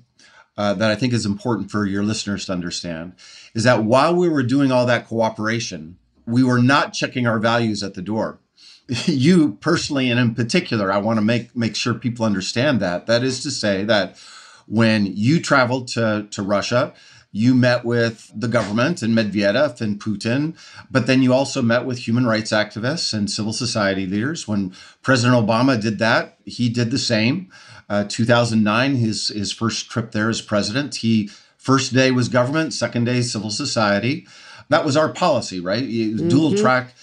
uh, 0.62 0.76
that 0.76 0.92
I 0.92 0.96
think 0.96 1.12
is 1.12 1.26
important 1.26 1.72
for 1.72 1.88
your 1.88 2.04
listeners 2.04 2.46
to 2.46 2.52
understand 2.52 3.14
is 3.56 3.64
that 3.64 3.84
while 3.84 4.16
we 4.16 4.30
were 4.30 4.44
doing 4.44 4.72
all 4.72 4.86
that 4.86 5.08
cooperation, 5.08 5.98
we 6.28 6.44
were 6.44 6.62
not 6.62 6.94
checking 6.94 7.26
our 7.26 7.40
values 7.40 7.82
at 7.82 7.96
the 7.96 8.02
door. 8.04 8.38
you 9.08 9.54
personally 9.54 10.12
and 10.12 10.20
in 10.20 10.36
particular, 10.36 10.92
I 10.92 11.00
want 11.00 11.18
to 11.18 11.26
make 11.26 11.56
make 11.56 11.76
sure 11.76 11.96
people 11.96 12.28
understand 12.28 12.80
that. 12.80 13.08
That 13.08 13.24
is 13.24 13.42
to 13.42 13.50
say 13.50 13.84
that 13.86 14.20
when 14.68 15.08
you 15.08 15.42
traveled 15.42 15.88
to, 15.96 16.28
to 16.30 16.44
Russia, 16.44 16.94
you 17.32 17.56
met 17.56 17.84
with 17.84 18.32
the 18.36 18.48
government 18.48 19.02
and 19.02 19.18
Medvedev 19.18 19.82
and 19.82 20.00
Putin, 20.00 20.56
but 20.92 21.08
then 21.08 21.24
you 21.24 21.34
also 21.34 21.64
met 21.64 21.86
with 21.86 22.06
human 22.06 22.28
rights 22.28 22.52
activists 22.52 23.16
and 23.16 23.32
civil 23.32 23.54
society 23.54 24.06
leaders. 24.06 24.48
When 24.48 24.74
President 25.02 25.44
Obama 25.44 25.82
did 25.82 25.98
that, 26.00 26.38
he 26.46 26.70
did 26.70 26.92
the 26.92 27.00
same. 27.00 27.50
Uh, 27.92 28.06
2009, 28.06 28.96
his 28.96 29.28
his 29.28 29.52
first 29.52 29.90
trip 29.90 30.12
there 30.12 30.30
as 30.30 30.42
president, 30.42 30.96
he 30.96 31.30
first 31.58 31.94
day 31.94 32.10
was 32.10 32.30
government, 32.30 32.74
second 32.74 33.04
day 33.04 33.22
civil 33.22 33.50
society. 33.50 34.26
That 34.70 34.86
was 34.86 34.96
our 34.96 35.10
policy, 35.10 35.60
right? 35.60 35.84
Mm-hmm. 35.84 36.30
Dual 36.30 36.56
track 36.56 36.94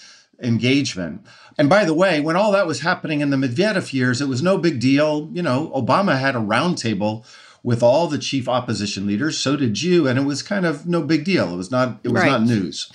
engagement. 0.41 1.23
And 1.59 1.69
by 1.69 1.85
the 1.85 1.93
way, 1.93 2.19
when 2.19 2.35
all 2.35 2.51
that 2.53 2.65
was 2.65 2.79
happening 2.79 3.21
in 3.21 3.29
the 3.29 3.37
Medvedev 3.37 3.93
years, 3.93 4.19
it 4.19 4.27
was 4.27 4.41
no 4.41 4.57
big 4.57 4.79
deal. 4.79 5.29
You 5.31 5.43
know, 5.43 5.71
Obama 5.75 6.19
had 6.19 6.35
a 6.35 6.39
roundtable 6.39 7.23
with 7.61 7.83
all 7.83 8.07
the 8.07 8.17
chief 8.17 8.49
opposition 8.49 9.05
leaders. 9.05 9.37
So 9.37 9.55
did 9.55 9.83
you, 9.83 10.07
and 10.07 10.17
it 10.17 10.23
was 10.23 10.41
kind 10.41 10.65
of 10.65 10.87
no 10.87 11.03
big 11.03 11.23
deal. 11.23 11.53
It 11.53 11.57
was 11.57 11.69
not. 11.69 11.99
It 12.03 12.09
was 12.09 12.23
right. 12.23 12.31
not 12.31 12.41
news. 12.41 12.91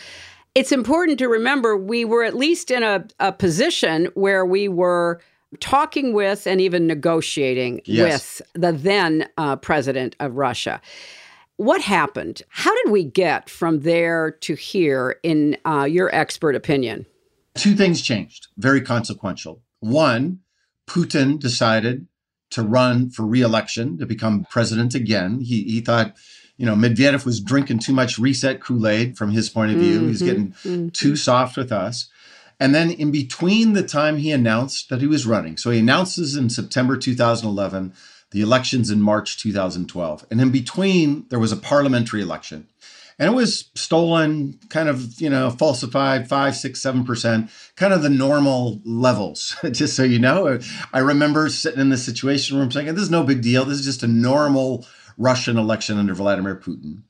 It's 0.57 0.72
important 0.72 1.20
to 1.20 1.28
remember 1.28 1.76
we 1.76 2.05
were 2.05 2.24
at 2.24 2.34
least 2.34 2.72
in 2.72 2.82
a, 2.82 3.07
a 3.20 3.30
position 3.30 4.09
where 4.14 4.45
we 4.45 4.66
were 4.66 5.20
talking 5.61 6.12
with 6.12 6.46
and 6.46 6.61
even 6.61 6.86
negotiating 6.86 7.80
yes. 7.84 8.40
with 8.55 8.62
the 8.62 8.72
then 8.72 9.28
uh, 9.38 9.57
president 9.57 10.16
of 10.20 10.36
Russia. 10.36 10.80
What 11.57 11.80
happened? 11.80 12.42
How 12.48 12.74
did 12.82 12.92
we 12.92 13.05
get 13.05 13.48
from 13.48 13.80
there 13.80 14.32
to 14.40 14.55
here, 14.55 15.20
in 15.22 15.57
uh, 15.64 15.84
your 15.84 16.12
expert 16.14 16.57
opinion? 16.57 17.07
Two 17.55 17.76
things 17.76 18.02
changed, 18.02 18.48
very 18.57 18.80
consequential. 18.80 19.62
One, 19.78 20.40
Putin 20.88 21.38
decided 21.38 22.09
to 22.50 22.62
run 22.62 23.11
for 23.11 23.24
reelection 23.24 23.98
to 23.98 24.07
become 24.07 24.46
president 24.50 24.94
again. 24.94 25.40
He, 25.40 25.62
he 25.64 25.80
thought, 25.80 26.16
you 26.57 26.66
know, 26.66 26.74
Medvedev 26.74 27.24
was 27.24 27.40
drinking 27.40 27.78
too 27.80 27.92
much 27.92 28.18
reset 28.18 28.61
Kool 28.61 28.86
Aid 28.86 29.16
from 29.16 29.30
his 29.30 29.48
point 29.48 29.72
of 29.72 29.78
view. 29.78 29.98
Mm-hmm. 29.98 30.09
He's 30.09 30.22
getting 30.22 30.48
mm-hmm. 30.52 30.88
too 30.88 31.16
soft 31.16 31.57
with 31.57 31.72
us. 31.72 32.09
And 32.61 32.74
then 32.74 32.90
in 32.90 33.11
between 33.11 33.72
the 33.72 33.82
time 33.82 34.18
he 34.18 34.30
announced 34.30 34.88
that 34.88 35.00
he 35.00 35.07
was 35.07 35.26
running, 35.26 35.57
so 35.57 35.70
he 35.70 35.80
announces 35.80 36.36
in 36.36 36.50
September 36.50 36.96
2011, 36.96 37.92
the 38.30 38.40
elections 38.40 38.90
in 38.90 39.00
March 39.00 39.38
2012. 39.38 40.26
And 40.30 40.40
in 40.40 40.50
between, 40.50 41.26
there 41.28 41.38
was 41.38 41.52
a 41.52 41.57
parliamentary 41.57 42.22
election 42.22 42.68
and 43.18 43.30
it 43.30 43.34
was 43.34 43.70
stolen, 43.74 44.59
kind 44.68 44.88
of, 44.88 45.20
you 45.20 45.30
know, 45.30 45.50
falsified 45.50 46.28
five, 46.28 46.57
six, 46.57 46.80
seven 46.80 47.05
percent, 47.05 47.50
kind 47.76 47.92
of 47.92 48.02
the 48.02 48.11
normal 48.11 48.80
levels. 48.84 49.57
just 49.70 49.94
so 49.94 50.02
you 50.02 50.18
know, 50.18 50.59
I 50.92 50.98
remember 50.98 51.48
sitting 51.48 51.80
in 51.80 51.90
the 51.90 51.96
situation 51.96 52.59
room 52.59 52.70
saying, 52.70 52.92
"This 52.94 53.05
is 53.05 53.11
no 53.11 53.22
big 53.22 53.42
deal. 53.42 53.64
This 53.64 53.78
is 53.78 53.84
just 53.84 54.02
a 54.02 54.09
normal 54.09 54.86
Russian 55.16 55.57
election 55.57 55.98
under 55.98 56.14
Vladimir 56.14 56.57
Putin." 56.57 57.02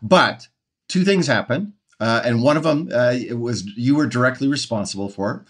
But 0.00 0.46
two 0.88 1.04
things 1.04 1.26
happened. 1.26 1.72
Uh, 2.00 2.22
and 2.24 2.42
one 2.42 2.56
of 2.56 2.62
them 2.62 2.88
uh, 2.92 3.12
it 3.14 3.38
was 3.38 3.64
you 3.76 3.94
were 3.94 4.06
directly 4.06 4.48
responsible 4.48 5.08
for. 5.08 5.44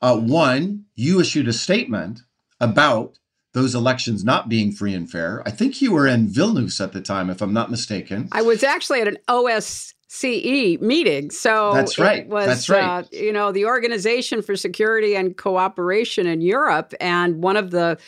Uh, 0.00 0.16
one, 0.16 0.84
you 0.94 1.20
issued 1.20 1.48
a 1.48 1.52
statement 1.52 2.22
about 2.60 3.18
those 3.52 3.74
elections 3.74 4.24
not 4.24 4.48
being 4.48 4.72
free 4.72 4.94
and 4.94 5.10
fair. 5.10 5.42
I 5.44 5.50
think 5.50 5.82
you 5.82 5.92
were 5.92 6.06
in 6.06 6.28
Vilnius 6.28 6.82
at 6.82 6.92
the 6.92 7.00
time, 7.00 7.28
if 7.30 7.42
I'm 7.42 7.52
not 7.52 7.70
mistaken. 7.70 8.28
I 8.32 8.42
was 8.42 8.62
actually 8.62 9.02
at 9.02 9.08
an 9.08 9.18
OSCE 9.28 10.80
meeting. 10.80 11.30
So 11.30 11.72
that's 11.74 11.98
right. 11.98 12.26
was, 12.26 12.46
that's 12.46 12.68
right. 12.68 12.82
Uh, 12.82 13.02
you 13.12 13.32
know, 13.32 13.52
the 13.52 13.66
Organization 13.66 14.40
for 14.40 14.56
Security 14.56 15.14
and 15.14 15.36
Cooperation 15.36 16.26
in 16.26 16.40
Europe. 16.40 16.94
And 16.98 17.42
one 17.42 17.56
of 17.56 17.70
the 17.72 17.98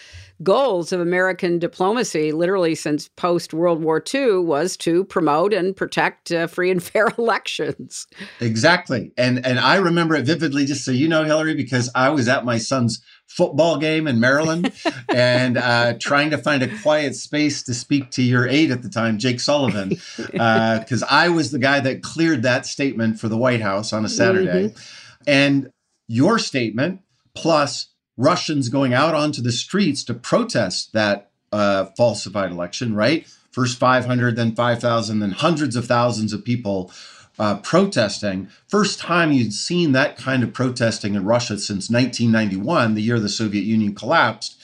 goals 0.44 0.92
of 0.92 1.00
American 1.00 1.58
diplomacy, 1.58 2.30
literally 2.30 2.74
since 2.74 3.08
post 3.08 3.52
World 3.52 3.82
War 3.82 4.02
II, 4.14 4.38
was 4.38 4.76
to 4.78 5.04
promote 5.04 5.52
and 5.52 5.74
protect 5.74 6.30
uh, 6.30 6.46
free 6.46 6.70
and 6.70 6.82
fair 6.82 7.08
elections. 7.18 8.06
Exactly, 8.40 9.12
and 9.16 9.44
and 9.44 9.58
I 9.58 9.76
remember 9.76 10.14
it 10.14 10.26
vividly. 10.26 10.66
Just 10.66 10.84
so 10.84 10.92
you 10.92 11.08
know, 11.08 11.24
Hillary, 11.24 11.54
because 11.54 11.90
I 11.94 12.10
was 12.10 12.28
at 12.28 12.44
my 12.44 12.58
son's 12.58 13.02
football 13.26 13.78
game 13.78 14.06
in 14.06 14.20
Maryland 14.20 14.72
and 15.08 15.56
uh, 15.56 15.94
trying 15.98 16.30
to 16.30 16.38
find 16.38 16.62
a 16.62 16.78
quiet 16.82 17.16
space 17.16 17.62
to 17.64 17.74
speak 17.74 18.10
to 18.12 18.22
your 18.22 18.46
aide 18.46 18.70
at 18.70 18.82
the 18.82 18.88
time, 18.88 19.18
Jake 19.18 19.40
Sullivan, 19.40 19.88
because 20.16 21.02
uh, 21.02 21.06
I 21.10 21.30
was 21.30 21.50
the 21.50 21.58
guy 21.58 21.80
that 21.80 22.02
cleared 22.02 22.42
that 22.42 22.66
statement 22.66 23.18
for 23.18 23.28
the 23.28 23.36
White 23.36 23.62
House 23.62 23.92
on 23.92 24.04
a 24.04 24.08
Saturday. 24.08 24.68
Mm-hmm. 24.68 25.22
And 25.26 25.70
your 26.06 26.38
statement, 26.38 27.00
plus 27.34 27.93
Russians 28.16 28.68
going 28.68 28.94
out 28.94 29.14
onto 29.14 29.42
the 29.42 29.52
streets 29.52 30.04
to 30.04 30.14
protest 30.14 30.92
that 30.92 31.30
uh, 31.52 31.86
falsified 31.96 32.50
election, 32.50 32.94
right? 32.94 33.26
First 33.50 33.78
500, 33.78 34.36
then 34.36 34.54
5,000, 34.54 35.20
then 35.20 35.30
hundreds 35.30 35.76
of 35.76 35.86
thousands 35.86 36.32
of 36.32 36.44
people 36.44 36.92
uh, 37.38 37.56
protesting. 37.58 38.48
First 38.68 38.98
time 38.98 39.32
you'd 39.32 39.52
seen 39.52 39.92
that 39.92 40.16
kind 40.16 40.42
of 40.42 40.52
protesting 40.52 41.14
in 41.14 41.24
Russia 41.24 41.58
since 41.58 41.90
1991, 41.90 42.94
the 42.94 43.02
year 43.02 43.18
the 43.18 43.28
Soviet 43.28 43.62
Union 43.62 43.94
collapsed. 43.94 44.60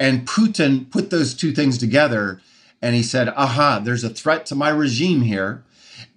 And 0.00 0.26
Putin 0.26 0.90
put 0.90 1.10
those 1.10 1.34
two 1.34 1.52
things 1.52 1.78
together 1.78 2.40
and 2.84 2.94
he 2.94 3.02
said, 3.02 3.30
aha, 3.30 3.80
there's 3.82 4.04
a 4.04 4.10
threat 4.10 4.44
to 4.46 4.54
my 4.54 4.68
regime 4.68 5.22
here, 5.22 5.64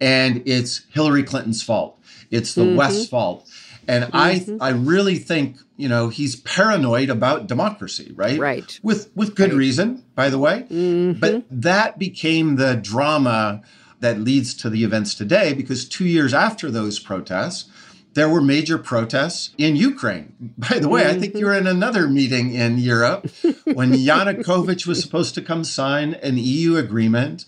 and 0.01 0.43
it's 0.45 0.81
Hillary 0.91 1.23
Clinton's 1.23 1.63
fault. 1.63 1.97
It's 2.29 2.53
the 2.53 2.63
mm-hmm. 2.63 2.75
West's 2.75 3.07
fault. 3.07 3.49
And 3.87 4.05
mm-hmm. 4.05 4.57
I 4.61 4.67
I 4.67 4.69
really 4.71 5.15
think, 5.15 5.57
you 5.77 5.87
know, 5.87 6.09
he's 6.09 6.35
paranoid 6.35 7.09
about 7.09 7.47
democracy, 7.47 8.11
right? 8.15 8.39
Right. 8.39 8.79
With 8.83 9.11
with 9.15 9.35
good 9.35 9.51
right. 9.51 9.57
reason, 9.57 10.03
by 10.15 10.29
the 10.29 10.39
way. 10.39 10.65
Mm-hmm. 10.69 11.19
But 11.19 11.45
that 11.49 11.97
became 11.97 12.57
the 12.57 12.75
drama 12.75 13.61
that 13.99 14.19
leads 14.19 14.53
to 14.55 14.69
the 14.69 14.83
events 14.83 15.15
today 15.15 15.53
because 15.53 15.87
two 15.87 16.05
years 16.05 16.33
after 16.33 16.69
those 16.69 16.99
protests, 16.99 17.69
there 18.13 18.29
were 18.29 18.41
major 18.41 18.77
protests 18.77 19.51
in 19.57 19.75
Ukraine. 19.75 20.33
By 20.57 20.79
the 20.79 20.89
way, 20.89 21.07
I 21.07 21.13
think 21.19 21.35
you 21.35 21.45
were 21.45 21.53
in 21.53 21.67
another 21.67 22.07
meeting 22.07 22.53
in 22.53 22.79
Europe 22.79 23.29
when 23.65 23.91
Yanukovych 24.09 24.87
was 24.87 25.01
supposed 25.01 25.35
to 25.35 25.41
come 25.41 25.63
sign 25.63 26.15
an 26.15 26.37
EU 26.37 26.77
agreement, 26.77 27.45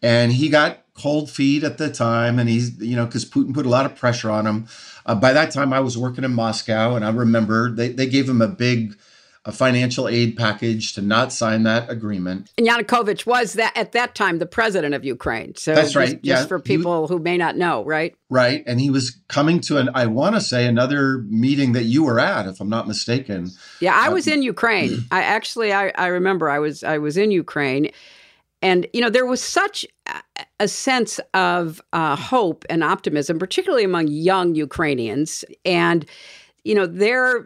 and 0.00 0.32
he 0.32 0.48
got 0.48 0.78
cold 0.94 1.30
feet 1.30 1.64
at 1.64 1.78
the 1.78 1.90
time, 1.90 2.38
and 2.38 2.48
he's 2.48 2.78
you 2.78 2.96
know 2.96 3.06
because 3.06 3.24
Putin 3.24 3.52
put 3.52 3.66
a 3.66 3.68
lot 3.68 3.86
of 3.86 3.96
pressure 3.96 4.30
on 4.30 4.46
him. 4.46 4.66
Uh, 5.06 5.14
by 5.14 5.32
that 5.32 5.50
time, 5.50 5.72
I 5.72 5.80
was 5.80 5.98
working 5.98 6.24
in 6.24 6.34
Moscow, 6.34 6.94
and 6.94 7.04
I 7.04 7.10
remember 7.10 7.70
they 7.70 7.88
they 7.90 8.06
gave 8.06 8.28
him 8.28 8.40
a 8.40 8.48
big 8.48 8.96
a 9.44 9.50
financial 9.50 10.06
aid 10.06 10.36
package 10.36 10.92
to 10.92 11.02
not 11.02 11.32
sign 11.32 11.64
that 11.64 11.90
agreement. 11.90 12.52
And 12.56 12.66
Yanukovych 12.66 13.26
was 13.26 13.54
that 13.54 13.76
at 13.76 13.90
that 13.92 14.14
time 14.14 14.38
the 14.38 14.46
president 14.46 14.94
of 14.94 15.04
Ukraine. 15.04 15.56
So 15.56 15.74
that's 15.74 15.96
right. 15.96 16.22
Just, 16.22 16.24
yeah. 16.24 16.46
for 16.46 16.60
people 16.60 17.08
who 17.08 17.18
may 17.18 17.36
not 17.36 17.56
know, 17.56 17.84
right? 17.84 18.14
Right. 18.30 18.62
And 18.66 18.80
he 18.80 18.88
was 18.88 19.18
coming 19.28 19.60
to 19.62 19.78
an 19.78 19.90
I 19.94 20.06
want 20.06 20.36
to 20.36 20.40
say 20.40 20.66
another 20.66 21.18
meeting 21.28 21.72
that 21.72 21.84
you 21.84 22.04
were 22.04 22.20
at, 22.20 22.46
if 22.46 22.60
I'm 22.60 22.68
not 22.68 22.86
mistaken. 22.86 23.50
Yeah, 23.80 23.96
I 23.96 24.08
uh, 24.08 24.12
was 24.12 24.28
in 24.28 24.42
Ukraine. 24.42 25.06
I 25.10 25.22
actually 25.22 25.72
I, 25.72 25.92
I 25.96 26.06
remember 26.06 26.48
I 26.48 26.60
was 26.60 26.84
I 26.84 26.98
was 26.98 27.16
in 27.16 27.32
Ukraine. 27.32 27.90
And 28.62 28.86
you 28.92 29.00
know 29.00 29.10
there 29.10 29.26
was 29.26 29.42
such 29.42 29.84
a 30.60 30.68
sense 30.68 31.20
of 31.34 31.80
uh, 31.92 32.16
hope 32.16 32.64
and 32.70 32.82
optimism, 32.84 33.38
particularly 33.38 33.84
among 33.84 34.08
young 34.08 34.54
Ukrainians, 34.54 35.44
and 35.64 36.06
you 36.64 36.74
know, 36.76 36.86
their 36.86 37.38
uh, 37.38 37.44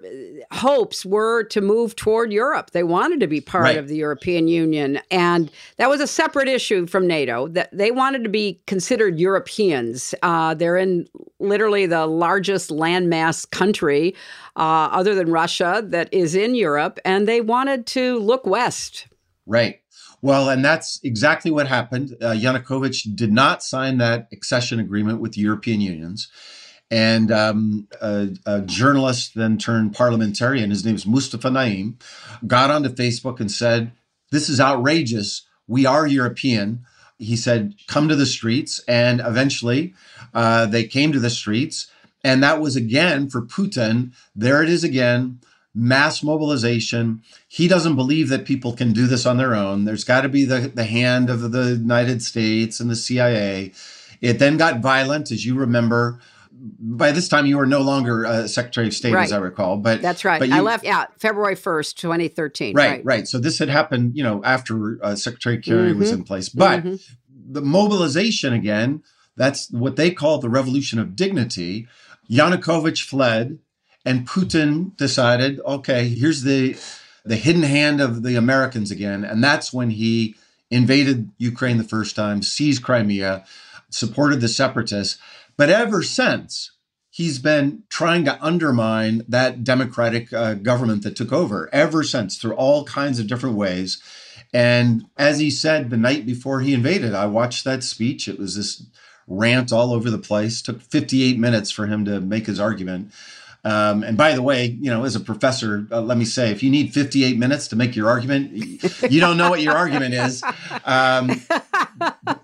hopes 0.53 1.07
were 1.07 1.45
to 1.45 1.61
move 1.61 1.97
toward 1.97 2.33
Europe. 2.33 2.73
They 2.73 2.83
wanted 2.83 3.21
to 3.21 3.27
be 3.27 3.41
part 3.41 3.65
right. 3.65 3.79
of 3.79 3.89
the 3.89 3.97
European 3.97 4.47
Union. 4.47 5.01
And 5.11 5.51
that 5.79 5.89
was 5.89 6.01
a 6.01 6.07
separate 6.07 6.49
issue 6.49 6.87
from 6.87 7.07
NATO, 7.07 7.49
that 7.49 7.71
they 7.73 7.91
wanted 7.91 8.25
to 8.25 8.29
be 8.29 8.61
considered 8.67 9.19
Europeans. 9.19 10.15
Uh, 10.23 10.55
they're 10.55 10.77
in 10.77 11.09
literally 11.39 11.87
the 11.87 12.07
largest 12.07 12.71
landmass 12.71 13.51
country, 13.51 14.15
uh, 14.57 14.89
other 14.93 15.15
than 15.15 15.31
Russia, 15.31 15.83
that 15.87 16.13
is 16.13 16.35
in 16.35 16.55
Europe. 16.55 16.99
And 17.05 17.27
they 17.27 17.41
wanted 17.41 17.87
to 17.89 18.19
look 18.19 18.47
west. 18.47 19.09
Right. 19.47 19.81
Well, 20.27 20.49
and 20.51 20.65
that's 20.65 20.99
exactly 21.05 21.53
what 21.53 21.69
happened. 21.69 22.17
Uh, 22.21 22.33
Yanukovych 22.33 23.15
did 23.15 23.33
not 23.33 23.63
sign 23.63 23.99
that 23.99 24.27
accession 24.33 24.81
agreement 24.81 25.21
with 25.21 25.35
the 25.35 25.41
European 25.41 25.81
unions. 25.81 26.27
And 26.91 27.31
um, 27.31 27.87
a, 28.03 28.31
a, 28.45 28.63
journalist 28.63 29.37
then 29.37 29.57
turned 29.57 29.95
parliamentarian, 29.95 30.71
his 30.71 30.85
name 30.85 30.97
is 30.97 31.07
Mustafa 31.07 31.49
Nayyem, 31.49 32.03
got 32.45 32.73
onto 32.73 32.89
Facebook 32.89 33.39
and 33.39 33.53
said, 33.53 33.93
This 34.33 34.49
is 34.49 34.59
outrageous. 34.59 35.47
We 35.69 35.87
are 35.87 36.09
European. 36.09 36.85
He 37.19 37.37
said, 37.37 37.75
Come 37.87 38.09
to 38.09 38.17
the 38.17 38.27
streets. 38.27 38.81
And 38.89 39.21
eventually 39.21 39.95
uh, 40.35 40.67
they 40.67 40.89
came 40.89 41.13
to 41.13 41.21
the 41.21 41.31
streets. 41.31 41.87
And 42.25 42.43
that 42.43 42.61
was 42.61 42.75
again 42.75 43.31
for 43.31 43.43
Putin. 43.43 44.13
There 44.35 44.61
it 44.61 44.69
is 44.69 44.83
again 44.83 45.39
mass 45.77 46.23
mobilization. 46.23 47.23
He 47.47 47.69
doesn't 47.69 47.95
believe 47.97 48.29
that 48.31 48.47
people 48.47 48.73
can 48.73 48.93
do 48.93 49.07
this 49.07 49.27
on 49.27 49.37
their 49.37 49.55
own. 49.55 49.85
There's 49.85 50.05
got 50.05 50.23
to 50.23 50.29
be 50.29 50.45
the, 50.47 50.73
the 50.75 50.85
hand 50.85 51.29
of 51.29 51.53
the 51.53 51.75
United 51.75 52.23
States 52.23 52.81
and 52.81 52.89
the 52.91 52.97
CIA. 52.97 53.73
It 54.23 54.39
then 54.39 54.57
got 54.57 54.81
violent, 54.81 55.31
as 55.31 55.45
you 55.45 55.55
remember 55.55 56.19
by 56.81 57.13
this 57.13 57.29
time 57.29 57.45
you 57.45 57.59
were 57.59 57.67
no 57.67 57.81
longer 57.83 58.27
uh, 58.27 58.47
Secretary 58.49 58.87
of 58.87 58.95
State, 58.95 59.13
Right. 59.13 59.25
as 59.25 59.33
I 59.33 59.37
recall. 59.37 59.77
But 59.77 60.01
That's 60.01 60.25
right. 60.25 60.41
But 60.41 60.51
I 60.51 60.57
you- 60.57 60.63
left, 60.63 60.85
yeah, 60.85 61.05
February 61.19 61.55
1st, 61.55 61.95
2013. 61.97 62.75
Right, 62.75 63.05
right, 63.05 63.29
So 63.29 63.39
this 63.39 63.59
had 63.59 63.69
happened, 63.69 64.17
you 64.17 64.25
know, 64.25 64.43
after 64.43 64.99
uh, 65.05 65.15
Secretary 65.17 65.59
Kerry 65.59 65.93
was 65.93 66.11
Mhm. 66.11 66.15
in 66.15 66.25
place. 66.25 66.49
But 66.49 66.83
Mhm. 66.83 67.01
the 67.51 67.61
mobilization 67.61 68.55
again, 68.55 69.03
that's 69.37 69.71
what 69.71 69.97
they 69.97 70.11
call 70.11 70.39
the 70.39 70.49
revolution 70.49 70.99
of 70.99 71.15
dignity. 71.15 71.87
Yanukovych 72.31 73.03
fled, 73.03 73.59
and 74.07 74.27
Putin 74.27 74.97
decided, 74.97 75.61
okay, 75.67 76.09
here's 76.09 76.43
the 76.43 76.79
the 77.25 77.37
hidden 77.37 77.65
hand 77.65 78.01
of 78.01 78.23
the 78.23 78.37
Americans 78.37 78.93
again, 78.93 79.25
and 79.25 79.43
that's 79.43 79.73
when 79.73 79.91
he 79.91 80.37
invaded 80.71 81.29
Ukraine 81.39 81.77
the 81.77 81.85
first 81.85 82.15
time, 82.15 82.41
seized 82.41 82.85
Crimea, 82.85 83.45
supported 83.91 84.41
the 84.41 84.49
separatists. 84.49 85.19
But 85.57 85.69
ever 85.69 86.05
since, 86.05 86.71
he's 87.11 87.41
been 87.41 87.83
trying 87.89 88.25
to 88.27 88.45
undermine 88.45 89.25
that 89.29 89.65
democratic 89.65 90.33
uh, 90.33 90.55
government 90.55 91.03
that 91.03 91.17
took 91.17 91.33
over 91.33 91.69
ever 91.73 92.05
since 92.05 92.39
through 92.39 92.55
all 92.55 92.85
kinds 92.85 93.19
of 93.19 93.27
different 93.27 93.57
ways. 93.57 94.01
And 94.55 95.07
as 95.17 95.41
he 95.41 95.51
said 95.51 95.91
the 95.91 95.97
night 95.97 96.27
before 96.27 96.61
he 96.61 96.75
invaded, 96.75 97.13
I 97.13 97.27
watched 97.27 97.65
that 97.65 97.83
speech. 97.83 98.29
It 98.29 98.39
was 98.39 98.55
this 98.55 98.87
rant 99.27 99.73
all 99.73 99.93
over 99.93 100.11
the 100.11 100.19
place. 100.19 100.63
Took 100.63 100.81
58 100.81 101.39
minutes 101.39 101.73
for 101.73 101.87
him 101.87 102.05
to 102.05 102.21
make 102.21 102.47
his 102.47 102.61
argument. 102.61 103.11
Um, 103.67 104.05
and 104.05 104.17
by 104.17 104.33
the 104.35 104.43
way, 104.43 104.67
you 104.81 104.91
know, 104.93 105.05
as 105.05 105.17
a 105.17 105.21
professor, 105.21 105.89
uh, 105.91 106.01
let 106.01 106.17
me 106.17 106.25
say, 106.25 106.53
if 106.53 106.63
you 106.63 106.71
need 106.71 106.95
58 106.95 107.37
minutes 107.37 107.67
to 107.69 107.77
make 107.77 107.97
your 107.97 108.09
argument, 108.09 108.53
you 109.11 109.21
don't 109.21 109.37
know 109.37 109.51
what 109.51 109.61
your 109.61 109.75
argument 109.77 110.15
is. 110.15 110.43
Um, 110.85 111.43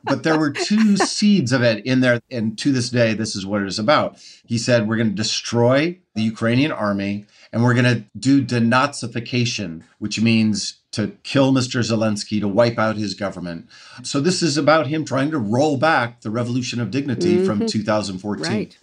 but 0.03 0.25
there 0.25 0.37
were 0.39 0.51
two 0.51 0.97
seeds 0.97 1.53
of 1.53 1.62
it 1.62 1.87
in 1.87 2.01
there. 2.01 2.20
And 2.31 2.59
to 2.59 2.73
this 2.73 2.91
day, 2.91 3.14
this 3.14 3.37
is 3.37 3.47
what 3.47 3.62
it 3.62 3.68
is 3.68 3.79
about. 3.79 4.18
He 4.47 4.59
said, 4.59 4.89
We're 4.89 4.97
going 4.97 5.11
to 5.11 5.14
destroy 5.14 5.99
the 6.16 6.23
Ukrainian 6.23 6.73
army 6.73 7.27
and 7.53 7.62
we're 7.62 7.75
going 7.75 7.85
to 7.85 8.05
do 8.18 8.43
denazification, 8.43 9.83
which 9.99 10.20
means 10.20 10.81
to 10.93 11.16
kill 11.23 11.53
Mr. 11.53 11.81
Zelensky, 11.81 12.41
to 12.41 12.49
wipe 12.49 12.79
out 12.79 12.97
his 12.97 13.14
government. 13.14 13.66
So 14.03 14.20
this 14.20 14.43
is 14.43 14.57
about 14.59 14.87
him 14.89 15.05
trying 15.05 15.31
to 15.31 15.39
roll 15.39 15.77
back 15.77 16.20
the 16.23 16.31
revolution 16.31 16.81
of 16.81 16.91
dignity 16.91 17.45
from 17.45 17.61
Mhm. 17.61 17.68
2014. 17.68 18.53
Right. 18.53 18.77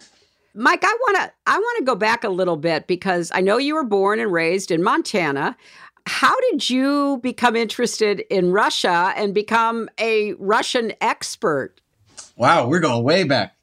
Mike, 0.59 0.83
I 0.83 0.97
want 1.07 1.15
to 1.15 1.31
I 1.47 1.57
want 1.57 1.77
to 1.77 1.85
go 1.85 1.95
back 1.95 2.25
a 2.25 2.29
little 2.29 2.57
bit 2.57 2.85
because 2.85 3.31
I 3.33 3.39
know 3.39 3.57
you 3.57 3.75
were 3.75 3.85
born 3.85 4.19
and 4.19 4.29
raised 4.29 4.71
in 4.71 4.83
Montana. 4.83 5.55
How 6.05 6.35
did 6.51 6.69
you 6.69 7.19
become 7.23 7.55
interested 7.55 8.19
in 8.29 8.51
Russia 8.51 9.13
and 9.15 9.33
become 9.33 9.89
a 9.97 10.33
Russian 10.33 10.91
expert? 10.99 11.79
Wow, 12.35 12.67
we're 12.67 12.79
going 12.79 13.05
way 13.05 13.23
back. 13.23 13.55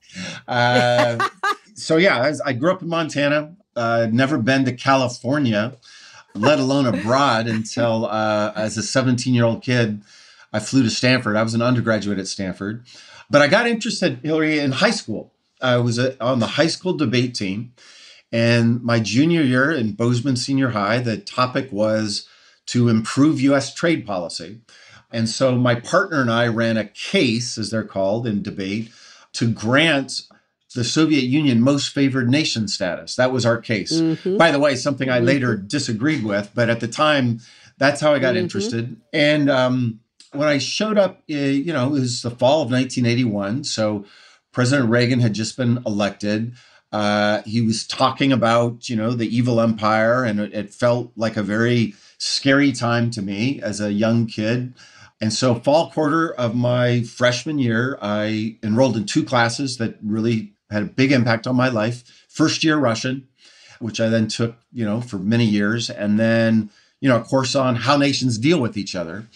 Uh, 0.48 1.28
so 1.74 1.98
yeah, 1.98 2.24
as 2.24 2.40
I 2.40 2.54
grew 2.54 2.72
up 2.72 2.82
in 2.82 2.88
Montana. 2.88 3.54
Uh, 3.76 4.08
never 4.10 4.38
been 4.38 4.64
to 4.64 4.72
California, 4.72 5.76
let 6.34 6.58
alone 6.58 6.86
abroad 6.86 7.46
until 7.46 8.06
uh, 8.06 8.50
as 8.56 8.78
a 8.78 8.82
17 8.82 9.34
year 9.34 9.44
old 9.44 9.62
kid, 9.62 10.00
I 10.50 10.60
flew 10.60 10.82
to 10.82 10.88
Stanford. 10.88 11.36
I 11.36 11.42
was 11.42 11.52
an 11.52 11.60
undergraduate 11.60 12.18
at 12.18 12.26
Stanford, 12.26 12.86
but 13.28 13.42
I 13.42 13.48
got 13.48 13.66
interested, 13.66 14.20
Hillary, 14.22 14.58
in 14.60 14.72
high 14.72 14.92
school. 14.92 15.34
I 15.66 15.78
was 15.78 15.98
on 15.98 16.38
the 16.38 16.46
high 16.46 16.68
school 16.68 16.94
debate 16.94 17.34
team, 17.34 17.72
and 18.30 18.82
my 18.82 19.00
junior 19.00 19.42
year 19.42 19.70
in 19.72 19.92
Bozeman 19.92 20.36
Senior 20.36 20.70
High, 20.70 20.98
the 21.00 21.16
topic 21.18 21.70
was 21.72 22.28
to 22.66 22.88
improve 22.88 23.40
U.S. 23.40 23.74
trade 23.74 24.06
policy. 24.06 24.60
And 25.12 25.28
so 25.28 25.56
my 25.56 25.74
partner 25.74 26.20
and 26.20 26.30
I 26.30 26.46
ran 26.48 26.76
a 26.76 26.84
case, 26.84 27.58
as 27.58 27.70
they're 27.70 27.84
called 27.84 28.26
in 28.26 28.42
debate, 28.42 28.90
to 29.34 29.50
grant 29.50 30.22
the 30.74 30.84
Soviet 30.84 31.24
Union 31.24 31.60
most 31.60 31.88
favored 31.88 32.28
nation 32.28 32.68
status. 32.68 33.16
That 33.16 33.32
was 33.32 33.46
our 33.46 33.58
case. 33.58 33.92
Mhm. 33.92 34.36
By 34.36 34.50
the 34.50 34.58
way, 34.58 34.74
something 34.76 35.08
I 35.10 35.20
later 35.20 35.56
disagreed 35.56 36.24
with, 36.24 36.50
but 36.54 36.68
at 36.68 36.80
the 36.80 36.88
time, 36.88 37.40
that's 37.78 38.00
how 38.00 38.12
I 38.12 38.18
got 38.18 38.34
Mhm. 38.34 38.38
interested. 38.40 38.96
And 39.12 39.48
um, 39.50 40.00
when 40.32 40.48
I 40.48 40.58
showed 40.58 40.98
up, 40.98 41.22
uh, 41.30 41.34
you 41.34 41.72
know, 41.72 41.86
it 41.86 42.00
was 42.00 42.22
the 42.22 42.30
fall 42.30 42.62
of 42.62 42.70
1981. 42.70 43.64
So 43.64 44.04
President 44.56 44.88
Reagan 44.88 45.20
had 45.20 45.34
just 45.34 45.54
been 45.58 45.82
elected. 45.84 46.54
Uh, 46.90 47.42
he 47.42 47.60
was 47.60 47.86
talking 47.86 48.32
about, 48.32 48.88
you 48.88 48.96
know, 48.96 49.10
the 49.10 49.28
evil 49.28 49.60
empire, 49.60 50.24
and 50.24 50.40
it, 50.40 50.54
it 50.54 50.72
felt 50.72 51.12
like 51.14 51.36
a 51.36 51.42
very 51.42 51.92
scary 52.16 52.72
time 52.72 53.10
to 53.10 53.20
me 53.20 53.60
as 53.60 53.82
a 53.82 53.92
young 53.92 54.26
kid. 54.26 54.72
And 55.20 55.30
so, 55.30 55.56
fall 55.56 55.90
quarter 55.90 56.32
of 56.32 56.54
my 56.54 57.02
freshman 57.02 57.58
year, 57.58 57.98
I 58.00 58.56
enrolled 58.62 58.96
in 58.96 59.04
two 59.04 59.24
classes 59.24 59.76
that 59.76 59.98
really 60.02 60.54
had 60.70 60.82
a 60.82 60.86
big 60.86 61.12
impact 61.12 61.46
on 61.46 61.54
my 61.54 61.68
life. 61.68 62.24
First 62.26 62.64
year 62.64 62.78
Russian, 62.78 63.28
which 63.78 64.00
I 64.00 64.08
then 64.08 64.26
took, 64.26 64.56
you 64.72 64.86
know, 64.86 65.02
for 65.02 65.18
many 65.18 65.44
years, 65.44 65.90
and 65.90 66.18
then, 66.18 66.70
you 67.02 67.10
know, 67.10 67.20
a 67.20 67.24
course 67.24 67.54
on 67.54 67.76
how 67.76 67.98
nations 67.98 68.38
deal 68.38 68.58
with 68.58 68.78
each 68.78 68.96
other. 68.96 69.26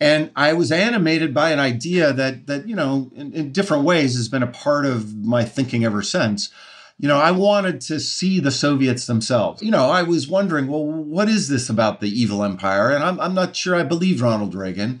And 0.00 0.30
I 0.34 0.54
was 0.54 0.72
animated 0.72 1.34
by 1.34 1.50
an 1.50 1.58
idea 1.58 2.12
that 2.12 2.46
that 2.46 2.66
you 2.66 2.74
know, 2.74 3.10
in, 3.14 3.32
in 3.32 3.52
different 3.52 3.84
ways, 3.84 4.16
has 4.16 4.28
been 4.28 4.42
a 4.42 4.46
part 4.46 4.86
of 4.86 5.14
my 5.16 5.44
thinking 5.44 5.84
ever 5.84 6.02
since. 6.02 6.50
You 6.98 7.08
know, 7.08 7.18
I 7.18 7.30
wanted 7.30 7.80
to 7.82 7.98
see 7.98 8.40
the 8.40 8.50
Soviets 8.50 9.06
themselves. 9.06 9.62
You 9.62 9.70
know, 9.70 9.90
I 9.90 10.02
was 10.02 10.28
wondering, 10.28 10.68
well, 10.68 10.84
what 10.84 11.30
is 11.30 11.48
this 11.48 11.70
about 11.70 12.00
the 12.00 12.08
evil 12.10 12.44
empire? 12.44 12.90
And 12.90 13.02
I'm, 13.02 13.18
I'm 13.18 13.32
not 13.32 13.56
sure 13.56 13.74
I 13.74 13.84
believe 13.84 14.20
Ronald 14.20 14.54
Reagan. 14.54 15.00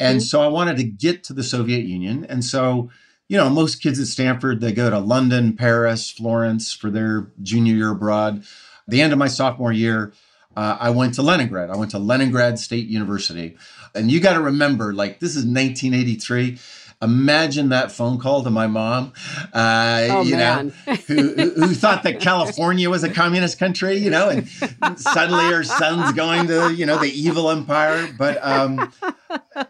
And 0.00 0.22
so 0.22 0.40
I 0.40 0.46
wanted 0.46 0.78
to 0.78 0.84
get 0.84 1.22
to 1.24 1.34
the 1.34 1.42
Soviet 1.42 1.84
Union. 1.84 2.24
And 2.24 2.42
so, 2.42 2.90
you 3.28 3.36
know, 3.36 3.50
most 3.50 3.82
kids 3.82 4.00
at 4.00 4.06
Stanford, 4.06 4.62
they 4.62 4.72
go 4.72 4.88
to 4.88 4.98
London, 4.98 5.54
Paris, 5.54 6.10
Florence 6.10 6.72
for 6.72 6.90
their 6.90 7.28
junior 7.42 7.74
year 7.74 7.90
abroad. 7.90 8.44
the 8.88 9.02
end 9.02 9.12
of 9.12 9.18
my 9.18 9.28
sophomore 9.28 9.72
year, 9.72 10.14
uh, 10.56 10.76
I 10.80 10.90
went 10.90 11.14
to 11.14 11.22
Leningrad. 11.22 11.70
I 11.70 11.76
went 11.76 11.90
to 11.92 11.98
Leningrad 11.98 12.58
State 12.58 12.86
University. 12.88 13.56
And 13.94 14.10
you 14.10 14.20
got 14.20 14.34
to 14.34 14.40
remember, 14.40 14.92
like, 14.94 15.20
this 15.20 15.30
is 15.36 15.44
1983. 15.44 16.58
Imagine 17.02 17.70
that 17.70 17.90
phone 17.90 18.20
call 18.20 18.44
to 18.44 18.50
my 18.50 18.68
mom, 18.68 19.12
uh, 19.52 20.06
Oh, 20.08 20.22
you 20.22 20.36
man. 20.36 20.72
know, 20.86 20.94
who, 21.08 21.50
who 21.56 21.74
thought 21.74 22.04
that 22.04 22.20
California 22.20 22.88
was 22.88 23.02
a 23.02 23.10
communist 23.10 23.58
country, 23.58 23.96
you 23.96 24.08
know, 24.08 24.28
and 24.28 24.48
suddenly 25.00 25.46
her 25.50 25.64
son's 25.64 26.12
going 26.12 26.46
to, 26.46 26.72
you 26.72 26.86
know, 26.86 26.98
the 26.98 27.10
evil 27.10 27.50
empire. 27.50 28.06
But, 28.16 28.38
um, 28.44 28.92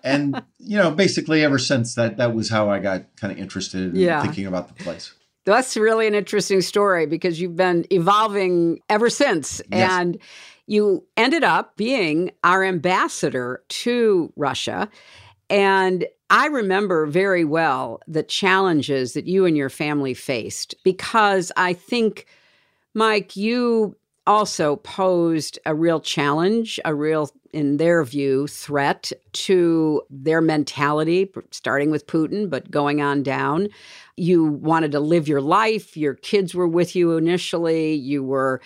and, 0.04 0.42
you 0.58 0.76
know, 0.76 0.90
basically 0.90 1.42
ever 1.42 1.58
since 1.58 1.94
that, 1.94 2.18
that 2.18 2.34
was 2.34 2.50
how 2.50 2.68
I 2.68 2.78
got 2.80 3.16
kind 3.16 3.32
of 3.32 3.38
interested 3.38 3.94
in 3.94 3.96
Yeah. 3.96 4.20
thinking 4.22 4.46
about 4.46 4.68
the 4.68 4.74
place. 4.84 5.12
That's 5.46 5.76
really 5.76 6.06
an 6.06 6.14
interesting 6.14 6.60
story 6.60 7.06
because 7.06 7.40
you've 7.40 7.56
been 7.56 7.86
evolving 7.90 8.78
ever 8.90 9.08
since. 9.10 9.60
Yes. 9.72 9.90
And 9.90 10.18
you 10.66 11.04
ended 11.16 11.44
up 11.44 11.76
being 11.76 12.30
our 12.44 12.64
ambassador 12.64 13.62
to 13.68 14.32
Russia. 14.36 14.88
And 15.50 16.06
I 16.30 16.46
remember 16.46 17.06
very 17.06 17.44
well 17.44 18.00
the 18.08 18.22
challenges 18.22 19.12
that 19.12 19.26
you 19.26 19.44
and 19.44 19.56
your 19.56 19.68
family 19.68 20.14
faced 20.14 20.74
because 20.82 21.52
I 21.56 21.74
think, 21.74 22.26
Mike, 22.94 23.36
you 23.36 23.96
also 24.26 24.76
posed 24.76 25.58
a 25.66 25.74
real 25.74 26.00
challenge, 26.00 26.78
a 26.84 26.94
real, 26.94 27.30
in 27.52 27.76
their 27.76 28.04
view, 28.04 28.46
threat 28.46 29.12
to 29.32 30.00
their 30.08 30.40
mentality, 30.40 31.30
starting 31.50 31.90
with 31.90 32.06
Putin, 32.06 32.48
but 32.48 32.70
going 32.70 33.02
on 33.02 33.22
down. 33.22 33.68
You 34.16 34.44
wanted 34.44 34.92
to 34.92 35.00
live 35.00 35.26
your 35.26 35.40
life. 35.40 35.96
Your 35.96 36.14
kids 36.14 36.54
were 36.54 36.68
with 36.68 36.94
you 36.94 37.16
initially. 37.16 37.94
You 37.94 38.22
were 38.22 38.60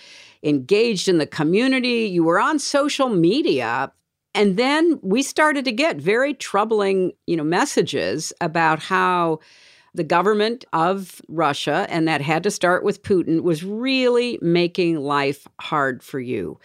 engaged 0.46 1.08
in 1.08 1.18
the 1.18 1.26
community. 1.26 2.06
You 2.06 2.24
were 2.24 2.40
on 2.40 2.58
social 2.58 3.08
media. 3.08 3.92
And 4.34 4.56
then 4.56 4.98
we 5.02 5.22
started 5.22 5.64
to 5.64 5.72
get 5.72 5.96
very 5.96 6.34
troubling, 6.34 7.12
you 7.26 7.36
know, 7.36 7.44
messages 7.44 8.32
about 8.40 8.78
how 8.78 9.40
the 9.94 10.04
government 10.04 10.64
of 10.74 11.22
Russia, 11.28 11.86
and 11.88 12.06
that 12.06 12.20
had 12.20 12.42
to 12.42 12.50
start 12.50 12.84
with 12.84 13.02
Putin, 13.02 13.42
was 13.42 13.64
really 13.64 14.38
making 14.42 14.98
life 14.98 15.48
hard 15.58 16.02
for 16.02 16.20
you. 16.20 16.60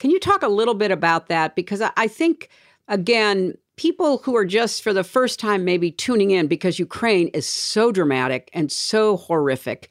Can 0.00 0.10
you 0.10 0.18
talk 0.18 0.42
a 0.42 0.48
little 0.48 0.74
bit 0.74 0.90
about 0.90 1.28
that? 1.28 1.54
Because 1.54 1.80
I, 1.80 2.08
think, 2.08 2.48
again, 2.88 3.54
people 3.76 4.18
who 4.18 4.34
are 4.34 4.44
just 4.44 4.82
for 4.82 4.92
the 4.92 5.04
first 5.04 5.38
time 5.38 5.64
maybe 5.64 5.92
tuning 5.92 6.32
in 6.32 6.48
because 6.48 6.80
Ukraine 6.80 7.28
is 7.28 7.48
so 7.48 7.92
dramatic 7.92 8.50
and 8.52 8.70
so 8.70 9.16
horrific 9.16 9.88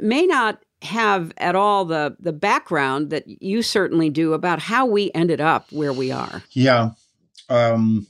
may 0.00 0.26
not 0.26 0.60
have 0.84 1.32
at 1.38 1.56
all 1.56 1.84
the 1.84 2.16
the 2.20 2.32
background 2.32 3.10
that 3.10 3.24
you 3.26 3.62
certainly 3.62 4.10
do 4.10 4.32
about 4.32 4.60
how 4.60 4.86
we 4.86 5.10
ended 5.14 5.40
up 5.40 5.70
where 5.72 5.92
we 5.92 6.12
are. 6.12 6.42
Yeah. 6.52 6.90
Um, 7.48 8.06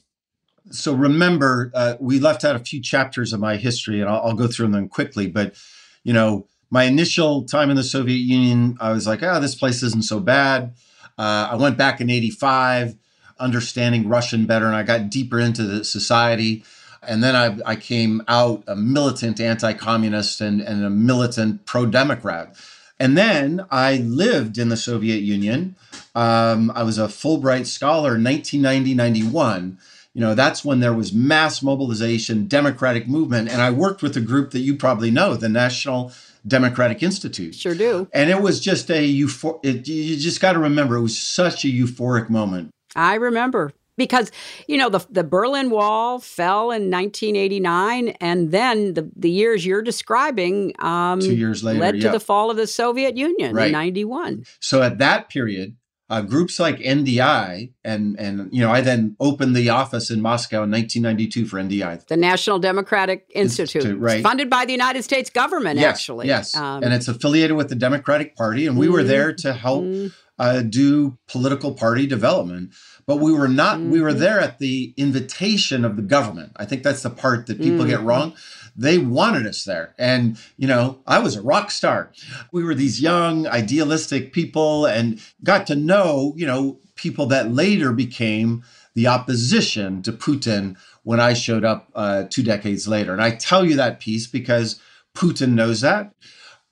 so 0.70 0.94
remember, 0.94 1.70
uh, 1.74 1.94
we 2.00 2.18
left 2.18 2.44
out 2.44 2.56
a 2.56 2.60
few 2.60 2.80
chapters 2.80 3.32
of 3.32 3.40
my 3.40 3.56
history, 3.56 4.00
and 4.00 4.08
I'll, 4.08 4.20
I'll 4.20 4.34
go 4.34 4.46
through 4.46 4.68
them 4.68 4.88
quickly. 4.88 5.26
But 5.26 5.54
you 6.02 6.12
know, 6.12 6.48
my 6.70 6.84
initial 6.84 7.44
time 7.44 7.70
in 7.70 7.76
the 7.76 7.84
Soviet 7.84 8.18
Union, 8.18 8.76
I 8.80 8.92
was 8.92 9.06
like, 9.06 9.22
"Ah, 9.22 9.38
this 9.38 9.54
place 9.54 9.82
isn't 9.82 10.04
so 10.04 10.20
bad." 10.20 10.74
Uh, 11.16 11.48
I 11.52 11.56
went 11.56 11.78
back 11.78 12.00
in 12.00 12.10
'85, 12.10 12.96
understanding 13.38 14.08
Russian 14.08 14.46
better, 14.46 14.66
and 14.66 14.74
I 14.74 14.82
got 14.82 15.10
deeper 15.10 15.38
into 15.38 15.62
the 15.62 15.84
society. 15.84 16.64
And 17.08 17.22
then 17.22 17.36
I, 17.36 17.56
I 17.64 17.76
came 17.76 18.22
out 18.28 18.64
a 18.66 18.76
militant 18.76 19.40
anti 19.40 19.72
communist 19.72 20.40
and, 20.40 20.60
and 20.60 20.84
a 20.84 20.90
militant 20.90 21.66
pro 21.66 21.86
Democrat. 21.86 22.54
And 22.98 23.18
then 23.18 23.64
I 23.70 23.96
lived 23.96 24.58
in 24.58 24.68
the 24.68 24.76
Soviet 24.76 25.18
Union. 25.18 25.76
Um, 26.14 26.70
I 26.74 26.84
was 26.84 26.98
a 26.98 27.06
Fulbright 27.06 27.66
scholar 27.66 28.16
in 28.16 28.24
1990 28.24 28.94
91. 28.94 29.78
You 30.14 30.20
know, 30.20 30.34
that's 30.36 30.64
when 30.64 30.78
there 30.78 30.94
was 30.94 31.12
mass 31.12 31.60
mobilization, 31.60 32.46
democratic 32.46 33.08
movement. 33.08 33.48
And 33.48 33.60
I 33.60 33.72
worked 33.72 34.00
with 34.00 34.16
a 34.16 34.20
group 34.20 34.52
that 34.52 34.60
you 34.60 34.76
probably 34.76 35.10
know, 35.10 35.34
the 35.34 35.48
National 35.48 36.12
Democratic 36.46 37.02
Institute. 37.02 37.56
Sure 37.56 37.74
do. 37.74 38.06
And 38.12 38.30
it 38.30 38.40
was 38.40 38.60
just 38.60 38.90
a 38.90 39.02
euphor. 39.02 39.58
It, 39.64 39.88
you 39.88 40.16
just 40.16 40.40
got 40.40 40.52
to 40.52 40.60
remember, 40.60 40.96
it 40.96 41.02
was 41.02 41.18
such 41.18 41.64
a 41.64 41.68
euphoric 41.68 42.30
moment. 42.30 42.70
I 42.94 43.14
remember 43.16 43.72
because 43.96 44.30
you 44.66 44.76
know 44.76 44.88
the 44.88 45.04
the 45.10 45.24
Berlin 45.24 45.70
Wall 45.70 46.18
fell 46.18 46.70
in 46.70 46.90
1989, 46.90 48.08
and 48.20 48.50
then 48.50 48.94
the 48.94 49.10
the 49.16 49.30
years 49.30 49.64
you're 49.64 49.82
describing, 49.82 50.74
um, 50.80 51.20
two 51.20 51.34
years 51.34 51.62
later, 51.62 51.80
led 51.80 51.96
yeah. 51.96 52.02
to 52.02 52.08
the 52.10 52.20
fall 52.20 52.50
of 52.50 52.56
the 52.56 52.66
Soviet 52.66 53.16
Union 53.16 53.54
right. 53.54 53.66
in 53.66 53.72
'91. 53.72 54.44
So 54.60 54.82
at 54.82 54.98
that 54.98 55.28
period, 55.28 55.76
uh, 56.10 56.20
groups 56.20 56.60
like 56.60 56.78
NDI 56.78 57.72
and 57.82 58.18
and 58.20 58.52
you 58.52 58.60
know 58.60 58.70
I 58.70 58.82
then 58.82 59.16
opened 59.20 59.56
the 59.56 59.70
office 59.70 60.10
in 60.10 60.20
Moscow 60.20 60.62
in 60.62 60.70
1992 60.70 61.46
for 61.46 61.58
NDI, 61.58 62.06
the 62.06 62.16
National 62.16 62.58
Democratic 62.58 63.26
Institute, 63.34 63.76
Institute 63.82 64.00
right. 64.00 64.22
funded 64.22 64.50
by 64.50 64.64
the 64.64 64.72
United 64.72 65.02
States 65.02 65.30
government, 65.30 65.78
yes, 65.78 65.94
actually. 65.94 66.26
Yes, 66.26 66.54
um, 66.56 66.82
and 66.82 66.92
it's 66.92 67.08
affiliated 67.08 67.56
with 67.56 67.68
the 67.68 67.74
Democratic 67.74 68.36
Party, 68.36 68.66
and 68.66 68.76
we 68.76 68.86
mm-hmm. 68.86 68.94
were 68.94 69.02
there 69.02 69.32
to 69.32 69.54
help 69.54 69.84
mm-hmm. 69.84 70.08
uh, 70.38 70.62
do 70.62 71.16
political 71.26 71.74
party 71.74 72.06
development. 72.06 72.74
But 73.06 73.16
we 73.16 73.32
were 73.32 73.48
not. 73.48 73.78
Mm-hmm. 73.78 73.90
We 73.90 74.00
were 74.00 74.14
there 74.14 74.40
at 74.40 74.58
the 74.58 74.94
invitation 74.96 75.84
of 75.84 75.96
the 75.96 76.02
government. 76.02 76.52
I 76.56 76.64
think 76.64 76.82
that's 76.82 77.02
the 77.02 77.10
part 77.10 77.46
that 77.46 77.60
people 77.60 77.84
get 77.84 78.00
wrong 78.00 78.34
they 78.76 78.98
wanted 78.98 79.46
us 79.46 79.64
there. 79.64 79.94
And, 79.98 80.38
you 80.56 80.66
know, 80.66 81.00
I 81.06 81.18
was 81.20 81.36
a 81.36 81.42
rock 81.42 81.70
star. 81.70 82.10
We 82.52 82.64
were 82.64 82.74
these 82.74 83.00
young, 83.00 83.46
idealistic 83.46 84.32
people 84.32 84.86
and 84.86 85.20
got 85.42 85.66
to 85.68 85.76
know, 85.76 86.34
you 86.36 86.46
know, 86.46 86.80
people 86.96 87.26
that 87.26 87.52
later 87.52 87.92
became 87.92 88.64
the 88.94 89.06
opposition 89.06 90.02
to 90.02 90.12
Putin 90.12 90.76
when 91.02 91.20
I 91.20 91.34
showed 91.34 91.64
up 91.64 91.90
uh, 91.94 92.24
two 92.28 92.42
decades 92.42 92.88
later. 92.88 93.12
And 93.12 93.22
I 93.22 93.30
tell 93.30 93.64
you 93.64 93.76
that 93.76 94.00
piece 94.00 94.26
because 94.26 94.80
Putin 95.16 95.52
knows 95.52 95.80
that. 95.80 96.12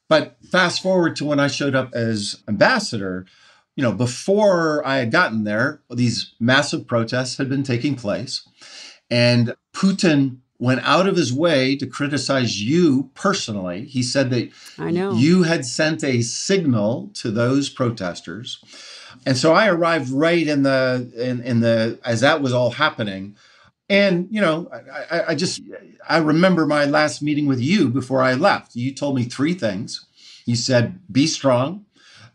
But 0.09 0.37
fast 0.51 0.83
forward 0.83 1.17
to 1.17 1.25
when 1.25 1.41
I 1.41 1.47
showed 1.47 1.75
up 1.75 1.93
as 1.95 2.43
ambassador, 2.49 3.27
you 3.77 3.83
know, 3.83 3.93
before 3.93 4.87
I 4.87 4.99
had 4.99 5.11
gotten 5.11 5.45
there, 5.45 5.83
these 5.91 6.35
massive 6.39 6.87
protests 6.87 7.39
had 7.39 7.49
been 7.49 7.63
taking 7.63 7.95
place. 7.95 8.47
And 9.11 9.55
Putin 9.75 10.39
went 10.59 10.81
out 10.85 11.09
of 11.09 11.17
his 11.17 11.33
way 11.33 11.75
to 11.77 11.87
criticize 11.87 12.63
you 12.63 13.11
personally. 13.15 13.85
He 13.87 14.03
said 14.03 14.31
that 14.31 14.51
I 14.79 14.91
know. 14.91 15.13
you 15.13 15.43
had 15.43 15.65
sent 15.65 16.05
a 16.05 16.23
signal 16.23 17.11
to 17.15 17.31
those 17.31 17.69
protesters. 17.69 18.63
And 19.27 19.37
so 19.37 19.53
I 19.55 19.69
arrived 19.69 20.11
right 20.11 20.47
in 20.47 20.63
the 20.63 21.11
in, 21.17 21.43
in 21.43 21.61
the 21.61 21.99
as 22.05 22.21
that 22.21 22.43
was 22.43 22.53
all 22.53 22.71
happening. 22.71 23.37
And 23.89 24.29
you 24.31 24.41
know, 24.41 24.71
I, 25.11 25.25
I 25.29 25.35
just 25.35 25.61
I 26.09 26.19
remember 26.19 26.65
my 26.65 26.85
last 26.85 27.23
meeting 27.23 27.47
with 27.47 27.61
you 27.61 27.89
before 27.89 28.23
I 28.23 28.35
left. 28.35 28.77
You 28.77 28.95
told 28.95 29.17
me 29.17 29.25
three 29.25 29.55
things. 29.55 30.07
You 30.47 30.57
said, 30.57 31.01
be 31.11 31.27
strong, 31.27 31.87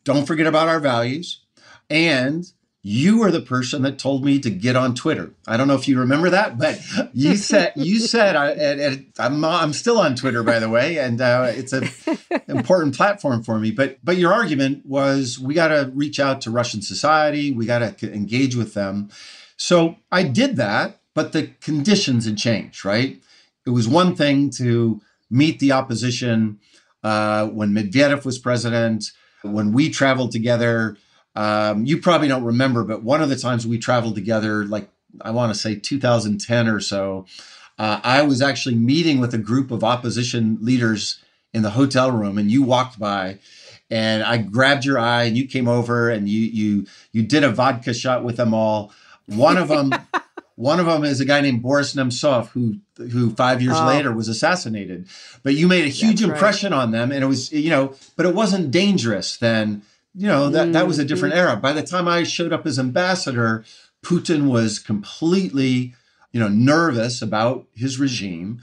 don't 0.08 0.26
forget 0.26 0.48
about 0.48 0.70
our 0.70 0.80
values, 0.80 1.42
and 1.90 2.50
you 2.82 3.20
were 3.20 3.30
the 3.30 3.42
person 3.42 3.82
that 3.82 4.00
told 4.00 4.24
me 4.24 4.40
to 4.40 4.50
get 4.50 4.78
on 4.78 4.96
Twitter. 4.96 5.34
I 5.46 5.58
don't 5.58 5.68
know 5.68 5.76
if 5.76 5.90
you 5.90 6.00
remember 6.00 6.30
that, 6.30 6.58
but 6.58 6.80
you 7.14 7.36
said 7.36 7.74
you 7.76 8.00
said 8.00 8.38
I, 8.38 8.52
and 8.52 9.06
I'm 9.20 9.44
I'm 9.44 9.74
still 9.74 10.00
on 10.00 10.16
Twitter 10.16 10.44
by 10.44 10.60
the 10.60 10.70
way, 10.70 10.98
and 10.98 11.20
uh, 11.20 11.52
it's 11.54 11.74
an 11.74 11.90
important 12.48 12.96
platform 12.96 13.44
for 13.44 13.60
me. 13.60 13.72
But 13.72 13.98
but 14.02 14.16
your 14.16 14.32
argument 14.32 14.86
was 14.86 15.38
we 15.38 15.54
got 15.54 15.68
to 15.68 15.92
reach 15.94 16.22
out 16.22 16.40
to 16.42 16.52
Russian 16.52 16.82
society, 16.82 17.52
we 17.52 17.66
got 17.66 17.98
to 17.98 18.14
engage 18.14 18.56
with 18.56 18.74
them. 18.74 19.10
So 19.58 19.98
I 20.10 20.24
did 20.24 20.56
that, 20.56 21.02
but 21.14 21.34
the 21.34 21.48
conditions 21.60 22.26
had 22.26 22.38
changed. 22.38 22.86
Right, 22.86 23.22
it 23.66 23.72
was 23.72 23.90
one 23.90 24.16
thing 24.16 24.50
to 24.52 25.02
meet 25.30 25.60
the 25.60 25.74
opposition 25.74 26.60
uh, 27.04 27.48
when 27.48 27.74
Medvedev 27.74 28.24
was 28.24 28.40
president, 28.40 29.12
when 29.52 29.74
we 29.74 29.90
traveled 29.90 30.32
together 30.32 30.98
um, 31.38 31.86
you 31.86 32.00
probably 32.00 32.28
don't 32.28 32.44
remember, 32.44 32.84
but 32.84 33.04
one 33.04 33.22
of 33.22 33.30
the 33.30 33.36
times 33.36 33.68
we 33.68 33.78
traveled 33.78 34.16
together, 34.16 34.66
like 34.66 34.90
I 35.22 35.30
want 35.30 35.54
to 35.54 35.60
say 35.60 35.76
2010 35.76 36.68
or 36.68 36.80
so, 36.80 37.28
uh, 37.78 38.02
I 38.04 38.24
was 38.24 38.42
actually 38.42 38.74
meeting 38.74 39.20
with 39.20 39.36
a 39.36 39.38
group 39.38 39.70
of 39.70 39.84
opposition 39.84 40.58
leaders 40.62 41.24
in 41.54 41.62
the 41.62 41.70
hotel 41.70 42.10
room, 42.10 42.40
and 42.40 42.50
you 42.50 42.64
walked 42.64 42.98
by, 42.98 43.38
and 43.92 44.24
I 44.24 44.38
grabbed 44.40 44.84
your 44.84 44.98
eye, 44.98 45.26
and 45.26 45.38
you 45.38 45.48
came 45.48 45.68
over, 45.68 46.10
and 46.10 46.28
you 46.28 46.42
you 46.42 46.88
you 47.12 47.22
did 47.22 47.44
a 47.44 47.52
vodka 47.52 47.94
shot 47.94 48.24
with 48.24 48.38
them 48.38 48.56
all. 48.56 48.92
One 49.28 49.58
of 49.58 49.68
them. 49.68 49.94
One 50.56 50.80
of 50.80 50.88
them 50.88 51.04
is 51.04 51.20
a 51.20 51.26
guy 51.26 51.42
named 51.42 51.62
Boris 51.62 51.94
Nemtsov, 51.94 52.48
who 52.48 52.78
who 52.98 53.32
five 53.36 53.62
years 53.62 53.78
oh. 53.78 53.86
later 53.88 54.12
was 54.14 54.28
assassinated. 54.28 55.08
But 55.44 55.56
you 55.56 55.68
made 55.68 55.86
a 55.86 55.90
huge 55.90 56.20
That's 56.20 56.32
impression 56.32 56.72
right. 56.72 56.82
on 56.82 56.92
them, 56.92 57.12
and 57.12 57.24
it 57.24 57.28
was 57.28 57.52
you 57.52 57.70
know, 57.70 57.96
but 58.16 58.26
it 58.26 58.36
wasn't 58.36 58.72
dangerous 58.72 59.38
then 59.38 59.84
you 60.18 60.28
know 60.28 60.50
that 60.50 60.74
that 60.74 60.88
was 60.88 60.98
a 60.98 61.06
different 61.06 61.36
mm-hmm. 61.36 61.48
era 61.48 61.56
by 61.56 61.72
the 61.72 61.84
time 61.84 62.08
i 62.08 62.24
showed 62.24 62.52
up 62.52 62.66
as 62.66 62.80
ambassador 62.80 63.64
putin 64.04 64.50
was 64.50 64.80
completely 64.80 65.94
you 66.32 66.40
know 66.40 66.48
nervous 66.48 67.22
about 67.22 67.68
his 67.76 68.00
regime 68.00 68.60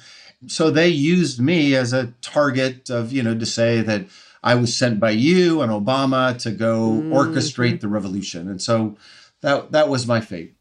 so 0.46 0.70
they 0.70 0.88
used 0.88 1.40
me 1.40 1.74
as 1.74 1.92
a 1.92 2.12
target 2.20 2.90
of 2.90 3.12
you 3.12 3.22
know 3.22 3.38
to 3.38 3.46
say 3.46 3.80
that 3.80 4.04
i 4.42 4.54
was 4.54 4.76
sent 4.76 4.98
by 4.98 5.10
you 5.10 5.62
and 5.62 5.70
obama 5.70 6.36
to 6.36 6.50
go 6.50 6.90
mm-hmm. 6.90 7.12
orchestrate 7.12 7.80
the 7.80 7.88
revolution 7.88 8.48
and 8.48 8.60
so 8.60 8.96
that 9.40 9.70
that 9.70 9.88
was 9.88 10.06
my 10.06 10.20
fate 10.20 10.53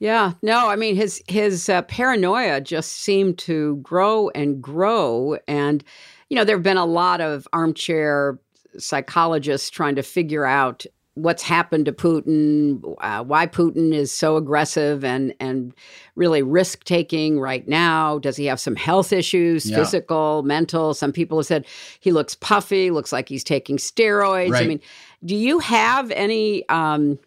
yeah, 0.00 0.32
no, 0.40 0.68
I 0.68 0.76
mean 0.76 0.96
his 0.96 1.22
his 1.28 1.68
uh, 1.68 1.82
paranoia 1.82 2.62
just 2.62 2.92
seemed 2.92 3.36
to 3.40 3.76
grow 3.76 4.30
and 4.30 4.60
grow, 4.60 5.36
and 5.46 5.84
you 6.30 6.36
know 6.36 6.44
there 6.44 6.56
have 6.56 6.62
been 6.62 6.78
a 6.78 6.86
lot 6.86 7.20
of 7.20 7.46
armchair 7.52 8.38
psychologists 8.78 9.68
trying 9.68 9.96
to 9.96 10.02
figure 10.02 10.46
out 10.46 10.86
what's 11.14 11.42
happened 11.42 11.84
to 11.84 11.92
Putin, 11.92 12.82
uh, 13.00 13.22
why 13.22 13.46
Putin 13.46 13.92
is 13.92 14.10
so 14.10 14.38
aggressive 14.38 15.04
and 15.04 15.34
and 15.38 15.74
really 16.14 16.42
risk 16.42 16.84
taking 16.84 17.38
right 17.38 17.68
now. 17.68 18.18
Does 18.18 18.36
he 18.36 18.46
have 18.46 18.58
some 18.58 18.76
health 18.76 19.12
issues, 19.12 19.68
yeah. 19.68 19.76
physical, 19.76 20.42
mental? 20.44 20.94
Some 20.94 21.12
people 21.12 21.38
have 21.38 21.46
said 21.46 21.66
he 22.00 22.10
looks 22.10 22.34
puffy, 22.34 22.90
looks 22.90 23.12
like 23.12 23.28
he's 23.28 23.44
taking 23.44 23.76
steroids. 23.76 24.52
Right. 24.52 24.64
I 24.64 24.66
mean, 24.66 24.80
do 25.26 25.36
you 25.36 25.58
have 25.58 26.10
any? 26.12 26.66
Um, 26.70 27.18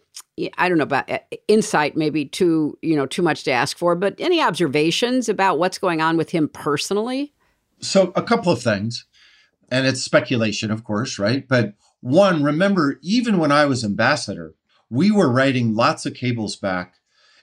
I 0.58 0.68
don't 0.68 0.78
know 0.78 0.84
about 0.84 1.10
uh, 1.10 1.18
insight, 1.48 1.96
maybe 1.96 2.24
too 2.24 2.78
you 2.82 2.96
know 2.96 3.06
too 3.06 3.22
much 3.22 3.44
to 3.44 3.50
ask 3.50 3.78
for, 3.78 3.94
but 3.94 4.14
any 4.18 4.40
observations 4.40 5.28
about 5.28 5.58
what's 5.58 5.78
going 5.78 6.00
on 6.00 6.16
with 6.16 6.30
him 6.30 6.48
personally? 6.48 7.32
So, 7.80 8.12
a 8.16 8.22
couple 8.22 8.52
of 8.52 8.62
things 8.62 9.06
and 9.70 9.86
it's 9.86 10.02
speculation, 10.02 10.70
of 10.70 10.84
course, 10.84 11.18
right? 11.18 11.46
But 11.46 11.74
one, 12.00 12.42
remember, 12.42 12.98
even 13.02 13.38
when 13.38 13.52
I 13.52 13.66
was 13.66 13.84
ambassador, 13.84 14.54
we 14.90 15.10
were 15.10 15.30
writing 15.30 15.74
lots 15.74 16.06
of 16.06 16.14
cables 16.14 16.56
back 16.56 16.94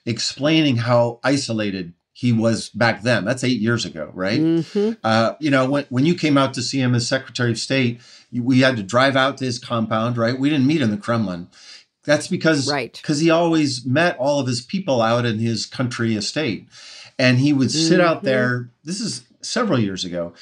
explaining 0.06 0.78
how 0.78 1.20
isolated 1.22 1.92
he 2.12 2.32
was 2.32 2.68
back 2.70 3.02
then. 3.02 3.24
That's 3.24 3.44
eight 3.44 3.60
years 3.60 3.84
ago, 3.84 4.10
right? 4.14 4.40
Mm-hmm. 4.40 4.92
Uh, 5.02 5.34
you 5.40 5.50
know, 5.50 5.68
when, 5.68 5.86
when 5.88 6.06
you 6.06 6.14
came 6.14 6.38
out 6.38 6.54
to 6.54 6.62
see 6.62 6.80
him 6.80 6.94
as 6.94 7.06
Secretary 7.06 7.50
of 7.50 7.58
State, 7.58 8.00
we 8.32 8.60
had 8.60 8.76
to 8.76 8.82
drive 8.82 9.16
out 9.16 9.38
to 9.38 9.44
his 9.44 9.58
compound, 9.58 10.16
right? 10.16 10.38
We 10.38 10.50
didn't 10.50 10.66
meet 10.66 10.82
in 10.82 10.90
the 10.90 10.96
Kremlin. 10.96 11.48
That's 12.04 12.28
because 12.28 12.70
right. 12.70 12.98
because 13.00 13.20
he 13.20 13.30
always 13.30 13.84
met 13.84 14.16
all 14.18 14.40
of 14.40 14.46
his 14.46 14.60
people 14.60 15.00
out 15.00 15.24
in 15.24 15.38
his 15.38 15.66
country 15.66 16.16
estate. 16.16 16.68
And 17.18 17.38
he 17.38 17.52
would 17.52 17.70
sit 17.70 18.00
mm-hmm. 18.00 18.08
out 18.08 18.22
there. 18.22 18.70
This 18.82 19.00
is 19.00 19.24
several 19.42 19.78
years 19.78 20.04
ago 20.04 20.32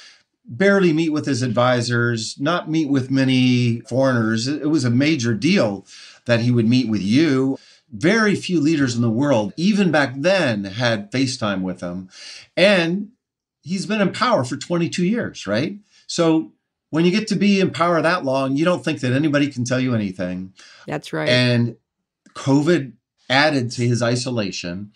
barely 0.51 0.93
meet 0.93 1.11
with 1.11 1.27
his 1.27 1.43
advisors, 1.43 2.39
not 2.41 2.69
meet 2.69 2.91
with 2.91 3.11
many 3.11 3.81
foreigners. 3.83 4.49
It 4.49 4.69
was 4.69 4.85
a 4.85 4.91
major 4.91 5.33
deal 5.33 5.87
that 6.27 6.41
he 6.41 6.51
would 6.51 6.69
meet 6.69 6.89
with 6.89 7.01
you. 7.01 7.57
Very 7.93 8.35
few 8.35 8.61
leaders 8.61 8.97
in 8.97 9.03
the 9.03 9.11
world, 9.11 9.53
even 9.57 9.91
back 9.91 10.15
then, 10.17 10.65
had 10.65 11.11
FaceTime 11.13 11.63
with 11.63 11.81
him. 11.81 12.09
And 12.57 13.11
he's 13.63 13.87
been 13.87 14.01
in 14.01 14.13
power 14.13 14.45
for 14.45 14.57
22 14.57 15.05
years, 15.05 15.47
right? 15.47 15.77
So 16.07 16.53
when 16.91 17.05
you 17.05 17.11
get 17.11 17.29
to 17.29 17.37
be 17.37 17.61
in 17.61 17.71
power 17.71 18.01
that 18.03 18.25
long, 18.25 18.57
you 18.57 18.65
don't 18.65 18.85
think 18.85 19.01
that 19.01 19.13
anybody 19.13 19.49
can 19.49 19.65
tell 19.65 19.81
you 19.81 19.95
anything. 19.95 20.53
That's 20.87 21.13
right. 21.13 21.29
And 21.29 21.77
COVID 22.35 22.93
added 23.29 23.71
to 23.71 23.87
his 23.87 24.03
isolation. 24.03 24.93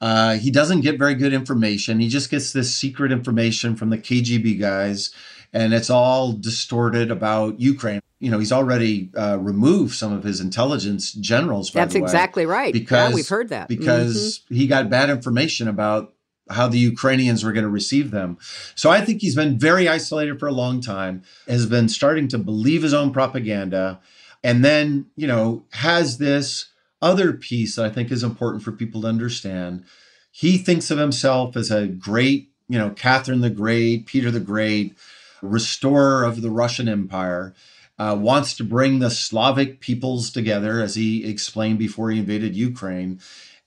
Uh, 0.00 0.34
he 0.34 0.50
doesn't 0.50 0.82
get 0.82 0.98
very 0.98 1.14
good 1.14 1.32
information. 1.32 1.98
He 1.98 2.08
just 2.08 2.30
gets 2.30 2.52
this 2.52 2.74
secret 2.74 3.10
information 3.10 3.74
from 3.74 3.90
the 3.90 3.98
KGB 3.98 4.60
guys, 4.60 5.12
and 5.52 5.72
it's 5.72 5.90
all 5.90 6.32
distorted 6.32 7.10
about 7.10 7.58
Ukraine. 7.58 8.00
You 8.20 8.30
know, 8.30 8.38
he's 8.38 8.52
already 8.52 9.10
uh, 9.16 9.38
removed 9.40 9.94
some 9.94 10.12
of 10.12 10.24
his 10.24 10.40
intelligence 10.40 11.12
generals. 11.12 11.70
That's 11.70 11.94
exactly 11.94 12.46
right. 12.46 12.72
Because 12.72 13.10
yeah, 13.10 13.14
we've 13.14 13.28
heard 13.28 13.48
that 13.48 13.68
because 13.68 14.40
mm-hmm. 14.40 14.54
he 14.54 14.66
got 14.66 14.90
bad 14.90 15.08
information 15.08 15.68
about 15.68 16.12
how 16.50 16.68
the 16.68 16.78
Ukrainians 16.78 17.44
were 17.44 17.52
going 17.52 17.64
to 17.64 17.70
receive 17.70 18.10
them. 18.10 18.38
So 18.74 18.90
I 18.90 19.00
think 19.00 19.20
he's 19.20 19.34
been 19.34 19.58
very 19.58 19.88
isolated 19.88 20.38
for 20.38 20.46
a 20.46 20.52
long 20.52 20.80
time, 20.80 21.22
has 21.46 21.66
been 21.66 21.88
starting 21.88 22.28
to 22.28 22.38
believe 22.38 22.82
his 22.82 22.94
own 22.94 23.12
propaganda, 23.12 24.00
and 24.42 24.64
then, 24.64 25.06
you 25.16 25.26
know, 25.26 25.64
has 25.72 26.18
this 26.18 26.66
other 27.02 27.32
piece 27.32 27.76
that 27.76 27.84
I 27.84 27.90
think 27.90 28.10
is 28.10 28.22
important 28.22 28.62
for 28.62 28.72
people 28.72 29.02
to 29.02 29.08
understand. 29.08 29.84
He 30.30 30.58
thinks 30.58 30.90
of 30.90 30.98
himself 30.98 31.56
as 31.56 31.70
a 31.70 31.86
great, 31.86 32.50
you 32.68 32.78
know, 32.78 32.90
Catherine 32.90 33.40
the 33.40 33.50
Great, 33.50 34.06
Peter 34.06 34.30
the 34.30 34.40
Great, 34.40 34.96
restorer 35.42 36.24
of 36.24 36.42
the 36.42 36.50
Russian 36.50 36.88
Empire. 36.88 37.54
Uh, 38.00 38.16
wants 38.16 38.54
to 38.56 38.62
bring 38.62 39.00
the 39.00 39.10
Slavic 39.10 39.80
peoples 39.80 40.30
together, 40.30 40.80
as 40.80 40.94
he 40.94 41.28
explained 41.28 41.80
before 41.80 42.12
he 42.12 42.20
invaded 42.20 42.54
Ukraine 42.54 43.20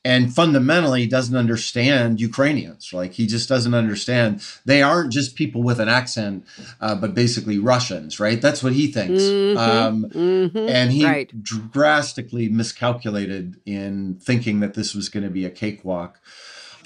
and 0.03 0.33
fundamentally 0.33 1.05
doesn't 1.05 1.35
understand 1.35 2.19
Ukrainians. 2.19 2.91
Like 2.91 3.13
he 3.13 3.27
just 3.27 3.47
doesn't 3.47 3.73
understand. 3.73 4.43
They 4.65 4.81
aren't 4.81 5.11
just 5.11 5.35
people 5.35 5.61
with 5.61 5.79
an 5.79 5.89
accent, 5.89 6.45
uh, 6.79 6.95
but 6.95 7.13
basically 7.13 7.59
Russians, 7.59 8.19
right? 8.19 8.41
That's 8.41 8.63
what 8.63 8.73
he 8.73 8.87
thinks. 8.87 9.21
Mm-hmm, 9.21 9.57
um, 9.57 10.05
mm-hmm, 10.09 10.57
and 10.57 10.91
he 10.91 11.05
right. 11.05 11.43
drastically 11.43 12.49
miscalculated 12.49 13.59
in 13.65 14.15
thinking 14.15 14.59
that 14.61 14.73
this 14.73 14.95
was 14.95 15.07
going 15.07 15.23
to 15.23 15.29
be 15.29 15.45
a 15.45 15.51
cakewalk. 15.51 16.19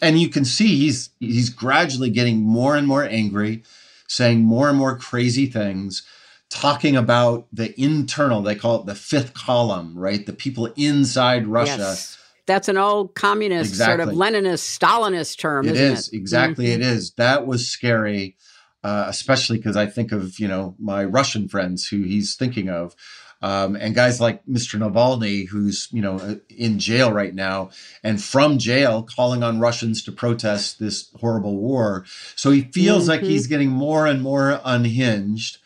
And 0.02 0.20
you 0.20 0.28
can 0.28 0.44
see 0.44 0.76
he's 0.76 1.10
he's 1.20 1.50
gradually 1.50 2.10
getting 2.10 2.42
more 2.42 2.76
and 2.76 2.86
more 2.86 3.06
angry, 3.06 3.64
saying 4.08 4.42
more 4.42 4.68
and 4.68 4.78
more 4.78 4.98
crazy 4.98 5.46
things 5.46 6.04
talking 6.48 6.96
about 6.96 7.48
the 7.52 7.78
internal, 7.80 8.42
they 8.42 8.56
call 8.56 8.80
it 8.80 8.86
the 8.86 8.94
fifth 8.94 9.34
column, 9.34 9.98
right? 9.98 10.26
The 10.28 10.32
people 10.32 10.72
inside 10.76 11.48
Russia 11.48 11.78
yes 11.80 12.22
that's 12.46 12.68
an 12.68 12.78
old 12.78 13.16
communist 13.16 13.72
exactly. 13.72 14.06
sort 14.06 14.10
of 14.10 14.20
Leninist, 14.20 14.80
Stalinist 14.80 15.38
term. 15.38 15.68
It 15.68 15.76
is 15.76 16.10
it? 16.10 16.16
exactly. 16.16 16.66
Mm-hmm. 16.68 16.82
It 16.82 16.86
is. 16.86 17.12
That 17.14 17.48
was 17.48 17.68
scary, 17.68 18.38
uh, 18.84 19.06
especially 19.08 19.58
because 19.58 19.76
I 19.76 19.88
think 19.88 20.12
of 20.12 20.40
you 20.40 20.48
know 20.48 20.76
my 20.80 21.04
Russian 21.04 21.48
friends 21.48 21.88
who 21.88 22.04
he's 22.04 22.36
thinking 22.36 22.70
of. 22.70 22.96
Um, 23.42 23.76
and 23.76 23.94
guys 23.94 24.22
like 24.22 24.46
Mr. 24.46 24.80
Navalny, 24.80 25.48
who's 25.48 25.90
you 25.92 26.02
know 26.02 26.18
uh, 26.18 26.36
in 26.50 26.80
jail 26.80 27.12
right 27.12 27.34
now, 27.34 27.70
and 28.04 28.22
from 28.22 28.58
jail 28.58 29.04
calling 29.04 29.44
on 29.44 29.60
Russians 29.60 30.04
to 30.04 30.12
protest 30.12 30.80
this 30.80 31.10
horrible 31.20 31.58
war. 31.58 32.06
So 32.36 32.52
he 32.52 32.62
feels 32.62 33.04
mm-hmm. 33.04 33.10
like 33.10 33.22
he's 33.22 33.48
getting 33.48 33.70
more 33.70 34.08
and 34.08 34.22
more 34.22 34.62
unhinged. 34.64 35.58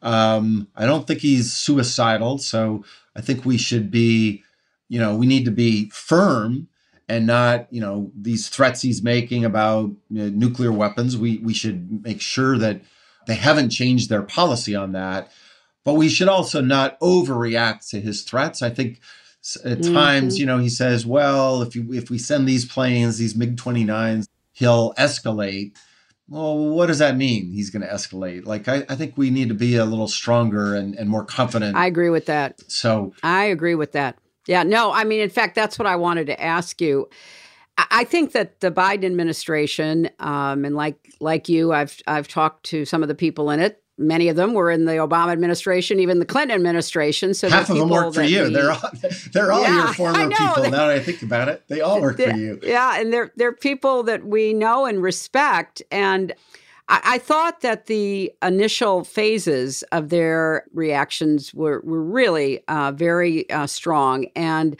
Um, 0.00 0.68
I 0.76 0.86
don't 0.86 1.06
think 1.06 1.20
he's 1.20 1.52
suicidal, 1.52 2.38
so 2.38 2.84
I 3.14 3.20
think 3.20 3.44
we 3.44 3.58
should 3.58 3.90
be 3.90 4.44
you 4.88 4.98
know, 4.98 5.16
we 5.16 5.26
need 5.26 5.44
to 5.44 5.50
be 5.50 5.90
firm 5.90 6.68
and 7.08 7.26
not, 7.26 7.66
you 7.70 7.80
know, 7.80 8.10
these 8.14 8.48
threats 8.48 8.82
he's 8.82 9.02
making 9.02 9.44
about 9.44 9.90
you 10.10 10.24
know, 10.24 10.28
nuclear 10.28 10.72
weapons. 10.72 11.16
We 11.16 11.38
we 11.38 11.54
should 11.54 12.02
make 12.04 12.20
sure 12.20 12.58
that 12.58 12.82
they 13.26 13.34
haven't 13.34 13.70
changed 13.70 14.08
their 14.08 14.22
policy 14.22 14.74
on 14.74 14.92
that. 14.92 15.30
But 15.84 15.94
we 15.94 16.08
should 16.08 16.28
also 16.28 16.60
not 16.60 17.00
overreact 17.00 17.88
to 17.90 18.00
his 18.00 18.22
threats. 18.22 18.60
I 18.60 18.70
think 18.70 19.00
at 19.64 19.78
mm-hmm. 19.78 19.94
times, 19.94 20.38
you 20.38 20.44
know, 20.44 20.58
he 20.58 20.68
says, 20.68 21.06
"Well, 21.06 21.62
if 21.62 21.74
you 21.74 21.92
if 21.92 22.10
we 22.10 22.18
send 22.18 22.46
these 22.46 22.66
planes, 22.66 23.18
these 23.18 23.34
MiG 23.36 23.56
29s, 23.56 24.26
he'll 24.52 24.92
escalate." 24.94 25.76
Well, 26.28 26.58
what 26.58 26.86
does 26.86 26.98
that 26.98 27.16
mean? 27.16 27.52
He's 27.52 27.70
going 27.70 27.80
to 27.80 27.88
escalate. 27.88 28.44
Like, 28.44 28.68
I, 28.68 28.84
I 28.86 28.96
think 28.96 29.16
we 29.16 29.30
need 29.30 29.48
to 29.48 29.54
be 29.54 29.76
a 29.76 29.86
little 29.86 30.08
stronger 30.08 30.74
and, 30.74 30.94
and 30.94 31.08
more 31.08 31.24
confident. 31.24 31.74
I 31.74 31.86
agree 31.86 32.10
with 32.10 32.26
that. 32.26 32.60
So 32.70 33.14
I 33.22 33.44
agree 33.44 33.74
with 33.74 33.92
that. 33.92 34.18
Yeah, 34.48 34.62
no, 34.62 34.90
I 34.90 35.04
mean, 35.04 35.20
in 35.20 35.28
fact, 35.28 35.54
that's 35.54 35.78
what 35.78 35.86
I 35.86 35.94
wanted 35.94 36.26
to 36.26 36.42
ask 36.42 36.80
you. 36.80 37.08
I 37.90 38.02
think 38.02 38.32
that 38.32 38.58
the 38.60 38.72
Biden 38.72 39.04
administration, 39.04 40.10
um, 40.18 40.64
and 40.64 40.74
like 40.74 40.96
like 41.20 41.48
you, 41.48 41.72
I've 41.72 42.00
I've 42.08 42.26
talked 42.26 42.64
to 42.66 42.84
some 42.84 43.02
of 43.02 43.08
the 43.08 43.14
people 43.14 43.50
in 43.50 43.60
it. 43.60 43.82
Many 43.98 44.28
of 44.28 44.36
them 44.36 44.54
were 44.54 44.70
in 44.70 44.84
the 44.84 44.92
Obama 44.92 45.32
administration, 45.32 46.00
even 46.00 46.18
the 46.18 46.24
Clinton 46.24 46.54
administration. 46.56 47.34
So 47.34 47.48
half 47.48 47.68
of 47.68 47.76
them 47.76 47.88
work 47.88 48.14
for 48.14 48.22
you. 48.22 48.44
We, 48.44 48.54
they're 48.54 48.72
all 48.72 48.90
they're 49.32 49.52
all 49.52 49.62
yeah, 49.62 49.74
your 49.84 49.94
former 49.94 50.28
people. 50.28 50.62
Now 50.64 50.86
that 50.86 50.90
I 50.90 51.00
think 51.00 51.22
about 51.22 51.48
it, 51.48 51.62
they 51.68 51.80
all 51.80 52.00
work 52.00 52.16
for 52.16 52.34
you. 52.34 52.58
Yeah, 52.62 52.98
and 52.98 53.12
they're 53.12 53.32
they're 53.36 53.52
people 53.52 54.02
that 54.04 54.24
we 54.24 54.54
know 54.54 54.86
and 54.86 55.02
respect. 55.02 55.82
And 55.92 56.34
I, 56.88 57.00
I 57.04 57.18
thought 57.18 57.60
that 57.60 57.86
the 57.86 58.32
initial 58.42 59.04
phases 59.04 59.82
of 59.92 60.08
their 60.08 60.64
reactions 60.72 61.54
were, 61.54 61.80
were 61.84 62.02
really 62.02 62.62
uh, 62.68 62.92
very 62.92 63.48
uh, 63.50 63.66
strong. 63.66 64.26
And 64.34 64.76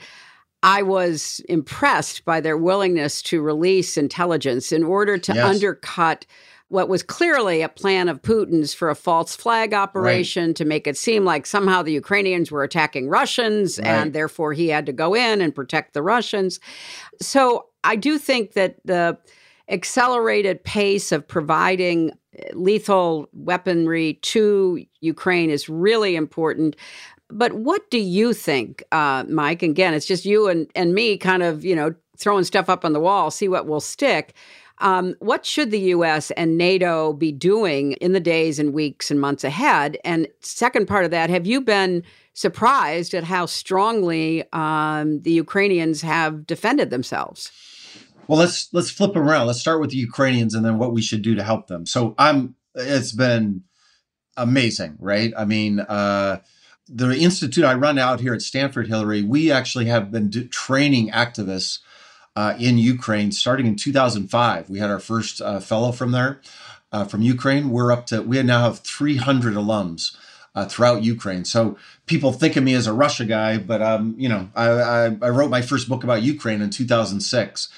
I 0.61 0.81
was 0.81 1.41
impressed 1.47 2.25
by 2.25 2.41
their 2.41 2.57
willingness 2.57 3.21
to 3.23 3.41
release 3.41 3.97
intelligence 3.97 4.71
in 4.71 4.83
order 4.83 5.17
to 5.17 5.33
yes. 5.33 5.45
undercut 5.45 6.25
what 6.67 6.87
was 6.87 7.01
clearly 7.01 7.61
a 7.61 7.69
plan 7.69 8.07
of 8.07 8.21
Putin's 8.21 8.73
for 8.73 8.89
a 8.89 8.95
false 8.95 9.35
flag 9.35 9.73
operation 9.73 10.47
right. 10.47 10.55
to 10.55 10.65
make 10.65 10.85
it 10.85 10.97
seem 10.97 11.25
like 11.25 11.47
somehow 11.47 11.81
the 11.81 11.93
Ukrainians 11.93 12.51
were 12.51 12.63
attacking 12.63 13.09
Russians 13.09 13.79
right. 13.79 13.87
and 13.87 14.13
therefore 14.13 14.53
he 14.53 14.67
had 14.67 14.85
to 14.85 14.93
go 14.93 15.15
in 15.15 15.41
and 15.41 15.55
protect 15.55 15.93
the 15.93 16.03
Russians. 16.03 16.59
So 17.19 17.67
I 17.83 17.95
do 17.95 18.19
think 18.19 18.53
that 18.53 18.75
the 18.85 19.17
accelerated 19.69 20.63
pace 20.63 21.11
of 21.11 21.27
providing 21.27 22.11
lethal 22.53 23.27
weaponry 23.33 24.15
to 24.21 24.83
Ukraine 25.01 25.49
is 25.49 25.69
really 25.69 26.15
important. 26.15 26.75
But 27.29 27.53
what 27.53 27.89
do 27.91 27.99
you 27.99 28.33
think, 28.33 28.83
uh, 28.91 29.23
Mike? 29.27 29.61
Again, 29.61 29.93
it's 29.93 30.05
just 30.05 30.25
you 30.25 30.47
and, 30.47 30.69
and 30.75 30.93
me 30.93 31.17
kind 31.17 31.43
of, 31.43 31.63
you 31.63 31.75
know, 31.75 31.93
throwing 32.17 32.43
stuff 32.43 32.69
up 32.69 32.83
on 32.83 32.93
the 32.93 32.99
wall, 32.99 33.31
see 33.31 33.47
what 33.47 33.67
will 33.67 33.79
stick. 33.79 34.33
Um, 34.79 35.15
what 35.19 35.45
should 35.45 35.71
the 35.71 35.79
U.S. 35.79 36.31
and 36.31 36.57
NATO 36.57 37.13
be 37.13 37.31
doing 37.31 37.93
in 37.93 38.13
the 38.13 38.19
days 38.19 38.59
and 38.59 38.73
weeks 38.73 39.11
and 39.11 39.19
months 39.19 39.43
ahead? 39.43 39.97
And 40.05 40.27
second 40.39 40.87
part 40.87 41.05
of 41.05 41.11
that, 41.11 41.29
have 41.29 41.45
you 41.45 41.61
been 41.61 42.03
surprised 42.33 43.13
at 43.13 43.25
how 43.25 43.45
strongly 43.45 44.45
um, 44.53 45.21
the 45.21 45.31
Ukrainians 45.31 46.01
have 46.01 46.47
defended 46.47 46.89
themselves? 46.89 47.51
Well, 48.29 48.37
let's 48.37 48.71
let's 48.73 48.91
flip 48.91 49.15
around. 49.15 49.47
Let's 49.47 49.59
start 49.59 49.81
with 49.81 49.89
the 49.89 49.97
Ukrainians 49.97 50.53
and 50.53 50.63
then 50.63 50.77
what 50.77 50.93
we 50.93 51.01
should 51.01 51.23
do 51.23 51.33
to 51.33 51.43
help 51.43 51.65
them. 51.65 51.87
So 51.87 52.13
I'm 52.19 52.53
it's 52.75 53.11
been 53.11 53.63
amazing, 54.37 54.97
right? 54.99 55.33
I 55.35 55.45
mean, 55.45 55.79
uh, 55.79 56.41
the 56.87 57.17
institute 57.17 57.65
I 57.65 57.73
run 57.73 57.97
out 57.97 58.19
here 58.19 58.35
at 58.35 58.43
Stanford, 58.43 58.87
Hillary, 58.87 59.23
we 59.23 59.51
actually 59.51 59.85
have 59.85 60.11
been 60.11 60.29
do- 60.29 60.47
training 60.47 61.09
activists 61.09 61.79
uh, 62.35 62.53
in 62.59 62.77
Ukraine 62.77 63.31
starting 63.31 63.65
in 63.65 63.75
2005. 63.75 64.69
We 64.69 64.77
had 64.77 64.91
our 64.91 64.99
first 64.99 65.41
uh, 65.41 65.59
fellow 65.59 65.91
from 65.91 66.11
there, 66.11 66.39
uh, 66.91 67.05
from 67.05 67.23
Ukraine. 67.23 67.71
We're 67.71 67.91
up 67.91 68.05
to 68.07 68.21
we 68.21 68.43
now 68.43 68.61
have 68.61 68.81
300 68.81 69.55
alums. 69.55 70.15
Uh, 70.55 70.65
throughout 70.65 71.03
Ukraine. 71.03 71.45
So 71.45 71.77
people 72.07 72.33
think 72.33 72.55
of 72.55 72.63
me 72.63 72.73
as 72.73 72.87
a 72.87 72.91
Russia 72.91 73.23
guy, 73.23 73.59
but 73.59 73.83
um, 73.83 74.15
you 74.17 74.27
know, 74.27 74.49
I, 74.55 74.67
I, 74.67 75.05
I, 75.21 75.29
wrote 75.29 75.51
my 75.51 75.61
first 75.61 75.87
book 75.87 76.03
about 76.03 76.23
Ukraine 76.23 76.63
in 76.63 76.71
2006, 76.71 77.69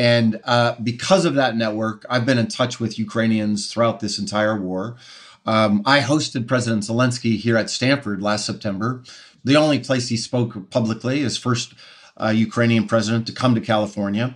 and 0.00 0.40
uh, 0.44 0.76
because 0.82 1.26
of 1.26 1.34
that 1.34 1.56
network, 1.56 2.06
I've 2.08 2.24
been 2.24 2.38
in 2.38 2.48
touch 2.48 2.80
with 2.80 2.98
Ukrainians 2.98 3.70
throughout 3.70 4.00
this 4.00 4.18
entire 4.18 4.58
war. 4.58 4.96
Um, 5.44 5.82
I 5.84 6.00
hosted 6.00 6.48
President 6.48 6.84
Zelensky 6.84 7.36
here 7.36 7.58
at 7.58 7.68
Stanford 7.68 8.22
last 8.22 8.46
September. 8.46 9.02
The 9.44 9.56
only 9.56 9.78
place 9.78 10.08
he 10.08 10.16
spoke 10.16 10.70
publicly, 10.70 11.20
his 11.20 11.36
first 11.36 11.74
uh, 12.16 12.30
Ukrainian 12.30 12.86
president 12.86 13.26
to 13.26 13.34
come 13.34 13.54
to 13.54 13.60
California. 13.60 14.34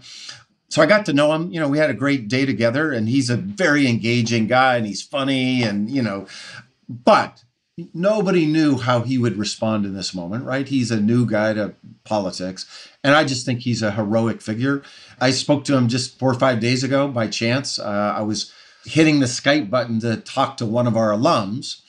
So 0.68 0.82
I 0.82 0.86
got 0.86 1.06
to 1.06 1.14
know 1.14 1.32
him. 1.32 1.50
You 1.50 1.60
know, 1.60 1.68
we 1.70 1.78
had 1.78 1.88
a 1.88 1.94
great 1.94 2.28
day 2.28 2.44
together, 2.44 2.92
and 2.92 3.08
he's 3.08 3.30
a 3.30 3.36
very 3.38 3.88
engaging 3.88 4.46
guy, 4.46 4.76
and 4.76 4.86
he's 4.86 5.00
funny, 5.00 5.62
and 5.62 5.88
you 5.88 6.02
know, 6.02 6.26
but 6.90 7.42
nobody 7.92 8.46
knew 8.46 8.78
how 8.78 9.00
he 9.00 9.18
would 9.18 9.36
respond 9.36 9.84
in 9.84 9.94
this 9.94 10.14
moment, 10.14 10.44
right? 10.44 10.68
He's 10.68 10.90
a 10.90 11.00
new 11.00 11.26
guy 11.26 11.54
to 11.54 11.74
politics. 12.04 12.66
And 13.02 13.14
I 13.14 13.24
just 13.24 13.44
think 13.44 13.60
he's 13.60 13.82
a 13.82 13.92
heroic 13.92 14.40
figure. 14.40 14.82
I 15.24 15.30
spoke 15.30 15.64
to 15.64 15.74
him 15.74 15.88
just 15.88 16.18
four 16.18 16.30
or 16.30 16.38
five 16.38 16.60
days 16.60 16.84
ago 16.84 17.08
by 17.08 17.28
chance. 17.28 17.78
Uh, 17.78 18.14
I 18.14 18.20
was 18.20 18.52
hitting 18.84 19.20
the 19.20 19.26
Skype 19.26 19.70
button 19.70 19.98
to 20.00 20.18
talk 20.18 20.58
to 20.58 20.66
one 20.66 20.86
of 20.86 20.98
our 20.98 21.12
alums 21.12 21.80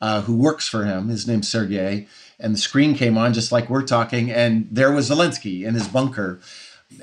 uh, 0.00 0.20
who 0.20 0.36
works 0.36 0.68
for 0.68 0.84
him. 0.84 1.08
His 1.08 1.26
name's 1.26 1.48
Sergey. 1.48 2.06
And 2.38 2.54
the 2.54 2.58
screen 2.58 2.94
came 2.94 3.18
on 3.18 3.32
just 3.34 3.50
like 3.50 3.68
we're 3.68 3.82
talking. 3.82 4.30
And 4.30 4.68
there 4.70 4.92
was 4.92 5.10
Zelensky 5.10 5.64
in 5.64 5.74
his 5.74 5.88
bunker. 5.88 6.38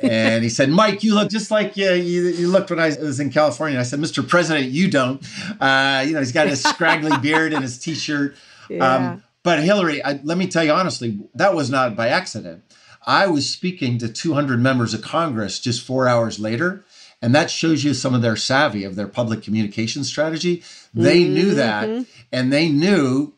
and 0.02 0.46
he 0.46 0.50
said, 0.50 0.70
Mike, 0.70 1.04
you 1.04 1.14
look 1.14 1.30
just 1.30 1.52
like 1.52 1.76
you, 1.76 1.92
you, 1.92 2.28
you, 2.30 2.48
looked 2.48 2.70
when 2.70 2.80
I 2.80 2.96
was 2.98 3.20
in 3.20 3.30
California. 3.30 3.78
I 3.78 3.84
said, 3.84 4.00
Mr. 4.00 4.26
President, 4.26 4.68
you 4.68 4.90
don't. 4.90 5.22
Uh, 5.60 6.06
you 6.08 6.14
know, 6.14 6.20
he's 6.20 6.32
got 6.32 6.48
his 6.48 6.64
scraggly 6.64 7.18
beard 7.22 7.52
and 7.52 7.64
his 7.64 7.78
t 7.78 7.96
shirt. 7.96 8.38
Yeah. 8.70 8.96
Um, 8.96 9.24
but 9.44 9.62
Hillary, 9.62 10.02
I, 10.02 10.22
let 10.24 10.38
me 10.38 10.48
tell 10.48 10.64
you 10.64 10.72
honestly, 10.72 11.20
that 11.36 11.54
was 11.54 11.70
not 11.70 11.98
by 11.98 12.08
accident. 12.08 12.64
I 13.06 13.28
was 13.28 13.50
speaking 13.50 13.98
to 14.00 14.10
200 14.10 14.60
members 14.60 14.94
of 14.94 15.02
Congress 15.02 15.60
just 15.60 15.86
four 15.86 16.08
hours 16.08 16.40
later. 16.40 16.84
And 17.22 17.36
that 17.36 17.52
shows 17.52 17.84
you 17.84 17.94
some 17.94 18.16
of 18.16 18.22
their 18.22 18.36
savvy 18.36 18.84
of 18.84 18.96
their 18.96 19.08
public 19.08 19.44
communication 19.44 20.04
strategy. 20.04 20.64
They 20.94 21.22
mm-hmm. 21.22 21.34
knew 21.34 21.54
that. 21.56 22.06
And 22.32 22.52
they 22.52 22.70
knew 22.70 23.34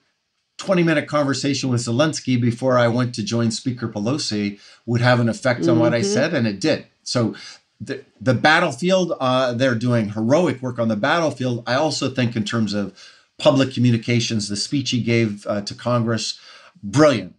20 0.57 0.84
minute 0.84 1.07
conversation 1.07 1.70
with 1.70 1.82
Zelensky 1.82 2.39
before 2.39 2.78
I 2.78 2.88
went 2.88 3.14
to 3.16 3.24
join 3.24 3.51
Speaker 3.51 3.89
Pelosi 3.89 4.59
would 4.86 5.01
have 5.01 5.20
an 5.20 5.28
effect 5.28 5.61
on 5.61 5.66
mm-hmm. 5.66 5.80
what 5.80 5.93
I 5.93 5.99
mm-hmm. 5.99 6.14
said. 6.14 6.34
And 6.34 6.47
it 6.47 6.61
did. 6.61 6.88
So 7.03 7.36
the, 7.82 8.03
the 8.22 8.34
battlefield, 8.34 9.14
uh, 9.20 9.53
they're 9.53 9.76
doing 9.76 10.09
heroic 10.09 10.61
work 10.61 10.80
on 10.80 10.88
the 10.88 10.95
battlefield. 10.95 11.64
I 11.68 11.76
also 11.76 12.09
think, 12.09 12.36
in 12.36 12.45
terms 12.45 12.74
of 12.74 12.97
public 13.38 13.74
communications, 13.74 14.47
the 14.47 14.55
speech 14.55 14.91
he 14.91 15.01
gave 15.01 15.45
uh, 15.47 15.61
to 15.61 15.76
Congress, 15.76 16.39
brilliant. 16.82 17.36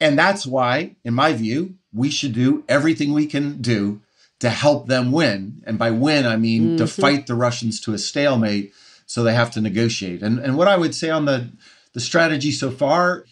And 0.00 0.18
that's 0.18 0.46
why, 0.46 0.96
in 1.04 1.14
my 1.14 1.32
view, 1.32 1.74
we 1.92 2.10
should 2.10 2.32
do 2.32 2.64
everything 2.68 3.12
we 3.12 3.26
can 3.26 3.60
do 3.60 4.00
to 4.38 4.48
help 4.48 4.86
them 4.86 5.12
win. 5.12 5.62
And 5.66 5.78
by 5.78 5.90
win, 5.90 6.26
I 6.26 6.36
mean 6.36 6.62
mm-hmm. 6.62 6.76
to 6.76 6.86
fight 6.86 7.26
the 7.26 7.34
Russians 7.34 7.80
to 7.82 7.92
a 7.92 7.98
stalemate 7.98 8.72
so 9.06 9.22
they 9.22 9.34
have 9.34 9.50
to 9.52 9.60
negotiate. 9.60 10.22
And, 10.22 10.38
and 10.38 10.56
what 10.56 10.68
I 10.68 10.76
would 10.76 10.94
say 10.94 11.10
on 11.10 11.26
the, 11.26 11.50
the 11.92 12.00
strategy 12.00 12.50
so 12.52 12.70
far, 12.70 13.24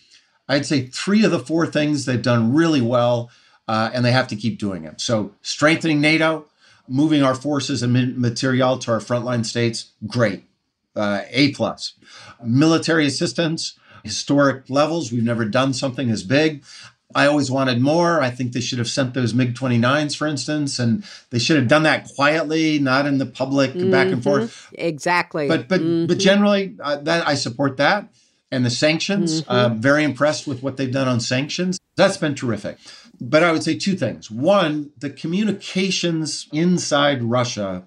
I'd 0.48 0.66
say 0.66 0.86
three 0.86 1.24
of 1.24 1.30
the 1.30 1.38
four 1.38 1.66
things 1.66 2.04
they've 2.04 2.20
done 2.20 2.52
really 2.52 2.80
well, 2.80 3.30
uh, 3.66 3.90
and 3.92 4.04
they 4.04 4.12
have 4.12 4.28
to 4.28 4.36
keep 4.36 4.58
doing 4.58 4.84
it. 4.84 5.00
So 5.00 5.34
strengthening 5.40 6.00
NATO, 6.00 6.46
moving 6.88 7.22
our 7.22 7.34
forces 7.34 7.82
and 7.82 8.18
material 8.18 8.78
to 8.78 8.92
our 8.92 8.98
frontline 8.98 9.44
states, 9.44 9.92
great, 10.06 10.44
uh, 10.96 11.22
A 11.30 11.52
plus. 11.52 11.94
Military 12.42 13.06
assistance, 13.06 13.78
historic 14.04 14.68
levels. 14.68 15.12
We've 15.12 15.22
never 15.22 15.44
done 15.44 15.72
something 15.72 16.10
as 16.10 16.22
big. 16.22 16.64
I 17.14 17.26
always 17.26 17.50
wanted 17.50 17.80
more. 17.80 18.20
I 18.20 18.30
think 18.30 18.52
they 18.52 18.60
should 18.60 18.78
have 18.78 18.88
sent 18.88 19.14
those 19.14 19.32
MiG 19.32 19.54
29s, 19.54 20.14
for 20.16 20.26
instance, 20.26 20.78
and 20.78 21.04
they 21.30 21.38
should 21.38 21.56
have 21.56 21.68
done 21.68 21.84
that 21.84 22.06
quietly, 22.14 22.78
not 22.78 23.06
in 23.06 23.16
the 23.16 23.26
public 23.26 23.72
mm-hmm. 23.72 23.90
back 23.90 24.08
and 24.08 24.22
forth. 24.22 24.66
Mm-hmm. 24.66 24.74
Exactly. 24.78 25.48
But 25.48 25.68
but 25.68 25.80
mm-hmm. 25.80 26.06
but 26.06 26.18
generally, 26.18 26.76
uh, 26.80 26.96
that 26.98 27.26
I 27.26 27.34
support 27.34 27.78
that. 27.78 28.08
And 28.50 28.64
the 28.64 28.70
sanctions, 28.70 29.42
mm-hmm. 29.42 29.50
uh, 29.50 29.68
very 29.74 30.04
impressed 30.04 30.46
with 30.46 30.62
what 30.62 30.78
they've 30.78 30.92
done 30.92 31.06
on 31.06 31.20
sanctions. 31.20 31.78
That's 31.96 32.16
been 32.16 32.34
terrific. 32.34 32.78
But 33.20 33.42
I 33.42 33.52
would 33.52 33.62
say 33.62 33.76
two 33.76 33.94
things. 33.94 34.30
One, 34.30 34.90
the 34.98 35.10
communications 35.10 36.46
inside 36.52 37.22
Russia, 37.22 37.84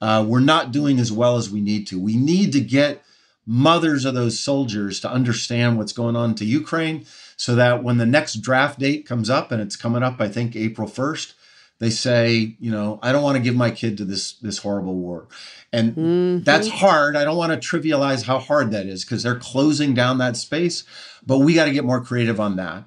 uh, 0.00 0.24
we're 0.28 0.40
not 0.40 0.70
doing 0.70 1.00
as 1.00 1.10
well 1.10 1.36
as 1.36 1.50
we 1.50 1.60
need 1.60 1.86
to. 1.88 1.98
We 1.98 2.16
need 2.16 2.52
to 2.52 2.60
get 2.60 3.02
mothers 3.50 4.04
of 4.04 4.14
those 4.14 4.38
soldiers 4.38 5.00
to 5.00 5.10
understand 5.10 5.78
what's 5.78 5.92
going 5.92 6.14
on 6.14 6.34
to 6.34 6.44
Ukraine 6.44 7.06
so 7.38 7.54
that 7.54 7.82
when 7.82 7.96
the 7.96 8.04
next 8.04 8.42
draft 8.42 8.78
date 8.78 9.06
comes 9.06 9.30
up 9.30 9.50
and 9.50 9.62
it's 9.62 9.74
coming 9.74 10.02
up 10.02 10.20
I 10.20 10.28
think 10.28 10.54
April 10.54 10.86
1st 10.86 11.32
they 11.78 11.88
say 11.88 12.56
you 12.60 12.70
know 12.70 12.98
I 13.02 13.10
don't 13.10 13.22
want 13.22 13.38
to 13.38 13.42
give 13.42 13.56
my 13.56 13.70
kid 13.70 13.96
to 13.96 14.04
this 14.04 14.34
this 14.34 14.58
horrible 14.58 14.96
war. 14.96 15.28
And 15.72 15.92
mm-hmm. 15.92 16.42
that's 16.44 16.68
hard. 16.68 17.16
I 17.16 17.24
don't 17.24 17.36
want 17.36 17.52
to 17.52 17.68
trivialize 17.68 18.24
how 18.24 18.38
hard 18.38 18.70
that 18.72 18.86
is 18.86 19.04
because 19.04 19.22
they're 19.22 19.38
closing 19.38 19.94
down 19.94 20.18
that 20.18 20.36
space 20.36 20.84
but 21.26 21.38
we 21.38 21.54
got 21.54 21.64
to 21.64 21.72
get 21.72 21.84
more 21.84 22.02
creative 22.02 22.40
on 22.40 22.56
that. 22.56 22.84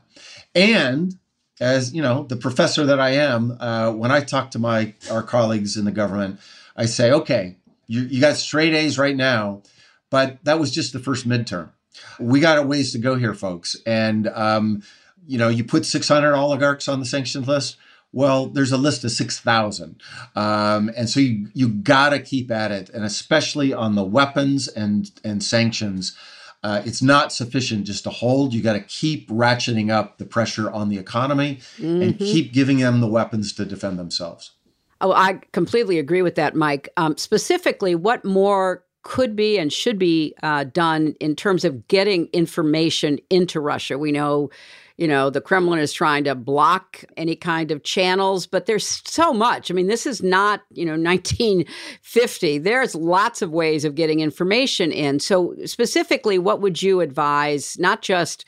And 0.53 1.17
as 1.59 1.91
you 1.91 2.03
know 2.03 2.23
the 2.23 2.35
professor 2.35 2.85
that 2.85 2.99
I 2.99 3.11
am 3.11 3.57
uh, 3.59 3.91
when 3.93 4.11
I 4.11 4.21
talk 4.21 4.51
to 4.51 4.59
my 4.59 4.93
our 5.09 5.23
colleagues 5.23 5.75
in 5.75 5.85
the 5.85 5.91
government 5.91 6.39
I 6.75 6.85
say 6.85 7.11
okay 7.11 7.55
you, 7.87 8.01
you 8.01 8.21
got 8.21 8.35
straight 8.35 8.73
A's 8.73 8.99
right 8.99 9.15
now 9.15 9.63
but 10.11 10.37
that 10.43 10.59
was 10.59 10.69
just 10.69 10.93
the 10.93 10.99
first 10.99 11.27
midterm. 11.27 11.71
We 12.19 12.39
got 12.39 12.59
a 12.59 12.61
ways 12.61 12.91
to 12.91 12.99
go 12.99 13.15
here, 13.15 13.33
folks. 13.33 13.75
And, 13.87 14.27
um, 14.27 14.83
you 15.25 15.39
know, 15.39 15.49
you 15.49 15.63
put 15.63 15.85
600 15.85 16.35
oligarchs 16.35 16.87
on 16.87 16.99
the 16.99 17.05
sanctions 17.05 17.47
list. 17.47 17.77
Well, 18.13 18.47
there's 18.47 18.73
a 18.73 18.77
list 18.77 19.03
of 19.05 19.11
6,000. 19.11 20.01
Um, 20.35 20.91
and 20.95 21.09
so 21.09 21.21
you, 21.21 21.47
you 21.53 21.69
got 21.69 22.09
to 22.09 22.19
keep 22.19 22.51
at 22.51 22.71
it. 22.71 22.89
And 22.89 23.05
especially 23.05 23.73
on 23.73 23.95
the 23.95 24.03
weapons 24.03 24.67
and, 24.67 25.09
and 25.23 25.41
sanctions, 25.41 26.15
uh, 26.63 26.81
it's 26.85 27.01
not 27.01 27.31
sufficient 27.31 27.85
just 27.85 28.03
to 28.03 28.09
hold. 28.09 28.53
You 28.53 28.61
got 28.61 28.73
to 28.73 28.81
keep 28.81 29.29
ratcheting 29.29 29.89
up 29.89 30.17
the 30.17 30.25
pressure 30.25 30.69
on 30.69 30.89
the 30.89 30.97
economy 30.97 31.59
mm-hmm. 31.77 32.01
and 32.01 32.17
keep 32.19 32.51
giving 32.51 32.79
them 32.79 32.99
the 32.99 33.07
weapons 33.07 33.53
to 33.53 33.65
defend 33.65 33.97
themselves. 33.97 34.51
Oh, 34.99 35.13
I 35.13 35.39
completely 35.53 35.97
agree 35.97 36.21
with 36.21 36.35
that, 36.35 36.53
Mike. 36.53 36.89
Um, 36.97 37.17
specifically, 37.17 37.95
what 37.95 38.23
more 38.23 38.83
could 39.03 39.35
be 39.35 39.57
and 39.57 39.71
should 39.73 39.97
be 39.97 40.33
uh, 40.43 40.63
done 40.65 41.15
in 41.19 41.35
terms 41.35 41.65
of 41.65 41.87
getting 41.87 42.27
information 42.33 43.19
into 43.29 43.59
Russia. 43.59 43.97
We 43.97 44.11
know, 44.11 44.49
you 44.97 45.07
know, 45.07 45.29
the 45.29 45.41
Kremlin 45.41 45.79
is 45.79 45.91
trying 45.91 46.23
to 46.25 46.35
block 46.35 47.03
any 47.17 47.35
kind 47.35 47.71
of 47.71 47.83
channels, 47.83 48.45
but 48.45 48.67
there's 48.67 49.01
so 49.05 49.33
much. 49.33 49.71
I 49.71 49.73
mean, 49.73 49.87
this 49.87 50.05
is 50.05 50.21
not, 50.21 50.61
you 50.71 50.85
know, 50.85 50.91
1950. 50.97 52.59
There's 52.59 52.93
lots 52.95 53.41
of 53.41 53.51
ways 53.51 53.85
of 53.85 53.95
getting 53.95 54.19
information 54.19 54.91
in. 54.91 55.19
So, 55.19 55.55
specifically, 55.65 56.37
what 56.37 56.61
would 56.61 56.81
you 56.81 57.01
advise, 57.01 57.77
not 57.79 58.01
just 58.01 58.45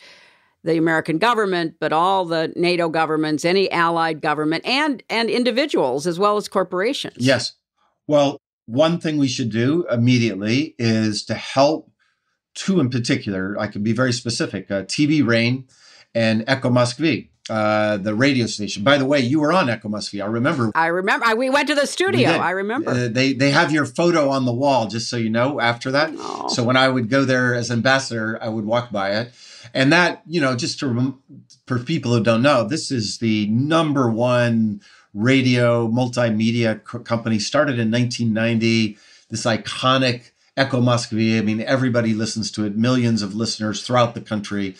the 0.63 0.77
American 0.77 1.17
government, 1.17 1.75
but 1.79 1.91
all 1.91 2.25
the 2.25 2.53
NATO 2.55 2.89
governments, 2.89 3.43
any 3.43 3.71
allied 3.71 4.21
government, 4.21 4.65
and 4.65 5.03
and 5.09 5.29
individuals 5.29 6.05
as 6.07 6.19
well 6.19 6.37
as 6.37 6.47
corporations? 6.47 7.17
Yes. 7.17 7.53
Well, 8.07 8.39
one 8.65 8.99
thing 8.99 9.17
we 9.17 9.27
should 9.27 9.51
do 9.51 9.85
immediately 9.89 10.75
is 10.77 11.25
to 11.25 11.33
help 11.33 11.91
two 12.53 12.79
in 12.79 12.89
particular. 12.89 13.57
I 13.59 13.67
can 13.67 13.83
be 13.83 13.93
very 13.93 14.13
specific 14.13 14.69
uh, 14.71 14.83
TV 14.83 15.25
Rain 15.25 15.67
and 16.13 16.43
Echo 16.47 16.69
Moskvy. 16.69 17.29
Uh, 17.49 17.97
the 17.97 18.15
radio 18.15 18.45
station. 18.45 18.85
By 18.85 18.97
the 18.97 19.03
way, 19.03 19.19
you 19.19 19.41
were 19.41 19.51
on 19.51 19.69
Echo 19.69 19.89
Moskvy. 19.89 20.23
I 20.23 20.27
remember. 20.27 20.71
I 20.75 20.87
remember. 20.87 21.25
I, 21.25 21.33
we 21.33 21.49
went 21.49 21.67
to 21.67 21.75
the 21.75 21.85
studio. 21.85 22.29
I 22.29 22.51
remember. 22.51 22.91
Uh, 22.91 23.07
they 23.09 23.33
they 23.33 23.51
have 23.51 23.69
your 23.69 23.85
photo 23.85 24.29
on 24.29 24.45
the 24.45 24.53
wall, 24.53 24.87
just 24.87 25.09
so 25.09 25.17
you 25.17 25.29
know. 25.29 25.59
After 25.59 25.91
that, 25.91 26.13
oh. 26.15 26.47
so 26.47 26.63
when 26.63 26.77
I 26.77 26.87
would 26.87 27.09
go 27.09 27.25
there 27.25 27.53
as 27.53 27.69
ambassador, 27.69 28.41
I 28.41 28.47
would 28.47 28.63
walk 28.63 28.93
by 28.93 29.17
it, 29.17 29.33
and 29.73 29.91
that 29.91 30.21
you 30.25 30.39
know, 30.39 30.55
just 30.55 30.79
to 30.79 31.19
for 31.67 31.79
people 31.79 32.13
who 32.13 32.23
don't 32.23 32.43
know, 32.43 32.65
this 32.65 32.91
is 32.91 33.17
the 33.17 33.47
number 33.47 34.09
one 34.09 34.79
radio 35.13 35.87
multimedia 35.87 36.83
co- 36.83 36.99
company 36.99 37.39
started 37.39 37.79
in 37.79 37.91
1990 37.91 38.97
this 39.29 39.45
iconic 39.45 40.31
echo 40.55 40.81
moskvy 40.81 41.37
i 41.37 41.41
mean 41.41 41.61
everybody 41.61 42.13
listens 42.13 42.51
to 42.51 42.65
it. 42.65 42.75
Millions 42.75 43.21
of 43.21 43.35
listeners 43.35 43.85
throughout 43.85 44.13
the 44.13 44.21
country. 44.21 44.75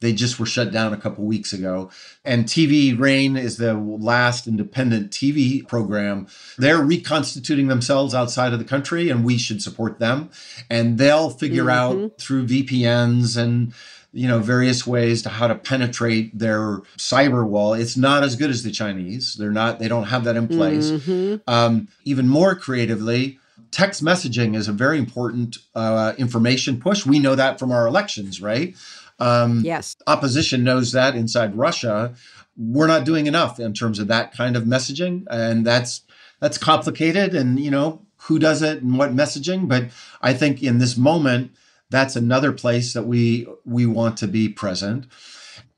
They 0.00 0.12
just 0.12 0.38
were 0.38 0.46
shut 0.46 0.70
down 0.70 0.92
a 0.92 0.96
couple 0.96 1.24
weeks 1.24 1.52
ago. 1.52 1.90
And 2.24 2.44
tv 2.44 2.98
rain 2.98 3.36
is 3.36 3.56
the 3.56 3.74
last 3.74 4.46
independent 4.46 5.10
tv 5.10 5.66
program. 5.66 6.28
They're 6.56 6.78
reconstituting 6.78 7.66
themselves 7.68 8.14
outside 8.14 8.52
of 8.52 8.60
the 8.60 8.64
country 8.64 9.08
and 9.08 9.24
we 9.24 9.38
should 9.38 9.60
support 9.60 9.98
them. 9.98 10.30
And 10.70 10.98
they'll 10.98 11.30
figure 11.30 11.64
mm-hmm. 11.64 12.04
out 12.04 12.18
through 12.18 12.46
vpns 12.46 13.36
and 13.36 13.74
you 14.18 14.26
know 14.26 14.40
various 14.40 14.84
ways 14.84 15.22
to 15.22 15.28
how 15.28 15.46
to 15.46 15.54
penetrate 15.54 16.36
their 16.36 16.78
cyber 16.96 17.46
wall. 17.46 17.72
It's 17.72 17.96
not 17.96 18.24
as 18.24 18.34
good 18.34 18.50
as 18.50 18.64
the 18.64 18.72
chinese. 18.72 19.36
They're 19.38 19.52
not 19.52 19.78
they 19.78 19.86
don't 19.86 20.04
have 20.04 20.24
that 20.24 20.36
in 20.36 20.48
place. 20.48 20.90
Mm-hmm. 20.90 21.48
um, 21.48 21.88
even 22.04 22.28
more 22.28 22.56
creatively 22.56 23.38
text 23.70 24.02
messaging 24.02 24.56
is 24.56 24.66
a 24.66 24.72
very 24.72 24.98
important 24.98 25.58
uh, 25.74 26.14
information 26.18 26.80
push. 26.80 27.06
We 27.06 27.20
know 27.20 27.36
that 27.36 27.60
from 27.60 27.70
our 27.70 27.86
elections 27.86 28.42
right? 28.42 28.74
Um, 29.20 29.60
yes. 29.64 29.96
opposition 30.08 30.64
knows 30.64 30.90
that 30.92 31.14
inside 31.14 31.56
russia. 31.56 32.14
We're 32.56 32.88
not 32.88 33.04
doing 33.04 33.28
enough 33.28 33.60
in 33.60 33.72
terms 33.72 34.00
of 34.00 34.08
that 34.08 34.32
kind 34.32 34.56
of 34.56 34.64
messaging 34.64 35.26
and 35.30 35.64
that's 35.64 36.02
that's 36.40 36.58
complicated 36.58 37.36
and 37.36 37.60
you 37.60 37.70
know 37.70 38.02
who 38.22 38.40
does 38.40 38.62
it 38.62 38.82
and 38.82 38.98
what 38.98 39.14
messaging. 39.14 39.68
But 39.68 39.90
i 40.20 40.32
think 40.34 40.60
in 40.60 40.78
this 40.78 40.96
moment 40.96 41.52
that's 41.90 42.16
another 42.16 42.52
place 42.52 42.92
that 42.92 43.04
we 43.04 43.46
we 43.64 43.86
want 43.86 44.16
to 44.18 44.28
be 44.28 44.48
present. 44.48 45.06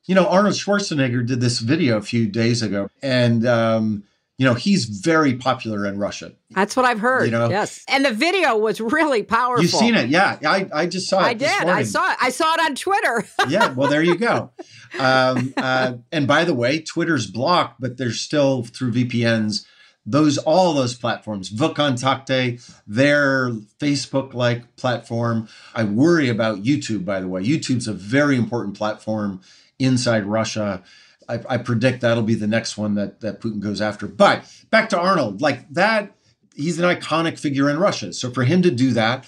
You 0.04 0.14
know, 0.14 0.26
Arnold 0.26 0.54
Schwarzenegger 0.54 1.24
did 1.24 1.40
this 1.40 1.60
video 1.60 1.96
a 1.96 2.02
few 2.02 2.26
days 2.26 2.62
ago, 2.62 2.88
and 3.02 3.46
um, 3.46 4.04
you 4.38 4.44
know 4.44 4.54
he's 4.54 4.86
very 4.86 5.34
popular 5.34 5.86
in 5.86 5.98
Russia. 5.98 6.32
That's 6.50 6.74
what 6.74 6.84
I've 6.84 6.98
heard. 6.98 7.26
You 7.26 7.30
know? 7.30 7.48
Yes, 7.48 7.84
and 7.88 8.04
the 8.04 8.12
video 8.12 8.56
was 8.56 8.80
really 8.80 9.22
powerful. 9.22 9.62
You've 9.62 9.72
seen 9.72 9.94
it, 9.94 10.08
yeah? 10.08 10.38
I, 10.44 10.68
I 10.72 10.86
just 10.86 11.08
saw 11.08 11.20
it. 11.20 11.24
I 11.24 11.34
did. 11.34 11.48
I 11.48 11.84
saw 11.84 12.10
it. 12.10 12.18
I 12.20 12.30
saw 12.30 12.54
it 12.54 12.60
on 12.60 12.74
Twitter. 12.74 13.24
yeah. 13.48 13.72
Well, 13.72 13.88
there 13.88 14.02
you 14.02 14.16
go. 14.16 14.50
Um, 14.98 15.54
uh, 15.56 15.94
and 16.10 16.26
by 16.26 16.44
the 16.44 16.54
way, 16.54 16.80
Twitter's 16.80 17.30
blocked, 17.30 17.80
but 17.80 17.96
there's 17.96 18.20
still 18.20 18.64
through 18.64 18.92
VPNs 18.92 19.64
those 20.10 20.38
all 20.38 20.72
those 20.72 20.94
platforms 20.94 21.50
vKontakte 21.50 22.60
their 22.86 23.50
facebook 23.78 24.34
like 24.34 24.76
platform. 24.76 25.48
I 25.74 25.84
worry 25.84 26.28
about 26.28 26.62
youtube 26.62 27.04
by 27.04 27.20
the 27.20 27.28
way. 27.28 27.42
Youtube's 27.42 27.88
a 27.88 27.92
very 27.92 28.36
important 28.36 28.76
platform 28.76 29.40
inside 29.78 30.24
russia. 30.24 30.82
I, 31.28 31.40
I, 31.48 31.56
predict 31.58 32.00
that'll 32.00 32.24
be 32.24 32.34
the 32.34 32.48
next 32.48 32.76
one 32.76 32.96
that 32.96 33.20
that 33.20 33.40
putin 33.40 33.60
goes 33.60 33.80
after. 33.80 34.06
But 34.06 34.44
back 34.70 34.88
to 34.90 34.98
arnold 34.98 35.40
like 35.40 35.68
that 35.74 36.12
he's 36.54 36.78
an 36.78 36.84
iconic 36.84 37.38
figure 37.38 37.70
in 37.70 37.78
russia. 37.78 38.12
So 38.12 38.30
for 38.30 38.44
him 38.44 38.62
to 38.62 38.70
do 38.70 38.92
that 38.92 39.26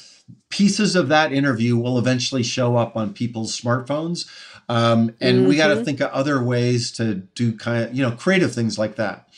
pieces 0.50 0.96
of 0.96 1.08
that 1.08 1.32
interview 1.32 1.76
will 1.76 1.98
eventually 1.98 2.42
show 2.42 2.76
up 2.76 2.96
on 2.96 3.12
people's 3.12 3.58
smartphones. 3.58 4.28
Um, 4.68 5.14
and 5.20 5.38
mm-hmm. 5.38 5.48
we 5.48 5.56
got 5.56 5.68
to 5.68 5.84
think 5.84 6.00
of 6.00 6.10
other 6.10 6.42
ways 6.42 6.92
to 6.92 7.14
do 7.14 7.56
kind 7.56 7.84
of 7.84 7.94
you 7.94 8.02
know 8.02 8.12
creative 8.12 8.54
things 8.54 8.78
like 8.78 8.96
that 8.96 9.28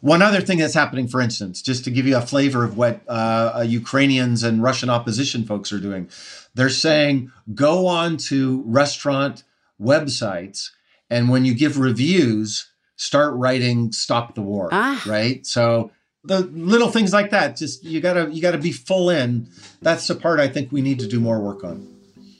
one 0.00 0.22
other 0.22 0.40
thing 0.40 0.58
that's 0.58 0.74
happening, 0.74 1.08
for 1.08 1.20
instance, 1.20 1.62
just 1.62 1.84
to 1.84 1.90
give 1.90 2.06
you 2.06 2.16
a 2.16 2.20
flavor 2.20 2.64
of 2.64 2.76
what 2.76 3.00
uh, 3.08 3.52
uh, 3.56 3.60
Ukrainians 3.62 4.42
and 4.42 4.62
Russian 4.62 4.90
opposition 4.90 5.44
folks 5.44 5.72
are 5.72 5.80
doing, 5.80 6.08
they're 6.54 6.68
saying 6.68 7.30
go 7.54 7.86
on 7.86 8.16
to 8.28 8.62
restaurant 8.66 9.44
websites 9.80 10.70
and 11.10 11.28
when 11.28 11.44
you 11.44 11.54
give 11.54 11.78
reviews, 11.78 12.70
start 12.96 13.34
writing 13.34 13.90
"Stop 13.92 14.34
the 14.34 14.42
War." 14.42 14.68
Ah. 14.72 15.02
Right. 15.06 15.44
So 15.44 15.90
the 16.22 16.40
little 16.40 16.90
things 16.90 17.12
like 17.12 17.30
that. 17.30 17.56
Just 17.56 17.84
you 17.84 18.00
gotta 18.00 18.30
you 18.30 18.40
gotta 18.40 18.58
be 18.58 18.72
full 18.72 19.10
in. 19.10 19.48
That's 19.82 20.06
the 20.06 20.14
part 20.14 20.38
I 20.38 20.48
think 20.48 20.70
we 20.70 20.80
need 20.82 21.00
to 21.00 21.08
do 21.08 21.18
more 21.18 21.40
work 21.40 21.64
on. 21.64 21.86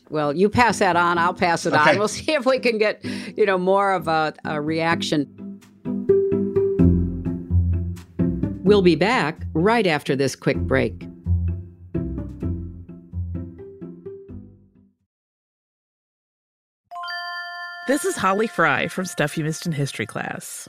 Well, 0.09 0.37
you 0.37 0.49
pass 0.49 0.81
that 0.81 0.97
on. 0.97 1.19
I'll 1.19 1.35
pass 1.35 1.67
it 1.67 1.73
Okay. 1.73 1.91
on. 1.93 1.99
We'll 1.99 2.09
see 2.09 2.33
if 2.33 2.45
we 2.45 2.59
can 2.59 2.79
get 2.79 3.05
you 3.37 3.47
know 3.47 3.59
more 3.59 3.93
of 3.93 4.07
a, 4.07 4.35
a 4.45 4.61
reaction. 4.61 5.40
We'll 8.71 8.83
be 8.83 8.95
back 8.95 9.43
right 9.53 9.85
after 9.85 10.15
this 10.15 10.37
quick 10.37 10.57
break. 10.57 11.05
This 17.89 18.05
is 18.05 18.15
Holly 18.15 18.47
Fry 18.47 18.87
from 18.87 19.07
Stuff 19.07 19.37
You 19.37 19.43
Missed 19.43 19.67
in 19.67 19.73
History 19.73 20.07
class. 20.07 20.69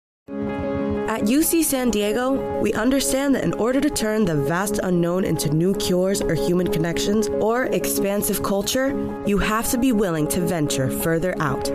At 1.21 1.27
UC 1.27 1.63
San 1.63 1.91
Diego, 1.91 2.59
we 2.61 2.73
understand 2.73 3.35
that 3.35 3.43
in 3.43 3.53
order 3.53 3.79
to 3.79 3.91
turn 3.91 4.25
the 4.25 4.33
vast 4.33 4.79
unknown 4.81 5.23
into 5.23 5.53
new 5.53 5.75
cures 5.75 6.19
or 6.19 6.33
human 6.33 6.65
connections 6.65 7.27
or 7.27 7.65
expansive 7.65 8.41
culture, 8.41 8.87
you 9.27 9.37
have 9.37 9.69
to 9.69 9.77
be 9.77 9.91
willing 9.91 10.27
to 10.29 10.41
venture 10.41 10.89
further 10.89 11.35
out. 11.39 11.65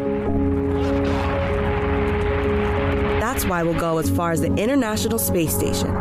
That's 3.21 3.45
why 3.45 3.63
we'll 3.63 3.79
go 3.79 3.99
as 3.99 4.11
far 4.11 4.33
as 4.33 4.41
the 4.41 4.53
International 4.57 5.21
Space 5.21 5.55
Station. 5.55 5.95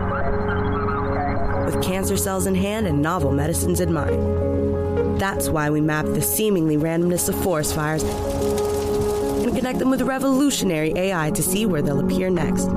With 1.66 1.84
cancer 1.84 2.18
cells 2.18 2.48
in 2.48 2.56
hand 2.56 2.88
and 2.88 3.00
novel 3.00 3.32
medicines 3.32 3.80
in 3.80 3.94
mind. 3.94 5.22
That's 5.22 5.50
why 5.50 5.70
we 5.70 5.82
map 5.82 6.06
the 6.06 6.22
seemingly 6.24 6.78
randomness 6.78 7.30
of 7.30 7.40
forest 7.44 7.76
fires 7.76 8.02
and 8.02 9.56
connect 9.56 9.78
them 9.78 9.92
with 9.92 10.02
revolutionary 10.02 10.94
AI 10.96 11.30
to 11.30 11.44
see 11.44 11.68
where 11.68 11.84
they'll 11.84 12.00
appear 12.00 12.32
next. 12.32 12.68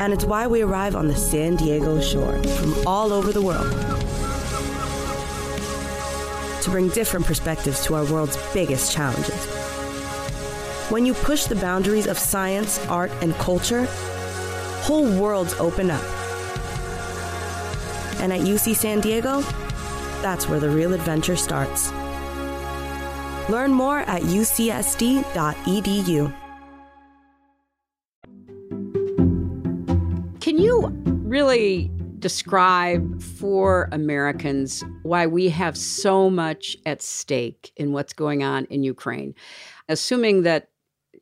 And 0.00 0.14
it's 0.14 0.24
why 0.24 0.46
we 0.46 0.62
arrive 0.62 0.96
on 0.96 1.08
the 1.08 1.14
San 1.14 1.56
Diego 1.56 2.00
shore 2.00 2.42
from 2.42 2.74
all 2.86 3.12
over 3.12 3.32
the 3.32 3.42
world 3.42 3.70
to 6.62 6.70
bring 6.70 6.88
different 6.88 7.26
perspectives 7.26 7.84
to 7.84 7.94
our 7.94 8.04
world's 8.10 8.38
biggest 8.54 8.92
challenges. 8.94 9.44
When 10.88 11.04
you 11.04 11.12
push 11.12 11.44
the 11.44 11.56
boundaries 11.56 12.06
of 12.06 12.18
science, 12.18 12.78
art, 12.86 13.10
and 13.20 13.34
culture, 13.34 13.84
whole 14.80 15.20
worlds 15.20 15.52
open 15.60 15.90
up. 15.90 16.02
And 18.20 18.32
at 18.32 18.40
UC 18.40 18.76
San 18.76 19.00
Diego, 19.00 19.42
that's 20.22 20.48
where 20.48 20.60
the 20.60 20.70
real 20.70 20.94
adventure 20.94 21.36
starts. 21.36 21.92
Learn 23.50 23.70
more 23.70 23.98
at 23.98 24.22
ucsd.edu. 24.22 25.20
you 30.70 30.88
really 31.04 31.90
describe 32.20 33.20
for 33.20 33.88
Americans 33.90 34.84
why 35.02 35.26
we 35.26 35.48
have 35.48 35.76
so 35.76 36.30
much 36.30 36.76
at 36.86 37.02
stake 37.02 37.72
in 37.76 37.92
what's 37.92 38.12
going 38.12 38.44
on 38.44 38.66
in 38.66 38.84
Ukraine? 38.84 39.34
Assuming 39.88 40.42
that 40.42 40.68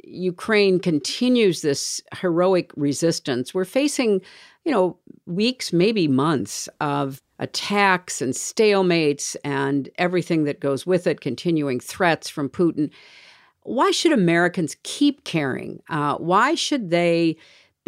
Ukraine 0.04 0.78
continues 0.78 1.62
this 1.62 2.02
heroic 2.20 2.72
resistance, 2.76 3.54
we're 3.54 3.64
facing, 3.64 4.20
you 4.66 4.72
know, 4.72 4.98
weeks, 5.24 5.72
maybe 5.72 6.08
months 6.08 6.68
of 6.82 7.22
attacks 7.38 8.20
and 8.20 8.34
stalemates 8.34 9.34
and 9.44 9.88
everything 9.96 10.44
that 10.44 10.60
goes 10.60 10.84
with 10.84 11.06
it, 11.06 11.22
continuing 11.22 11.80
threats 11.80 12.28
from 12.28 12.50
Putin. 12.50 12.90
Why 13.62 13.92
should 13.92 14.12
Americans 14.12 14.76
keep 14.82 15.24
caring? 15.24 15.80
Uh, 15.88 16.16
why 16.16 16.54
should 16.54 16.90
they 16.90 17.38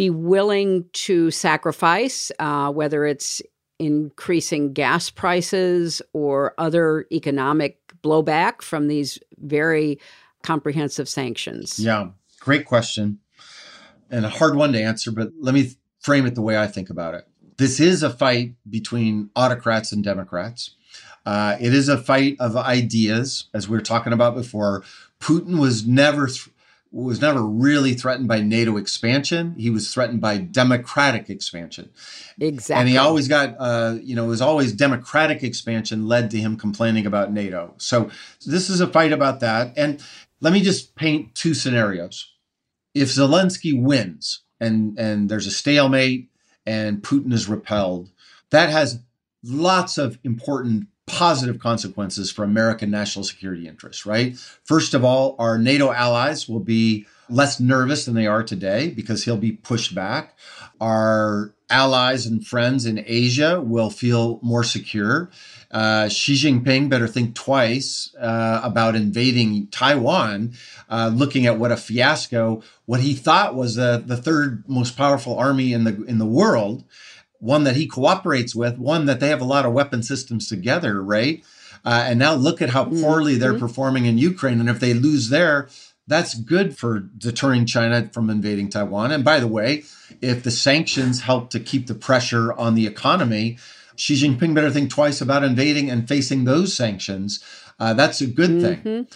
be 0.01 0.09
willing 0.09 0.87
to 0.95 1.31
sacrifice, 1.31 2.33
uh, 2.39 2.73
whether 2.73 3.05
it's 3.05 3.43
increasing 3.79 4.73
gas 4.73 5.11
prices 5.11 6.01
or 6.15 6.55
other 6.57 7.05
economic 7.13 7.79
blowback 8.03 8.63
from 8.63 8.89
these 8.89 9.19
very 9.41 10.01
comprehensive 10.43 11.07
sanctions? 11.07 11.79
Yeah, 11.79 12.13
great 12.41 12.65
question. 12.65 13.19
And 14.11 14.25
a 14.25 14.31
hard 14.31 14.57
one 14.57 14.73
to 14.73 14.83
answer, 14.83 15.13
but 15.13 15.33
let 15.39 15.55
me 15.55 15.73
frame 15.99 16.25
it 16.25 16.35
the 16.35 16.41
way 16.41 16.57
I 16.57 16.67
think 16.67 16.89
about 16.89 17.13
it. 17.13 17.29
This 17.59 17.79
is 17.79 18.03
a 18.03 18.09
fight 18.09 18.55
between 18.71 19.29
autocrats 19.37 19.93
and 19.93 20.03
Democrats. 20.03 20.77
Uh, 21.27 21.59
it 21.61 21.75
is 21.75 21.91
a 21.91 21.99
fight 21.99 22.39
of 22.41 22.57
ideas, 22.57 23.51
as 23.53 23.69
we 23.69 23.77
were 23.77 23.83
talking 23.83 24.15
about 24.15 24.35
before. 24.35 24.83
Putin 25.21 25.59
was 25.59 25.87
never 25.87 26.27
th- 26.27 26.49
was 26.93 27.21
never 27.21 27.43
really 27.43 27.95
threatened 27.95 28.27
by 28.27 28.41
NATO 28.41 28.77
expansion. 28.77 29.55
He 29.57 29.71
was 29.71 29.93
threatened 29.93 30.21
by 30.21 30.39
democratic 30.39 31.31
expansion. 31.31 31.91
Exactly. 32.41 32.81
And 32.81 32.89
he 32.89 32.97
always 32.97 33.29
got, 33.29 33.55
uh, 33.59 33.99
you 34.03 34.17
know, 34.17 34.25
it 34.25 34.29
was 34.29 34.41
always 34.41 34.73
democratic 34.73 35.45
expansion 35.45 36.09
led 36.09 36.31
to 36.33 36.39
him 36.39 36.57
complaining 36.57 37.07
about 37.07 37.33
NATO. 37.33 37.75
So 37.77 38.11
this 38.45 38.69
is 38.69 38.81
a 38.81 38.89
fight 38.89 39.13
about 39.13 39.41
that. 39.41 39.73
And 39.77 40.03
let 40.41 40.53
me 40.53 40.63
just 40.63 40.97
paint 40.97 41.35
two 41.35 41.55
scenarios. 41.55 42.33
If 42.93 43.09
Zelensky 43.09 43.81
wins 43.81 44.43
and 44.59 44.99
and 44.99 45.29
there's 45.29 45.47
a 45.47 45.53
stalemate 45.53 46.29
and 46.67 47.03
Putin 47.03 47.33
is 47.33 47.49
repelled, 47.49 48.11
that 48.51 48.69
has 48.71 49.01
lots 49.45 49.97
of 49.97 50.19
important 50.25 50.89
positive 51.11 51.59
consequences 51.59 52.31
for 52.31 52.45
American 52.45 52.91
national 52.91 53.25
security 53.25 53.69
interests, 53.69 54.07
right? 54.07 54.37
First 54.65 54.95
of 54.95 55.05
all, 55.05 55.37
our 55.39 55.59
NATO 55.59 55.93
allies 55.93 56.49
will 56.49 56.61
be 56.61 57.07
less 57.29 57.61
nervous 57.61 58.05
than 58.05 58.15
they 58.15 58.27
are 58.27 58.43
today 58.43 58.91
because 58.91 59.25
he'll 59.25 59.37
be 59.37 59.53
pushed 59.53 59.95
back. 59.95 60.37
Our 60.81 61.55
allies 61.71 62.27
and 62.27 62.45
friends 62.45 62.85
in 62.85 63.05
Asia 63.07 63.61
will 63.61 63.91
feel 63.91 64.41
more 64.43 64.65
secure. 64.65 65.31
Uh, 65.71 66.09
Xi 66.09 66.35
Jinping 66.35 66.89
better 66.89 67.07
think 67.07 67.37
twice 67.37 68.13
uh, 68.19 68.61
about 68.65 68.97
invading 68.97 69.69
Taiwan, 69.69 70.55
uh, 70.89 71.13
looking 71.15 71.47
at 71.47 71.59
what 71.59 71.71
a 71.71 71.77
fiasco, 71.77 72.63
what 72.87 73.01
he 73.01 73.15
thought 73.15 73.55
was 73.55 73.77
the, 73.77 74.03
the 74.05 74.17
third 74.17 74.65
most 74.69 74.97
powerful 74.97 75.39
army 75.39 75.73
in 75.73 75.85
the 75.85 76.03
in 76.05 76.19
the 76.19 76.27
world 76.27 76.85
one 77.41 77.65
that 77.65 77.77
he 77.77 77.87
cooperates 77.87 78.55
with, 78.55 78.79
one 78.79 79.07
that 79.07 79.19
they 79.19 79.29
have 79.29 79.41
a 79.41 79.45
lot 79.45 79.67
of 79.67 79.73
weapon 79.73 80.03
systems 80.03 80.49
together, 80.49 81.03
right? 81.03 81.45
Uh, 81.85 82.05
and 82.07 82.19
now 82.19 82.35
look 82.35 82.61
at 82.63 82.71
how 82.71 82.85
poorly 82.85 83.33
mm-hmm. 83.33 83.41
they're 83.41 83.59
performing 83.59 84.05
in 84.05 84.19
Ukraine. 84.19 84.61
And 84.61 84.69
if 84.69 84.79
they 84.79 84.95
lose 84.95 85.31
there, 85.31 85.69
that's 86.07 86.35
good 86.35 86.77
for 86.77 86.99
deterring 86.99 87.67
China 87.67 88.11
from 88.13 88.29
invading 88.29 88.69
Taiwan. 88.69 89.13
And 89.13 89.25
by 89.25 89.41
the 89.41 89.47
way, 89.47 89.85
if 90.21 90.43
the 90.43 90.51
sanctions 90.51 91.23
help 91.23 91.51
to 91.51 91.61
keep 91.61 91.87
the 91.87 91.95
pressure 91.95 92.53
on 92.53 92.75
the 92.75 92.87
economy, 92.87 93.59
Xi 93.97 94.15
Jinping 94.15 94.55
better 94.55 94.71
think 94.71 94.91
twice 94.91 95.21
about 95.21 95.45
invading 95.45 95.91
and 95.91 96.09
facing 96.09 96.45
those 96.45 96.75
sanctions. 96.75 97.43
Uh, 97.79 97.95
that's 97.95 98.21
a 98.21 98.27
good 98.27 98.51
mm-hmm. 98.51 98.83
thing. 98.83 99.09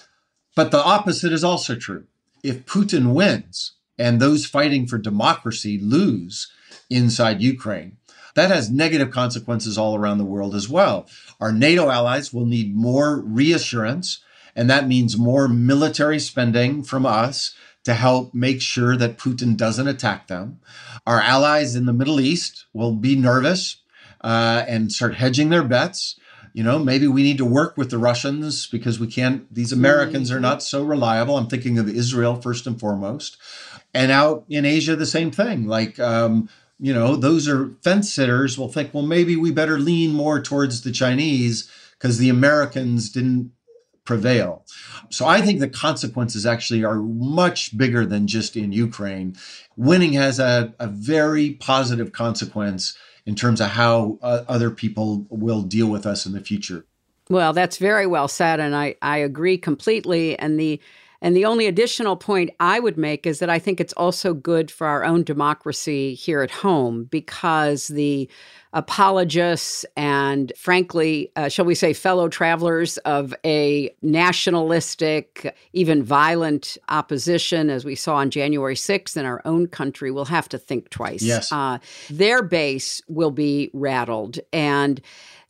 But 0.54 0.70
the 0.70 0.82
opposite 0.82 1.32
is 1.32 1.44
also 1.44 1.74
true. 1.74 2.04
If 2.42 2.64
Putin 2.64 3.12
wins 3.12 3.72
and 3.98 4.20
those 4.20 4.46
fighting 4.46 4.86
for 4.86 4.98
democracy 4.98 5.78
lose 5.78 6.52
inside 6.88 7.42
Ukraine, 7.42 7.96
that 8.34 8.50
has 8.50 8.70
negative 8.70 9.10
consequences 9.10 9.78
all 9.78 9.96
around 9.96 10.18
the 10.18 10.24
world 10.24 10.54
as 10.54 10.68
well. 10.68 11.06
Our 11.40 11.52
NATO 11.52 11.90
allies 11.90 12.32
will 12.32 12.46
need 12.46 12.74
more 12.74 13.20
reassurance, 13.20 14.18
and 14.54 14.68
that 14.68 14.88
means 14.88 15.16
more 15.16 15.48
military 15.48 16.18
spending 16.18 16.82
from 16.82 17.06
us 17.06 17.54
to 17.84 17.94
help 17.94 18.34
make 18.34 18.60
sure 18.60 18.96
that 18.96 19.18
Putin 19.18 19.56
doesn't 19.56 19.88
attack 19.88 20.26
them. 20.26 20.60
Our 21.06 21.20
allies 21.20 21.76
in 21.76 21.86
the 21.86 21.92
Middle 21.92 22.20
East 22.20 22.64
will 22.72 22.92
be 22.92 23.14
nervous 23.14 23.76
uh, 24.22 24.64
and 24.66 24.90
start 24.90 25.16
hedging 25.16 25.50
their 25.50 25.62
bets. 25.62 26.18
You 26.54 26.62
know, 26.62 26.78
maybe 26.78 27.06
we 27.06 27.22
need 27.22 27.38
to 27.38 27.44
work 27.44 27.76
with 27.76 27.90
the 27.90 27.98
Russians 27.98 28.66
because 28.66 28.98
we 28.98 29.08
can't, 29.08 29.52
these 29.52 29.72
Americans 29.72 30.30
are 30.30 30.40
not 30.40 30.62
so 30.62 30.82
reliable. 30.82 31.36
I'm 31.36 31.48
thinking 31.48 31.78
of 31.78 31.88
Israel 31.88 32.36
first 32.40 32.66
and 32.66 32.78
foremost. 32.78 33.36
And 33.92 34.10
out 34.10 34.44
in 34.48 34.64
Asia, 34.64 34.96
the 34.96 35.04
same 35.04 35.30
thing. 35.30 35.66
Like, 35.66 35.98
um, 36.00 36.48
you 36.78 36.92
know, 36.92 37.16
those 37.16 37.48
are 37.48 37.70
fence 37.82 38.12
sitters 38.12 38.58
will 38.58 38.68
think, 38.68 38.92
well, 38.92 39.04
maybe 39.04 39.36
we 39.36 39.50
better 39.50 39.78
lean 39.78 40.12
more 40.12 40.40
towards 40.40 40.82
the 40.82 40.92
Chinese 40.92 41.70
because 41.92 42.18
the 42.18 42.28
Americans 42.28 43.10
didn't 43.10 43.52
prevail. 44.04 44.64
So 45.08 45.26
I 45.26 45.40
think 45.40 45.60
the 45.60 45.68
consequences 45.68 46.44
actually 46.44 46.84
are 46.84 46.96
much 46.96 47.76
bigger 47.76 48.04
than 48.04 48.26
just 48.26 48.56
in 48.56 48.72
Ukraine. 48.72 49.36
Winning 49.76 50.12
has 50.12 50.38
a, 50.38 50.74
a 50.78 50.88
very 50.88 51.52
positive 51.52 52.12
consequence 52.12 52.96
in 53.24 53.34
terms 53.34 53.60
of 53.60 53.68
how 53.68 54.18
uh, 54.20 54.44
other 54.46 54.70
people 54.70 55.26
will 55.30 55.62
deal 55.62 55.86
with 55.86 56.04
us 56.04 56.26
in 56.26 56.32
the 56.32 56.40
future. 56.40 56.84
Well, 57.30 57.54
that's 57.54 57.78
very 57.78 58.06
well 58.06 58.28
said, 58.28 58.60
and 58.60 58.76
I, 58.76 58.96
I 59.00 59.18
agree 59.18 59.56
completely. 59.56 60.38
And 60.38 60.60
the 60.60 60.78
and 61.24 61.34
the 61.34 61.46
only 61.46 61.66
additional 61.66 62.16
point 62.16 62.50
I 62.60 62.78
would 62.78 62.98
make 62.98 63.26
is 63.26 63.38
that 63.38 63.48
I 63.48 63.58
think 63.58 63.80
it's 63.80 63.94
also 63.94 64.34
good 64.34 64.70
for 64.70 64.86
our 64.86 65.06
own 65.06 65.24
democracy 65.24 66.12
here 66.12 66.42
at 66.42 66.50
home 66.50 67.04
because 67.04 67.88
the 67.88 68.28
apologists 68.74 69.86
and, 69.96 70.52
frankly, 70.54 71.32
uh, 71.34 71.48
shall 71.48 71.64
we 71.64 71.74
say, 71.74 71.94
fellow 71.94 72.28
travelers 72.28 72.98
of 72.98 73.32
a 73.42 73.88
nationalistic, 74.02 75.56
even 75.72 76.02
violent 76.02 76.76
opposition, 76.90 77.70
as 77.70 77.86
we 77.86 77.94
saw 77.94 78.16
on 78.16 78.28
January 78.28 78.74
6th 78.74 79.16
in 79.16 79.24
our 79.24 79.40
own 79.46 79.66
country, 79.66 80.10
will 80.10 80.26
have 80.26 80.46
to 80.50 80.58
think 80.58 80.90
twice. 80.90 81.22
Yes. 81.22 81.50
Uh, 81.50 81.78
their 82.10 82.42
base 82.42 83.00
will 83.08 83.30
be 83.30 83.70
rattled. 83.72 84.40
And 84.52 85.00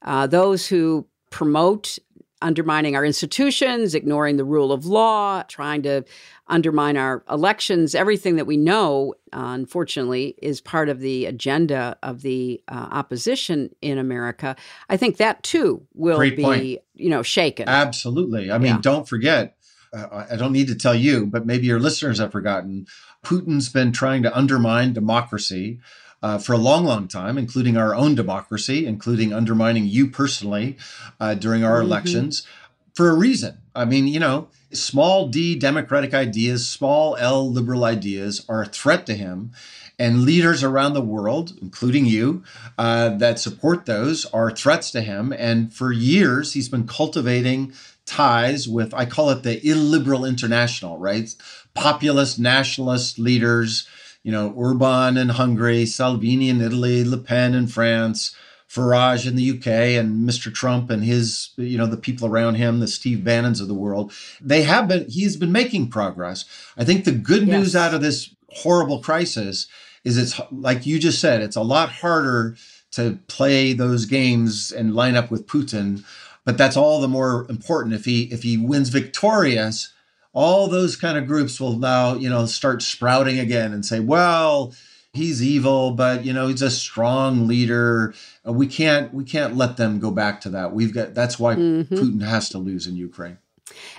uh, 0.03 0.29
those 0.29 0.69
who 0.69 1.05
promote 1.31 1.99
undermining 2.43 2.95
our 2.95 3.05
institutions, 3.05 3.95
ignoring 3.95 4.37
the 4.37 4.45
rule 4.45 4.73
of 4.73 4.87
law, 4.87 5.43
trying 5.49 5.83
to 5.83 6.05
undermine 6.49 6.97
our 6.97 7.25
elections, 7.31 7.95
everything 7.95 8.37
that 8.37 8.47
we 8.47 8.57
know, 8.57 9.15
uh, 9.33 9.53
unfortunately, 9.55 10.35
is 10.43 10.61
part 10.61 10.89
of 10.89 11.01
the 11.01 11.27
agenda 11.27 11.97
of 12.03 12.23
the 12.23 12.63
uh, 12.69 12.89
opposition 12.91 13.75
in 13.81 13.99
America. 13.99 14.57
I 14.89 14.97
think 14.97 15.17
that 15.17 15.43
too 15.43 15.87
will 15.95 16.19
Great 16.19 16.37
be, 16.37 16.43
point. 16.43 16.79
you 16.95 17.11
know, 17.11 17.23
shaken. 17.23 17.69
Absolutely. 17.69 18.51
I 18.51 18.59
mean, 18.59 18.75
yeah. 18.75 18.81
don't 18.81 19.09
forget. 19.09 19.57
Uh, 19.93 20.27
I 20.31 20.37
don't 20.37 20.53
need 20.53 20.69
to 20.69 20.75
tell 20.75 20.95
you, 20.95 21.27
but 21.27 21.47
maybe 21.47 21.67
your 21.67 21.81
listeners 21.81 22.19
have 22.19 22.33
forgotten. 22.33 22.87
Putin's 23.25 23.69
been 23.69 23.93
trying 23.93 24.23
to 24.25 24.37
undermine 24.37 24.93
democracy 24.93 25.81
uh, 26.25 26.39
for 26.39 26.55
a 26.55 26.59
long, 26.59 26.87
long 26.87 27.07
time, 27.07 27.37
including 27.37 27.77
our 27.77 27.95
own 27.95 28.15
democracy, 28.15 28.87
including 28.87 29.35
undermining 29.35 29.85
you 29.85 30.09
personally 30.09 30.79
uh, 31.21 31.35
during 31.35 31.63
our 31.63 31.77
mm-hmm. 31.77 31.89
elections 31.93 32.47
for 32.95 33.11
a 33.11 33.15
reason. 33.15 33.59
I 33.75 33.85
mean, 33.85 34.07
you 34.07 34.21
know, 34.21 34.49
small 34.73 35.29
d 35.29 35.55
democratic 35.55 36.15
ideas, 36.15 36.67
small 36.67 37.15
l 37.17 37.53
liberal 37.53 37.85
ideas 37.85 38.43
are 38.49 38.63
a 38.63 38.73
threat 38.81 39.05
to 39.07 39.15
him. 39.15 39.53
And 39.97 40.25
leaders 40.25 40.65
around 40.65 40.95
the 40.95 41.09
world, 41.17 41.53
including 41.63 42.07
you, 42.07 42.43
uh, 42.77 43.11
that 43.11 43.39
support 43.39 43.87
those 43.87 44.25
are 44.33 44.51
threats 44.51 44.91
to 44.91 45.03
him. 45.03 45.33
And 45.33 45.73
for 45.73 45.93
years, 45.93 46.55
he's 46.55 46.69
been 46.69 46.89
cultivating 46.89 47.73
ties 48.05 48.67
with, 48.67 48.93
I 48.93 49.05
call 49.07 49.31
it 49.31 49.45
the 49.45 49.65
illiberal 49.65 50.25
international, 50.25 50.99
right? 50.99 51.33
Populist 51.75 52.41
nationalist 52.41 53.21
leaders 53.21 53.87
you 54.25 54.33
know, 54.33 54.51
Orban 54.51 55.17
in 55.17 55.29
Hungary, 55.29 55.87
Salvini 55.87 56.49
in 56.49 56.61
Italy, 56.61 57.05
Le 57.05 57.19
Pen 57.19 57.55
in 57.55 57.69
France, 57.69 58.35
Farage 58.69 59.29
in 59.29 59.37
the 59.37 59.51
UK, 59.51 59.67
and 60.01 60.29
Mr. 60.29 60.53
Trump 60.53 60.91
and 60.91 61.05
his, 61.05 61.51
you 61.57 61.79
know, 61.79 61.87
the 61.87 61.99
people 61.99 62.27
around 62.27 62.57
him, 62.57 62.81
the 62.81 62.89
Steve 62.89 63.23
Bannons 63.23 63.61
of 63.61 63.69
the 63.69 63.75
world. 63.75 64.13
They 64.41 64.63
have 64.63 64.89
been, 64.89 65.09
he's 65.09 65.37
been 65.37 65.53
making 65.53 65.91
progress. 65.91 66.47
I 66.77 66.85
think 66.85 67.05
the 67.05 67.13
good 67.13 67.47
yes. 67.47 67.57
news 67.57 67.77
out 67.77 67.95
of 67.95 68.01
this 68.01 68.35
horrible 68.49 69.01
crisis 69.01 69.69
is 70.03 70.17
it's 70.17 70.41
like 70.51 70.87
you 70.87 70.99
just 70.99 71.21
said, 71.21 71.43
it's 71.43 71.57
a 71.57 71.63
lot 71.63 71.91
harder 71.91 72.57
to 72.93 73.19
play 73.29 73.73
those 73.75 74.07
games 74.07 74.73
and 74.73 74.95
line 74.95 75.17
up 75.17 75.31
with 75.31 75.47
Putin. 75.47 76.03
But 76.45 76.59
that's 76.59 76.77
all 76.77 77.01
the 77.01 77.09
more 77.09 77.47
important 77.49 77.95
if 77.95 78.05
he 78.05 78.25
if 78.25 78.43
he 78.43 78.57
wins 78.57 78.89
victorious 78.89 79.94
all 80.35 80.69
those 80.69 80.97
kind 80.97 81.17
of 81.17 81.27
groups 81.27 81.61
will 81.61 81.79
now, 81.79 82.15
you 82.15 82.29
know, 82.29 82.45
start 82.45 82.83
sprouting 82.83 83.39
again 83.39 83.73
and 83.73 83.87
say, 83.87 84.01
well, 84.01 84.75
he's 85.15 85.43
evil, 85.43 85.93
but 85.93 86.25
you 86.25 86.33
know, 86.33 86.49
he's 86.49 86.61
a 86.61 86.71
strong 86.71 87.47
leader. 87.47 88.13
Uh, 88.47 88.53
we 88.53 88.67
can't 88.67 89.15
we 89.15 89.25
can't 89.25 89.57
let 89.57 89.79
them 89.79 90.01
go 90.01 90.11
back 90.11 90.43
to 90.43 90.51
that. 90.51 90.75
We've 90.75 90.93
got 90.93 91.15
that's 91.15 91.39
why 91.39 91.55
mm-hmm. 91.55 91.95
Putin 91.95 92.23
has 92.23 92.51
to 92.51 92.59
lose 92.59 92.87
in 92.87 92.97
Ukraine. 92.97 93.39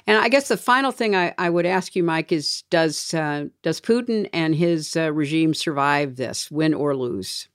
And 0.06 0.18
I 0.18 0.30
guess 0.30 0.49
the 0.49 0.57
final 0.57 0.91
thing 0.91 1.16
I, 1.16 1.34
I 1.40 1.49
would 1.49 1.66
ask 1.66 1.95
you, 1.95 2.03
Mike, 2.03 2.32
is 2.32 2.64
does 2.70 3.14
uh, 3.14 3.45
does 3.64 3.82
Putin 3.82 4.30
and 4.32 4.53
his 4.53 4.95
uh, 4.95 5.12
regime 5.12 5.53
survive 5.53 6.18
this, 6.18 6.52
win 6.52 6.74
or 6.74 6.95
lose? 6.95 7.48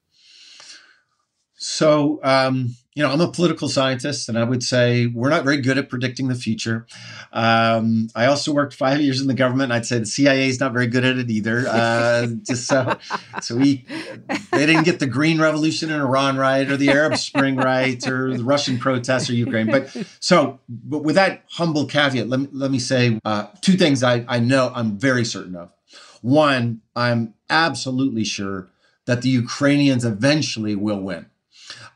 So, 1.55 2.20
um, 2.23 2.74
you 3.01 3.06
know, 3.06 3.12
I'm 3.14 3.20
a 3.22 3.32
political 3.32 3.66
scientist, 3.66 4.28
and 4.28 4.39
I 4.39 4.44
would 4.44 4.62
say 4.62 5.06
we're 5.06 5.31
not 5.31 5.43
very 5.43 5.56
good 5.56 5.78
at 5.78 5.89
predicting 5.89 6.28
the 6.28 6.35
future. 6.35 6.86
Um, 7.32 8.10
I 8.14 8.27
also 8.27 8.52
worked 8.52 8.74
five 8.74 9.01
years 9.01 9.22
in 9.22 9.27
the 9.27 9.32
government. 9.32 9.72
I'd 9.72 9.86
say 9.86 10.01
the 10.01 10.05
CIA 10.05 10.51
is 10.51 10.60
not 10.60 10.74
very 10.74 10.86
good 10.86 11.02
at 11.02 11.16
it 11.16 11.31
either. 11.31 11.66
Uh, 11.81 12.27
just 12.47 12.66
so, 12.66 12.98
so 13.40 13.56
we 13.56 13.86
they 14.52 14.66
didn't 14.66 14.82
get 14.82 14.98
the 14.98 15.06
Green 15.06 15.40
Revolution 15.40 15.89
in 15.89 15.98
Iran 15.98 16.36
right, 16.36 16.68
or 16.68 16.77
the 16.77 16.90
Arab 16.90 17.16
Spring 17.16 17.56
right, 17.56 18.06
or 18.06 18.36
the 18.36 18.44
Russian 18.44 18.78
protests 18.78 19.31
or 19.31 19.35
Ukraine. 19.35 19.70
But 19.70 19.97
so, 20.18 20.59
but 20.68 20.98
with 20.98 21.14
that 21.14 21.44
humble 21.52 21.86
caveat, 21.86 22.28
let 22.28 22.40
me 22.40 22.48
let 22.52 22.70
me 22.70 22.78
say 22.78 23.18
uh, 23.24 23.47
two 23.62 23.74
things 23.74 24.02
I 24.02 24.24
I 24.28 24.40
know 24.40 24.72
I'm 24.74 24.98
very 24.98 25.24
certain 25.24 25.56
of. 25.56 25.72
One, 26.20 26.82
I'm 26.94 27.35
absolutely 27.48 28.24
sure 28.24 28.68
that 29.06 29.22
the 29.22 29.31
Ukrainians 29.31 30.05
eventually 30.05 30.74
will 30.74 31.01
win. 31.01 31.30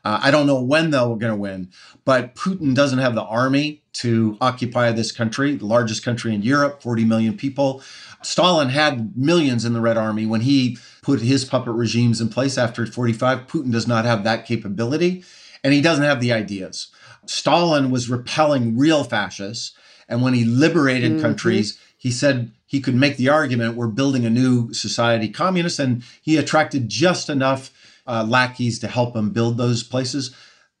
Uh, 0.05 0.19
I 0.21 0.29
don't 0.29 0.45
know 0.45 0.61
when 0.61 0.91
they're 0.91 1.01
going 1.01 1.19
to 1.19 1.35
win, 1.35 1.71
but 2.05 2.35
Putin 2.35 2.75
doesn't 2.75 2.99
have 2.99 3.15
the 3.15 3.23
army 3.23 3.81
to 3.93 4.37
occupy 4.39 4.91
this 4.91 5.11
country, 5.11 5.55
the 5.55 5.65
largest 5.65 6.05
country 6.05 6.33
in 6.35 6.43
Europe, 6.43 6.83
40 6.83 7.05
million 7.05 7.35
people. 7.35 7.81
Stalin 8.21 8.69
had 8.69 9.17
millions 9.17 9.65
in 9.65 9.73
the 9.73 9.81
Red 9.81 9.97
Army 9.97 10.27
when 10.27 10.41
he 10.41 10.77
put 11.01 11.21
his 11.21 11.43
puppet 11.43 11.73
regimes 11.73 12.21
in 12.21 12.29
place 12.29 12.55
after 12.55 12.85
45. 12.85 13.47
Putin 13.47 13.71
does 13.71 13.87
not 13.87 14.05
have 14.05 14.23
that 14.23 14.45
capability, 14.45 15.23
and 15.63 15.73
he 15.73 15.81
doesn't 15.81 16.03
have 16.03 16.21
the 16.21 16.31
ideas. 16.31 16.89
Stalin 17.25 17.89
was 17.89 18.07
repelling 18.07 18.77
real 18.77 19.03
fascists, 19.03 19.75
and 20.07 20.21
when 20.21 20.35
he 20.35 20.45
liberated 20.45 21.13
mm-hmm. 21.13 21.21
countries, 21.21 21.79
he 21.97 22.11
said 22.11 22.51
he 22.67 22.79
could 22.79 22.93
make 22.93 23.17
the 23.17 23.29
argument 23.29 23.75
we're 23.75 23.87
building 23.87 24.23
a 24.23 24.29
new 24.29 24.71
society 24.71 25.29
communist, 25.29 25.79
and 25.79 26.03
he 26.21 26.37
attracted 26.37 26.89
just 26.89 27.27
enough 27.27 27.71
uh, 28.07 28.25
lackeys 28.27 28.79
to 28.79 28.87
help 28.87 29.15
him 29.15 29.31
build 29.31 29.57
those 29.57 29.83
places. 29.83 30.35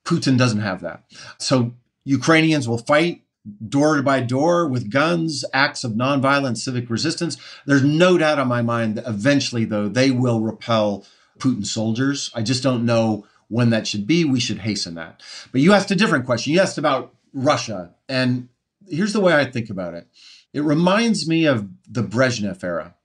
Putin 0.05 0.37
doesn't 0.37 0.61
have 0.61 0.81
that. 0.81 1.03
So 1.37 1.73
Ukrainians 2.03 2.67
will 2.67 2.77
fight 2.77 3.21
door 3.67 4.01
by 4.01 4.21
door 4.21 4.67
with 4.67 4.91
guns, 4.91 5.45
acts 5.53 5.83
of 5.83 5.93
nonviolent 5.93 6.57
civic 6.57 6.89
resistance. 6.89 7.37
There's 7.65 7.83
no 7.83 8.17
doubt 8.17 8.39
on 8.39 8.47
my 8.47 8.61
mind 8.61 8.95
that 8.95 9.07
eventually, 9.07 9.65
though, 9.65 9.87
they 9.87 10.11
will 10.11 10.39
repel 10.39 11.05
Putin 11.39 11.65
soldiers. 11.65 12.31
I 12.33 12.41
just 12.41 12.63
don't 12.63 12.85
know 12.85 13.25
when 13.47 13.69
that 13.69 13.87
should 13.87 14.07
be. 14.07 14.25
We 14.25 14.39
should 14.39 14.59
hasten 14.59 14.95
that. 14.95 15.21
But 15.51 15.61
you 15.61 15.73
asked 15.73 15.91
a 15.91 15.95
different 15.95 16.25
question. 16.25 16.53
You 16.53 16.59
asked 16.59 16.77
about 16.77 17.13
Russia. 17.33 17.93
And 18.09 18.49
here's 18.87 19.13
the 19.13 19.21
way 19.21 19.33
I 19.33 19.45
think 19.45 19.69
about 19.69 19.93
it 19.93 20.07
it 20.53 20.63
reminds 20.63 21.27
me 21.27 21.45
of 21.45 21.67
the 21.87 22.03
Brezhnev 22.03 22.63
era. 22.63 22.95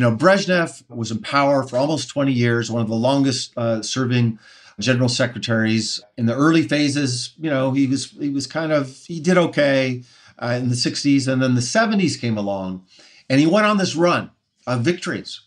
You 0.00 0.06
know, 0.08 0.16
Brezhnev 0.16 0.82
was 0.88 1.10
in 1.10 1.18
power 1.18 1.62
for 1.62 1.76
almost 1.76 2.08
20 2.08 2.32
years, 2.32 2.70
one 2.70 2.80
of 2.80 2.88
the 2.88 2.94
longest 2.94 3.52
uh, 3.54 3.82
serving 3.82 4.38
general 4.78 5.10
secretaries. 5.10 6.00
In 6.16 6.24
the 6.24 6.34
early 6.34 6.62
phases, 6.62 7.34
you 7.38 7.50
know, 7.50 7.72
he 7.72 7.86
was 7.86 8.12
he 8.12 8.30
was 8.30 8.46
kind 8.46 8.72
of 8.72 8.96
he 9.06 9.20
did 9.20 9.36
okay 9.36 10.02
uh, 10.38 10.58
in 10.58 10.70
the 10.70 10.74
60s, 10.74 11.30
and 11.30 11.42
then 11.42 11.54
the 11.54 11.60
70s 11.60 12.18
came 12.18 12.38
along, 12.38 12.86
and 13.28 13.40
he 13.40 13.46
went 13.46 13.66
on 13.66 13.76
this 13.76 13.94
run 13.94 14.30
of 14.66 14.80
victories 14.80 15.42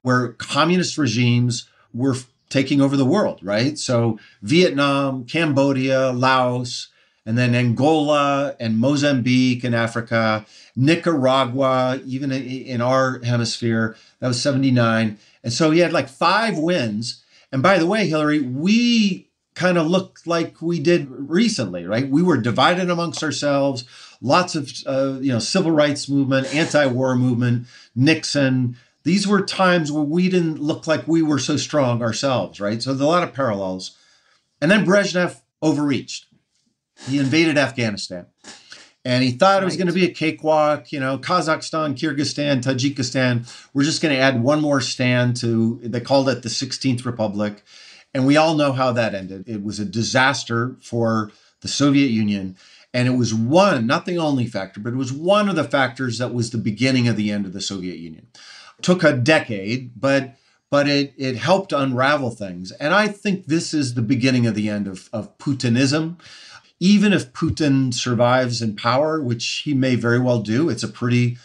where 0.00 0.28
communist 0.28 0.96
regimes 0.96 1.68
were 1.92 2.16
taking 2.48 2.80
over 2.80 2.96
the 2.96 3.04
world. 3.04 3.40
Right, 3.42 3.78
so 3.78 4.18
Vietnam, 4.40 5.26
Cambodia, 5.26 6.12
Laos, 6.12 6.88
and 7.26 7.36
then 7.36 7.54
Angola 7.54 8.56
and 8.58 8.78
Mozambique 8.78 9.64
in 9.64 9.74
Africa 9.74 10.46
Nicaragua, 10.78 12.00
even 12.06 12.30
in 12.30 12.80
our 12.80 13.18
hemisphere, 13.24 13.96
that 14.20 14.28
was 14.28 14.40
79. 14.40 15.18
And 15.42 15.52
so 15.52 15.72
he 15.72 15.80
had 15.80 15.92
like 15.92 16.08
five 16.08 16.56
wins. 16.56 17.24
And 17.50 17.64
by 17.64 17.78
the 17.78 17.86
way, 17.86 18.06
Hillary, 18.06 18.38
we 18.38 19.28
kind 19.56 19.76
of 19.76 19.88
looked 19.88 20.24
like 20.24 20.62
we 20.62 20.78
did 20.78 21.08
recently, 21.10 21.84
right? 21.84 22.08
We 22.08 22.22
were 22.22 22.36
divided 22.36 22.90
amongst 22.90 23.24
ourselves. 23.24 23.84
Lots 24.20 24.54
of, 24.54 24.72
uh, 24.86 25.18
you 25.20 25.32
know, 25.32 25.40
civil 25.40 25.72
rights 25.72 26.08
movement, 26.08 26.54
anti-war 26.54 27.16
movement, 27.16 27.66
Nixon. 27.96 28.76
These 29.02 29.26
were 29.26 29.42
times 29.42 29.90
where 29.90 30.04
we 30.04 30.28
didn't 30.28 30.62
look 30.62 30.86
like 30.86 31.08
we 31.08 31.22
were 31.22 31.40
so 31.40 31.56
strong 31.56 32.02
ourselves, 32.02 32.60
right? 32.60 32.80
So 32.80 32.90
there's 32.90 33.00
a 33.00 33.06
lot 33.06 33.24
of 33.24 33.34
parallels. 33.34 33.96
And 34.60 34.70
then 34.70 34.86
Brezhnev 34.86 35.40
overreached. 35.60 36.26
He 37.08 37.18
invaded 37.18 37.58
Afghanistan 37.58 38.26
and 39.08 39.24
he 39.24 39.30
thought 39.30 39.54
right. 39.54 39.62
it 39.62 39.64
was 39.64 39.78
going 39.78 39.86
to 39.86 39.94
be 39.94 40.04
a 40.04 40.12
cakewalk. 40.12 40.92
You 40.92 41.00
know, 41.00 41.16
Kazakhstan, 41.16 41.94
Kyrgyzstan, 41.94 42.60
Tajikistan. 42.62 43.50
We're 43.72 43.84
just 43.84 44.02
going 44.02 44.14
to 44.14 44.20
add 44.20 44.42
one 44.42 44.60
more 44.60 44.82
stand 44.82 45.38
to. 45.38 45.80
They 45.82 46.00
called 46.00 46.28
it 46.28 46.42
the 46.42 46.50
16th 46.50 47.06
Republic, 47.06 47.62
and 48.12 48.26
we 48.26 48.36
all 48.36 48.54
know 48.54 48.72
how 48.72 48.92
that 48.92 49.14
ended. 49.14 49.48
It 49.48 49.64
was 49.64 49.80
a 49.80 49.86
disaster 49.86 50.76
for 50.82 51.32
the 51.62 51.68
Soviet 51.68 52.08
Union, 52.08 52.58
and 52.92 53.08
it 53.08 53.12
was 53.12 53.32
one, 53.32 53.86
not 53.86 54.04
the 54.04 54.18
only 54.18 54.46
factor, 54.46 54.78
but 54.78 54.92
it 54.92 54.96
was 54.96 55.10
one 55.10 55.48
of 55.48 55.56
the 55.56 55.64
factors 55.64 56.18
that 56.18 56.34
was 56.34 56.50
the 56.50 56.58
beginning 56.58 57.08
of 57.08 57.16
the 57.16 57.30
end 57.32 57.46
of 57.46 57.54
the 57.54 57.62
Soviet 57.62 57.96
Union. 57.96 58.26
It 58.78 58.82
took 58.82 59.02
a 59.02 59.16
decade, 59.16 59.98
but 59.98 60.34
but 60.70 60.86
it 60.86 61.14
it 61.16 61.36
helped 61.36 61.72
unravel 61.72 62.30
things, 62.30 62.72
and 62.72 62.92
I 62.92 63.08
think 63.08 63.46
this 63.46 63.72
is 63.72 63.94
the 63.94 64.02
beginning 64.02 64.46
of 64.46 64.54
the 64.54 64.68
end 64.68 64.86
of 64.86 65.08
of 65.14 65.38
Putinism 65.38 66.18
even 66.80 67.12
if 67.12 67.32
Putin 67.32 67.92
survives 67.92 68.62
in 68.62 68.76
power, 68.76 69.20
which 69.20 69.62
he 69.64 69.74
may 69.74 69.94
very 69.94 70.18
well 70.18 70.40
do, 70.40 70.68
it's 70.68 70.82
a 70.82 70.88
pretty 70.88 71.38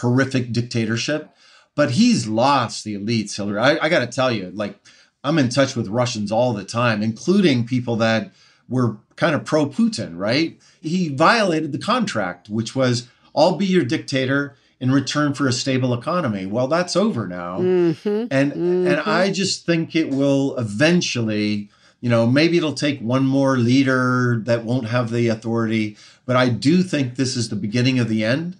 horrific 0.00 0.52
dictatorship. 0.52 1.30
But 1.74 1.92
he's 1.92 2.26
lost 2.26 2.84
the 2.84 2.96
elites, 2.96 3.36
Hillary. 3.36 3.58
I, 3.58 3.78
I 3.84 3.88
got 3.88 4.00
to 4.00 4.06
tell 4.06 4.32
you, 4.32 4.50
like, 4.54 4.78
I'm 5.22 5.38
in 5.38 5.48
touch 5.48 5.76
with 5.76 5.88
Russians 5.88 6.32
all 6.32 6.52
the 6.52 6.64
time, 6.64 7.02
including 7.02 7.66
people 7.66 7.96
that 7.96 8.32
were 8.68 8.96
kind 9.16 9.34
of 9.34 9.44
pro 9.44 9.66
Putin, 9.66 10.16
right? 10.16 10.58
He 10.80 11.08
violated 11.08 11.72
the 11.72 11.78
contract, 11.78 12.48
which 12.48 12.74
was 12.74 13.08
I'll 13.36 13.56
be 13.56 13.66
your 13.66 13.84
dictator 13.84 14.56
in 14.80 14.90
return 14.90 15.34
for 15.34 15.46
a 15.46 15.52
stable 15.52 15.92
economy. 15.92 16.46
Well, 16.46 16.66
that's 16.66 16.96
over 16.96 17.28
now. 17.28 17.58
Mm-hmm. 17.58 18.26
And 18.30 18.52
mm-hmm. 18.52 18.86
and 18.86 19.00
I 19.00 19.30
just 19.30 19.66
think 19.66 19.94
it 19.94 20.10
will 20.10 20.56
eventually 20.56 21.68
you 22.00 22.08
know, 22.08 22.26
maybe 22.26 22.56
it'll 22.56 22.72
take 22.72 23.00
one 23.00 23.26
more 23.26 23.56
leader 23.56 24.40
that 24.44 24.64
won't 24.64 24.88
have 24.88 25.10
the 25.10 25.28
authority, 25.28 25.96
but 26.26 26.36
I 26.36 26.48
do 26.48 26.82
think 26.82 27.16
this 27.16 27.36
is 27.36 27.48
the 27.48 27.56
beginning 27.56 27.98
of 27.98 28.08
the 28.08 28.24
end. 28.24 28.56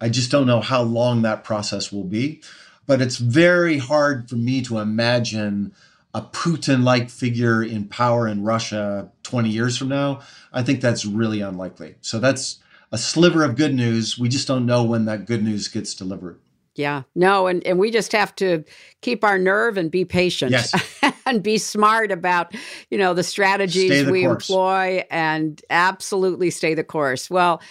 I 0.00 0.08
just 0.08 0.30
don't 0.30 0.46
know 0.46 0.60
how 0.60 0.82
long 0.82 1.22
that 1.22 1.44
process 1.44 1.90
will 1.90 2.04
be. 2.04 2.42
But 2.86 3.00
it's 3.00 3.16
very 3.16 3.78
hard 3.78 4.28
for 4.28 4.36
me 4.36 4.62
to 4.62 4.78
imagine 4.78 5.72
a 6.12 6.22
Putin 6.22 6.84
like 6.84 7.10
figure 7.10 7.62
in 7.62 7.88
power 7.88 8.28
in 8.28 8.44
Russia 8.44 9.10
20 9.22 9.48
years 9.48 9.76
from 9.76 9.88
now. 9.88 10.20
I 10.52 10.62
think 10.62 10.80
that's 10.80 11.04
really 11.04 11.40
unlikely. 11.40 11.96
So 12.02 12.18
that's 12.18 12.58
a 12.92 12.98
sliver 12.98 13.42
of 13.42 13.56
good 13.56 13.74
news. 13.74 14.18
We 14.18 14.28
just 14.28 14.46
don't 14.46 14.66
know 14.66 14.84
when 14.84 15.06
that 15.06 15.26
good 15.26 15.42
news 15.42 15.66
gets 15.68 15.94
delivered. 15.94 16.38
Yeah. 16.76 17.02
No, 17.14 17.46
and, 17.46 17.64
and 17.66 17.78
we 17.78 17.90
just 17.90 18.12
have 18.12 18.34
to 18.36 18.64
keep 19.00 19.22
our 19.22 19.38
nerve 19.38 19.76
and 19.76 19.90
be 19.90 20.04
patient 20.04 20.52
yes. 20.52 20.74
and 21.26 21.42
be 21.42 21.56
smart 21.58 22.10
about, 22.10 22.54
you 22.90 22.98
know, 22.98 23.14
the 23.14 23.22
strategies 23.22 24.04
the 24.04 24.10
we 24.10 24.24
course. 24.24 24.48
employ 24.48 25.04
and 25.10 25.62
absolutely 25.70 26.50
stay 26.50 26.74
the 26.74 26.84
course. 26.84 27.30
Well, 27.30 27.62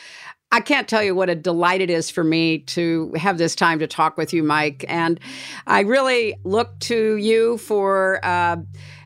I 0.54 0.62
can't 0.62 0.88
tell 0.88 1.04
you 1.04 1.16
what 1.16 1.32
a 1.32 1.36
delight 1.36 1.82
it 1.82 1.90
is 1.90 2.12
for 2.12 2.24
me 2.24 2.60
to 2.60 3.12
have 3.16 3.40
this 3.40 3.56
time 3.56 3.80
to 3.80 3.88
talk 3.88 4.18
with 4.18 4.34
you, 4.34 4.44
Mike. 4.44 4.86
And 4.88 5.20
I 5.66 5.80
really 5.80 6.36
look 6.44 6.78
to 6.82 7.18
you 7.18 7.58
for 7.58 8.24
uh, 8.24 8.58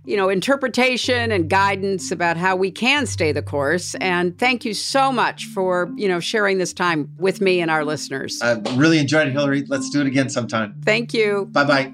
you 0.07 0.15
know, 0.15 0.29
interpretation 0.29 1.31
and 1.33 1.49
guidance 1.49 2.11
about 2.11 2.37
how 2.37 2.55
we 2.55 2.71
can 2.71 3.05
stay 3.05 3.33
the 3.33 3.41
course. 3.41 3.93
And 3.95 4.37
thank 4.39 4.63
you 4.63 4.73
so 4.73 5.11
much 5.11 5.45
for, 5.47 5.91
you 5.97 6.07
know, 6.07 6.21
sharing 6.21 6.59
this 6.59 6.71
time 6.71 7.09
with 7.19 7.41
me 7.41 7.59
and 7.59 7.69
our 7.69 7.83
listeners. 7.83 8.39
I 8.41 8.53
really 8.75 8.99
enjoyed 8.99 9.27
it, 9.27 9.33
Hillary. 9.33 9.65
Let's 9.67 9.89
do 9.89 9.99
it 9.99 10.07
again 10.07 10.29
sometime. 10.29 10.75
Thank 10.85 11.13
you. 11.13 11.49
Bye 11.51 11.65
bye. 11.65 11.93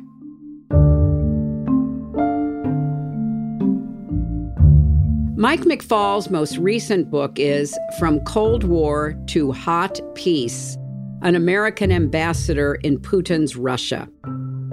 Mike 5.35 5.61
McFaul's 5.61 6.30
most 6.30 6.57
recent 6.57 7.10
book 7.10 7.38
is 7.38 7.77
From 7.99 8.19
Cold 8.22 8.64
War 8.64 9.15
to 9.27 9.52
Hot 9.52 9.99
Peace 10.14 10.77
An 11.23 11.35
American 11.35 11.91
Ambassador 11.91 12.76
in 12.76 12.99
Putin's 12.99 13.56
Russia. 13.56 14.07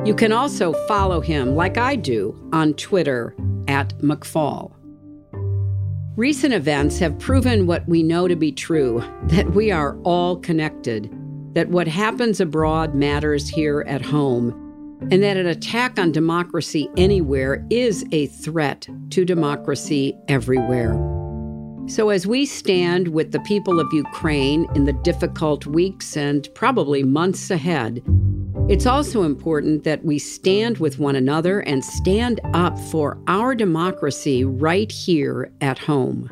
You 0.02 0.14
can 0.14 0.32
also 0.32 0.72
follow 0.89 1.20
him, 1.20 1.55
like 1.55 1.77
I 1.77 1.94
do, 1.94 2.35
on 2.55 2.72
Twitter 2.74 3.35
at 3.68 3.90
McFaul. 3.98 4.72
Recent 6.16 6.55
events 6.55 6.98
have 6.98 7.18
proven 7.18 7.66
what 7.66 7.86
we 7.86 8.02
know 8.02 8.27
to 8.27 8.35
be 8.35 8.51
true 8.51 9.05
that 9.24 9.51
we 9.51 9.70
are 9.70 9.98
all 10.02 10.36
connected, 10.36 11.10
that 11.55 11.68
what 11.68 11.86
happens 11.86 12.40
abroad 12.40 12.94
matters 12.94 13.47
here 13.47 13.85
at 13.86 14.01
home, 14.01 14.52
and 15.10 15.22
that 15.22 15.36
an 15.36 15.47
attack 15.47 15.98
on 15.98 16.12
democracy 16.12 16.89
anywhere 16.97 17.66
is 17.68 18.02
a 18.10 18.27
threat 18.27 18.89
to 19.10 19.27
democracy 19.27 20.16
everywhere. 20.28 20.94
So, 21.89 22.09
as 22.09 22.27
we 22.27 22.47
stand 22.47 23.09
with 23.09 23.32
the 23.32 23.40
people 23.40 23.81
of 23.81 23.93
Ukraine 23.93 24.66
in 24.74 24.85
the 24.85 24.93
difficult 24.93 25.66
weeks 25.66 26.16
and 26.16 26.48
probably 26.55 27.02
months 27.02 27.51
ahead, 27.51 28.02
It's 28.71 28.87
also 28.87 29.25
important 29.25 29.83
that 29.83 30.05
we 30.05 30.21
stand 30.21 30.79
with 30.79 31.01
one 31.01 31.17
another 31.17 31.59
and 31.59 31.85
stand 31.85 32.41
up 32.55 32.79
for 32.79 33.19
our 33.27 33.53
democracy 33.53 34.45
right 34.45 34.93
here 34.93 35.51
at 35.61 35.77
home. 35.77 36.31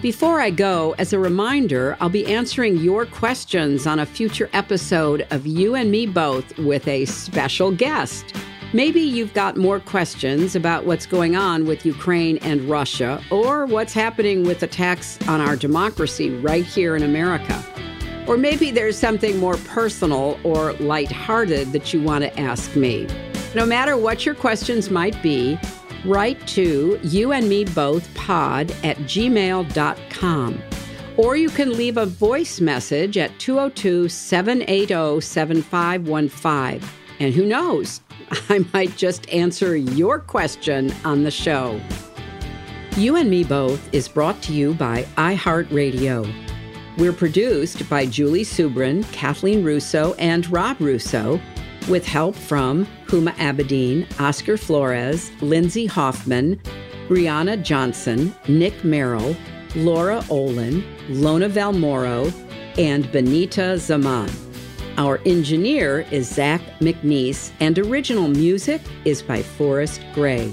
Before 0.00 0.40
I 0.40 0.50
go, 0.50 0.94
as 0.98 1.12
a 1.12 1.18
reminder, 1.18 1.96
I'll 1.98 2.08
be 2.08 2.24
answering 2.32 2.76
your 2.76 3.04
questions 3.04 3.84
on 3.84 3.98
a 3.98 4.06
future 4.06 4.48
episode 4.52 5.26
of 5.32 5.44
You 5.44 5.74
and 5.74 5.90
Me 5.90 6.06
Both 6.06 6.56
with 6.58 6.86
a 6.86 7.04
special 7.06 7.72
guest. 7.72 8.32
Maybe 8.72 9.00
you've 9.00 9.34
got 9.34 9.56
more 9.56 9.80
questions 9.80 10.54
about 10.54 10.86
what's 10.86 11.04
going 11.04 11.34
on 11.34 11.66
with 11.66 11.84
Ukraine 11.84 12.38
and 12.42 12.60
Russia, 12.70 13.20
or 13.32 13.66
what's 13.66 13.92
happening 13.92 14.44
with 14.44 14.62
attacks 14.62 15.18
on 15.26 15.40
our 15.40 15.56
democracy 15.56 16.30
right 16.30 16.64
here 16.64 16.94
in 16.94 17.02
America. 17.02 17.60
Or 18.26 18.36
maybe 18.36 18.70
there's 18.70 18.98
something 18.98 19.38
more 19.38 19.56
personal 19.58 20.38
or 20.42 20.72
lighthearted 20.74 21.72
that 21.72 21.92
you 21.92 22.02
want 22.02 22.24
to 22.24 22.40
ask 22.40 22.74
me. 22.74 23.06
No 23.54 23.64
matter 23.64 23.96
what 23.96 24.26
your 24.26 24.34
questions 24.34 24.90
might 24.90 25.20
be, 25.22 25.58
write 26.04 26.46
to 26.48 26.98
you 27.02 27.32
and 27.32 27.48
me 27.48 27.64
both 27.64 28.12
pod 28.14 28.70
at 28.82 28.96
gmail.com. 28.98 30.62
Or 31.16 31.36
you 31.36 31.48
can 31.48 31.76
leave 31.76 31.96
a 31.96 32.06
voice 32.06 32.60
message 32.60 33.16
at 33.16 33.38
202 33.38 34.08
780 34.08 35.20
7515. 35.20 36.88
And 37.20 37.34
who 37.34 37.46
knows, 37.46 38.00
I 38.48 38.64
might 38.74 38.96
just 38.96 39.28
answer 39.30 39.76
your 39.76 40.18
question 40.18 40.92
on 41.04 41.24
the 41.24 41.30
show. 41.30 41.80
You 42.96 43.16
and 43.16 43.30
Me 43.30 43.44
Both 43.44 43.92
is 43.94 44.08
brought 44.08 44.42
to 44.44 44.52
you 44.52 44.74
by 44.74 45.02
iHeartRadio. 45.16 46.45
We're 46.98 47.12
produced 47.12 47.88
by 47.90 48.06
Julie 48.06 48.42
Subrin, 48.42 49.04
Kathleen 49.12 49.62
Russo, 49.62 50.14
and 50.14 50.50
Rob 50.50 50.80
Russo, 50.80 51.38
with 51.90 52.06
help 52.06 52.34
from 52.34 52.86
Huma 53.06 53.32
Abedin, 53.34 54.06
Oscar 54.18 54.56
Flores, 54.56 55.30
Lindsay 55.42 55.84
Hoffman, 55.84 56.58
Brianna 57.06 57.62
Johnson, 57.62 58.34
Nick 58.48 58.82
Merrill, 58.82 59.36
Laura 59.74 60.24
Olin, 60.30 60.82
Lona 61.10 61.50
Valmoro, 61.50 62.32
and 62.78 63.12
Benita 63.12 63.78
Zaman. 63.78 64.30
Our 64.96 65.20
engineer 65.26 66.06
is 66.10 66.26
Zach 66.26 66.62
McNeese, 66.80 67.52
and 67.60 67.78
original 67.78 68.28
music 68.28 68.80
is 69.04 69.22
by 69.22 69.42
Forrest 69.42 70.00
Gray. 70.14 70.50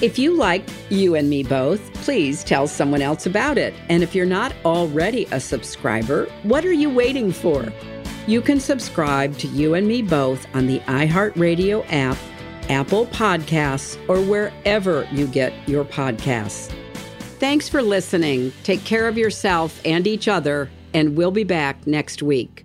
If 0.00 0.16
you 0.16 0.36
like 0.36 0.62
You 0.90 1.16
and 1.16 1.28
Me 1.28 1.42
Both, 1.42 1.92
please 1.94 2.44
tell 2.44 2.68
someone 2.68 3.02
else 3.02 3.26
about 3.26 3.58
it. 3.58 3.74
And 3.88 4.00
if 4.00 4.14
you're 4.14 4.26
not 4.26 4.54
already 4.64 5.26
a 5.32 5.40
subscriber, 5.40 6.26
what 6.44 6.64
are 6.64 6.72
you 6.72 6.88
waiting 6.88 7.32
for? 7.32 7.66
You 8.28 8.40
can 8.40 8.60
subscribe 8.60 9.36
to 9.38 9.48
You 9.48 9.74
and 9.74 9.88
Me 9.88 10.02
Both 10.02 10.46
on 10.54 10.68
the 10.68 10.78
iHeartRadio 10.80 11.84
app, 11.90 12.16
Apple 12.68 13.06
Podcasts, 13.06 13.98
or 14.08 14.20
wherever 14.20 15.08
you 15.10 15.26
get 15.26 15.52
your 15.68 15.84
podcasts. 15.84 16.72
Thanks 17.40 17.68
for 17.68 17.82
listening. 17.82 18.52
Take 18.62 18.84
care 18.84 19.08
of 19.08 19.18
yourself 19.18 19.80
and 19.84 20.06
each 20.06 20.28
other, 20.28 20.70
and 20.94 21.16
we'll 21.16 21.32
be 21.32 21.42
back 21.42 21.88
next 21.88 22.22
week. 22.22 22.64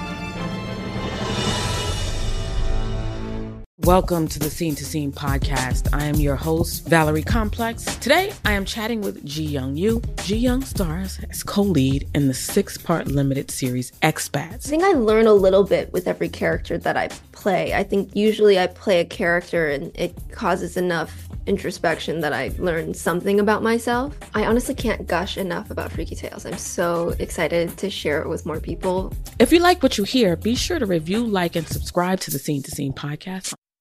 Welcome 3.83 4.27
to 4.27 4.37
the 4.37 4.49
Scene 4.49 4.75
to 4.75 4.85
Scene 4.85 5.11
podcast. 5.11 5.89
I 5.91 6.05
am 6.05 6.15
your 6.15 6.35
host, 6.35 6.87
Valerie 6.87 7.23
Complex. 7.23 7.83
Today, 7.97 8.31
I 8.45 8.51
am 8.53 8.63
chatting 8.63 9.01
with 9.01 9.25
Ji 9.25 9.43
Young 9.43 9.75
Yu. 9.75 10.03
Ji 10.23 10.37
Young 10.37 10.61
stars 10.61 11.19
as 11.31 11.41
co 11.41 11.63
lead 11.63 12.07
in 12.13 12.27
the 12.27 12.33
six 12.33 12.77
part 12.77 13.07
limited 13.07 13.49
series 13.49 13.91
Expats. 14.03 14.67
I 14.67 14.69
think 14.69 14.83
I 14.83 14.91
learn 14.93 15.25
a 15.25 15.33
little 15.33 15.63
bit 15.63 15.91
with 15.91 16.07
every 16.07 16.29
character 16.29 16.77
that 16.77 16.95
I 16.95 17.09
play. 17.41 17.73
I 17.73 17.83
think 17.83 18.15
usually 18.15 18.59
I 18.59 18.67
play 18.67 18.99
a 18.99 19.05
character 19.05 19.69
and 19.69 19.91
it 19.95 20.15
causes 20.31 20.77
enough 20.77 21.27
introspection 21.47 22.21
that 22.21 22.33
I 22.33 22.51
learn 22.59 22.93
something 22.93 23.39
about 23.39 23.63
myself. 23.63 24.15
I 24.35 24.45
honestly 24.45 24.75
can't 24.75 25.07
gush 25.07 25.37
enough 25.37 25.71
about 25.71 25.91
Freaky 25.91 26.15
Tales. 26.15 26.45
I'm 26.45 26.57
so 26.57 27.15
excited 27.17 27.75
to 27.77 27.89
share 27.89 28.21
it 28.21 28.29
with 28.29 28.45
more 28.45 28.59
people. 28.59 29.11
If 29.39 29.51
you 29.51 29.59
like 29.59 29.81
what 29.81 29.97
you 29.97 30.03
hear, 30.03 30.35
be 30.35 30.53
sure 30.53 30.77
to 30.77 30.85
review, 30.85 31.25
like, 31.25 31.55
and 31.55 31.67
subscribe 31.67 32.19
to 32.21 32.31
the 32.31 32.37
Scene 32.37 32.61
to 32.61 32.71
Scene 32.71 32.93
podcast. 32.93 33.53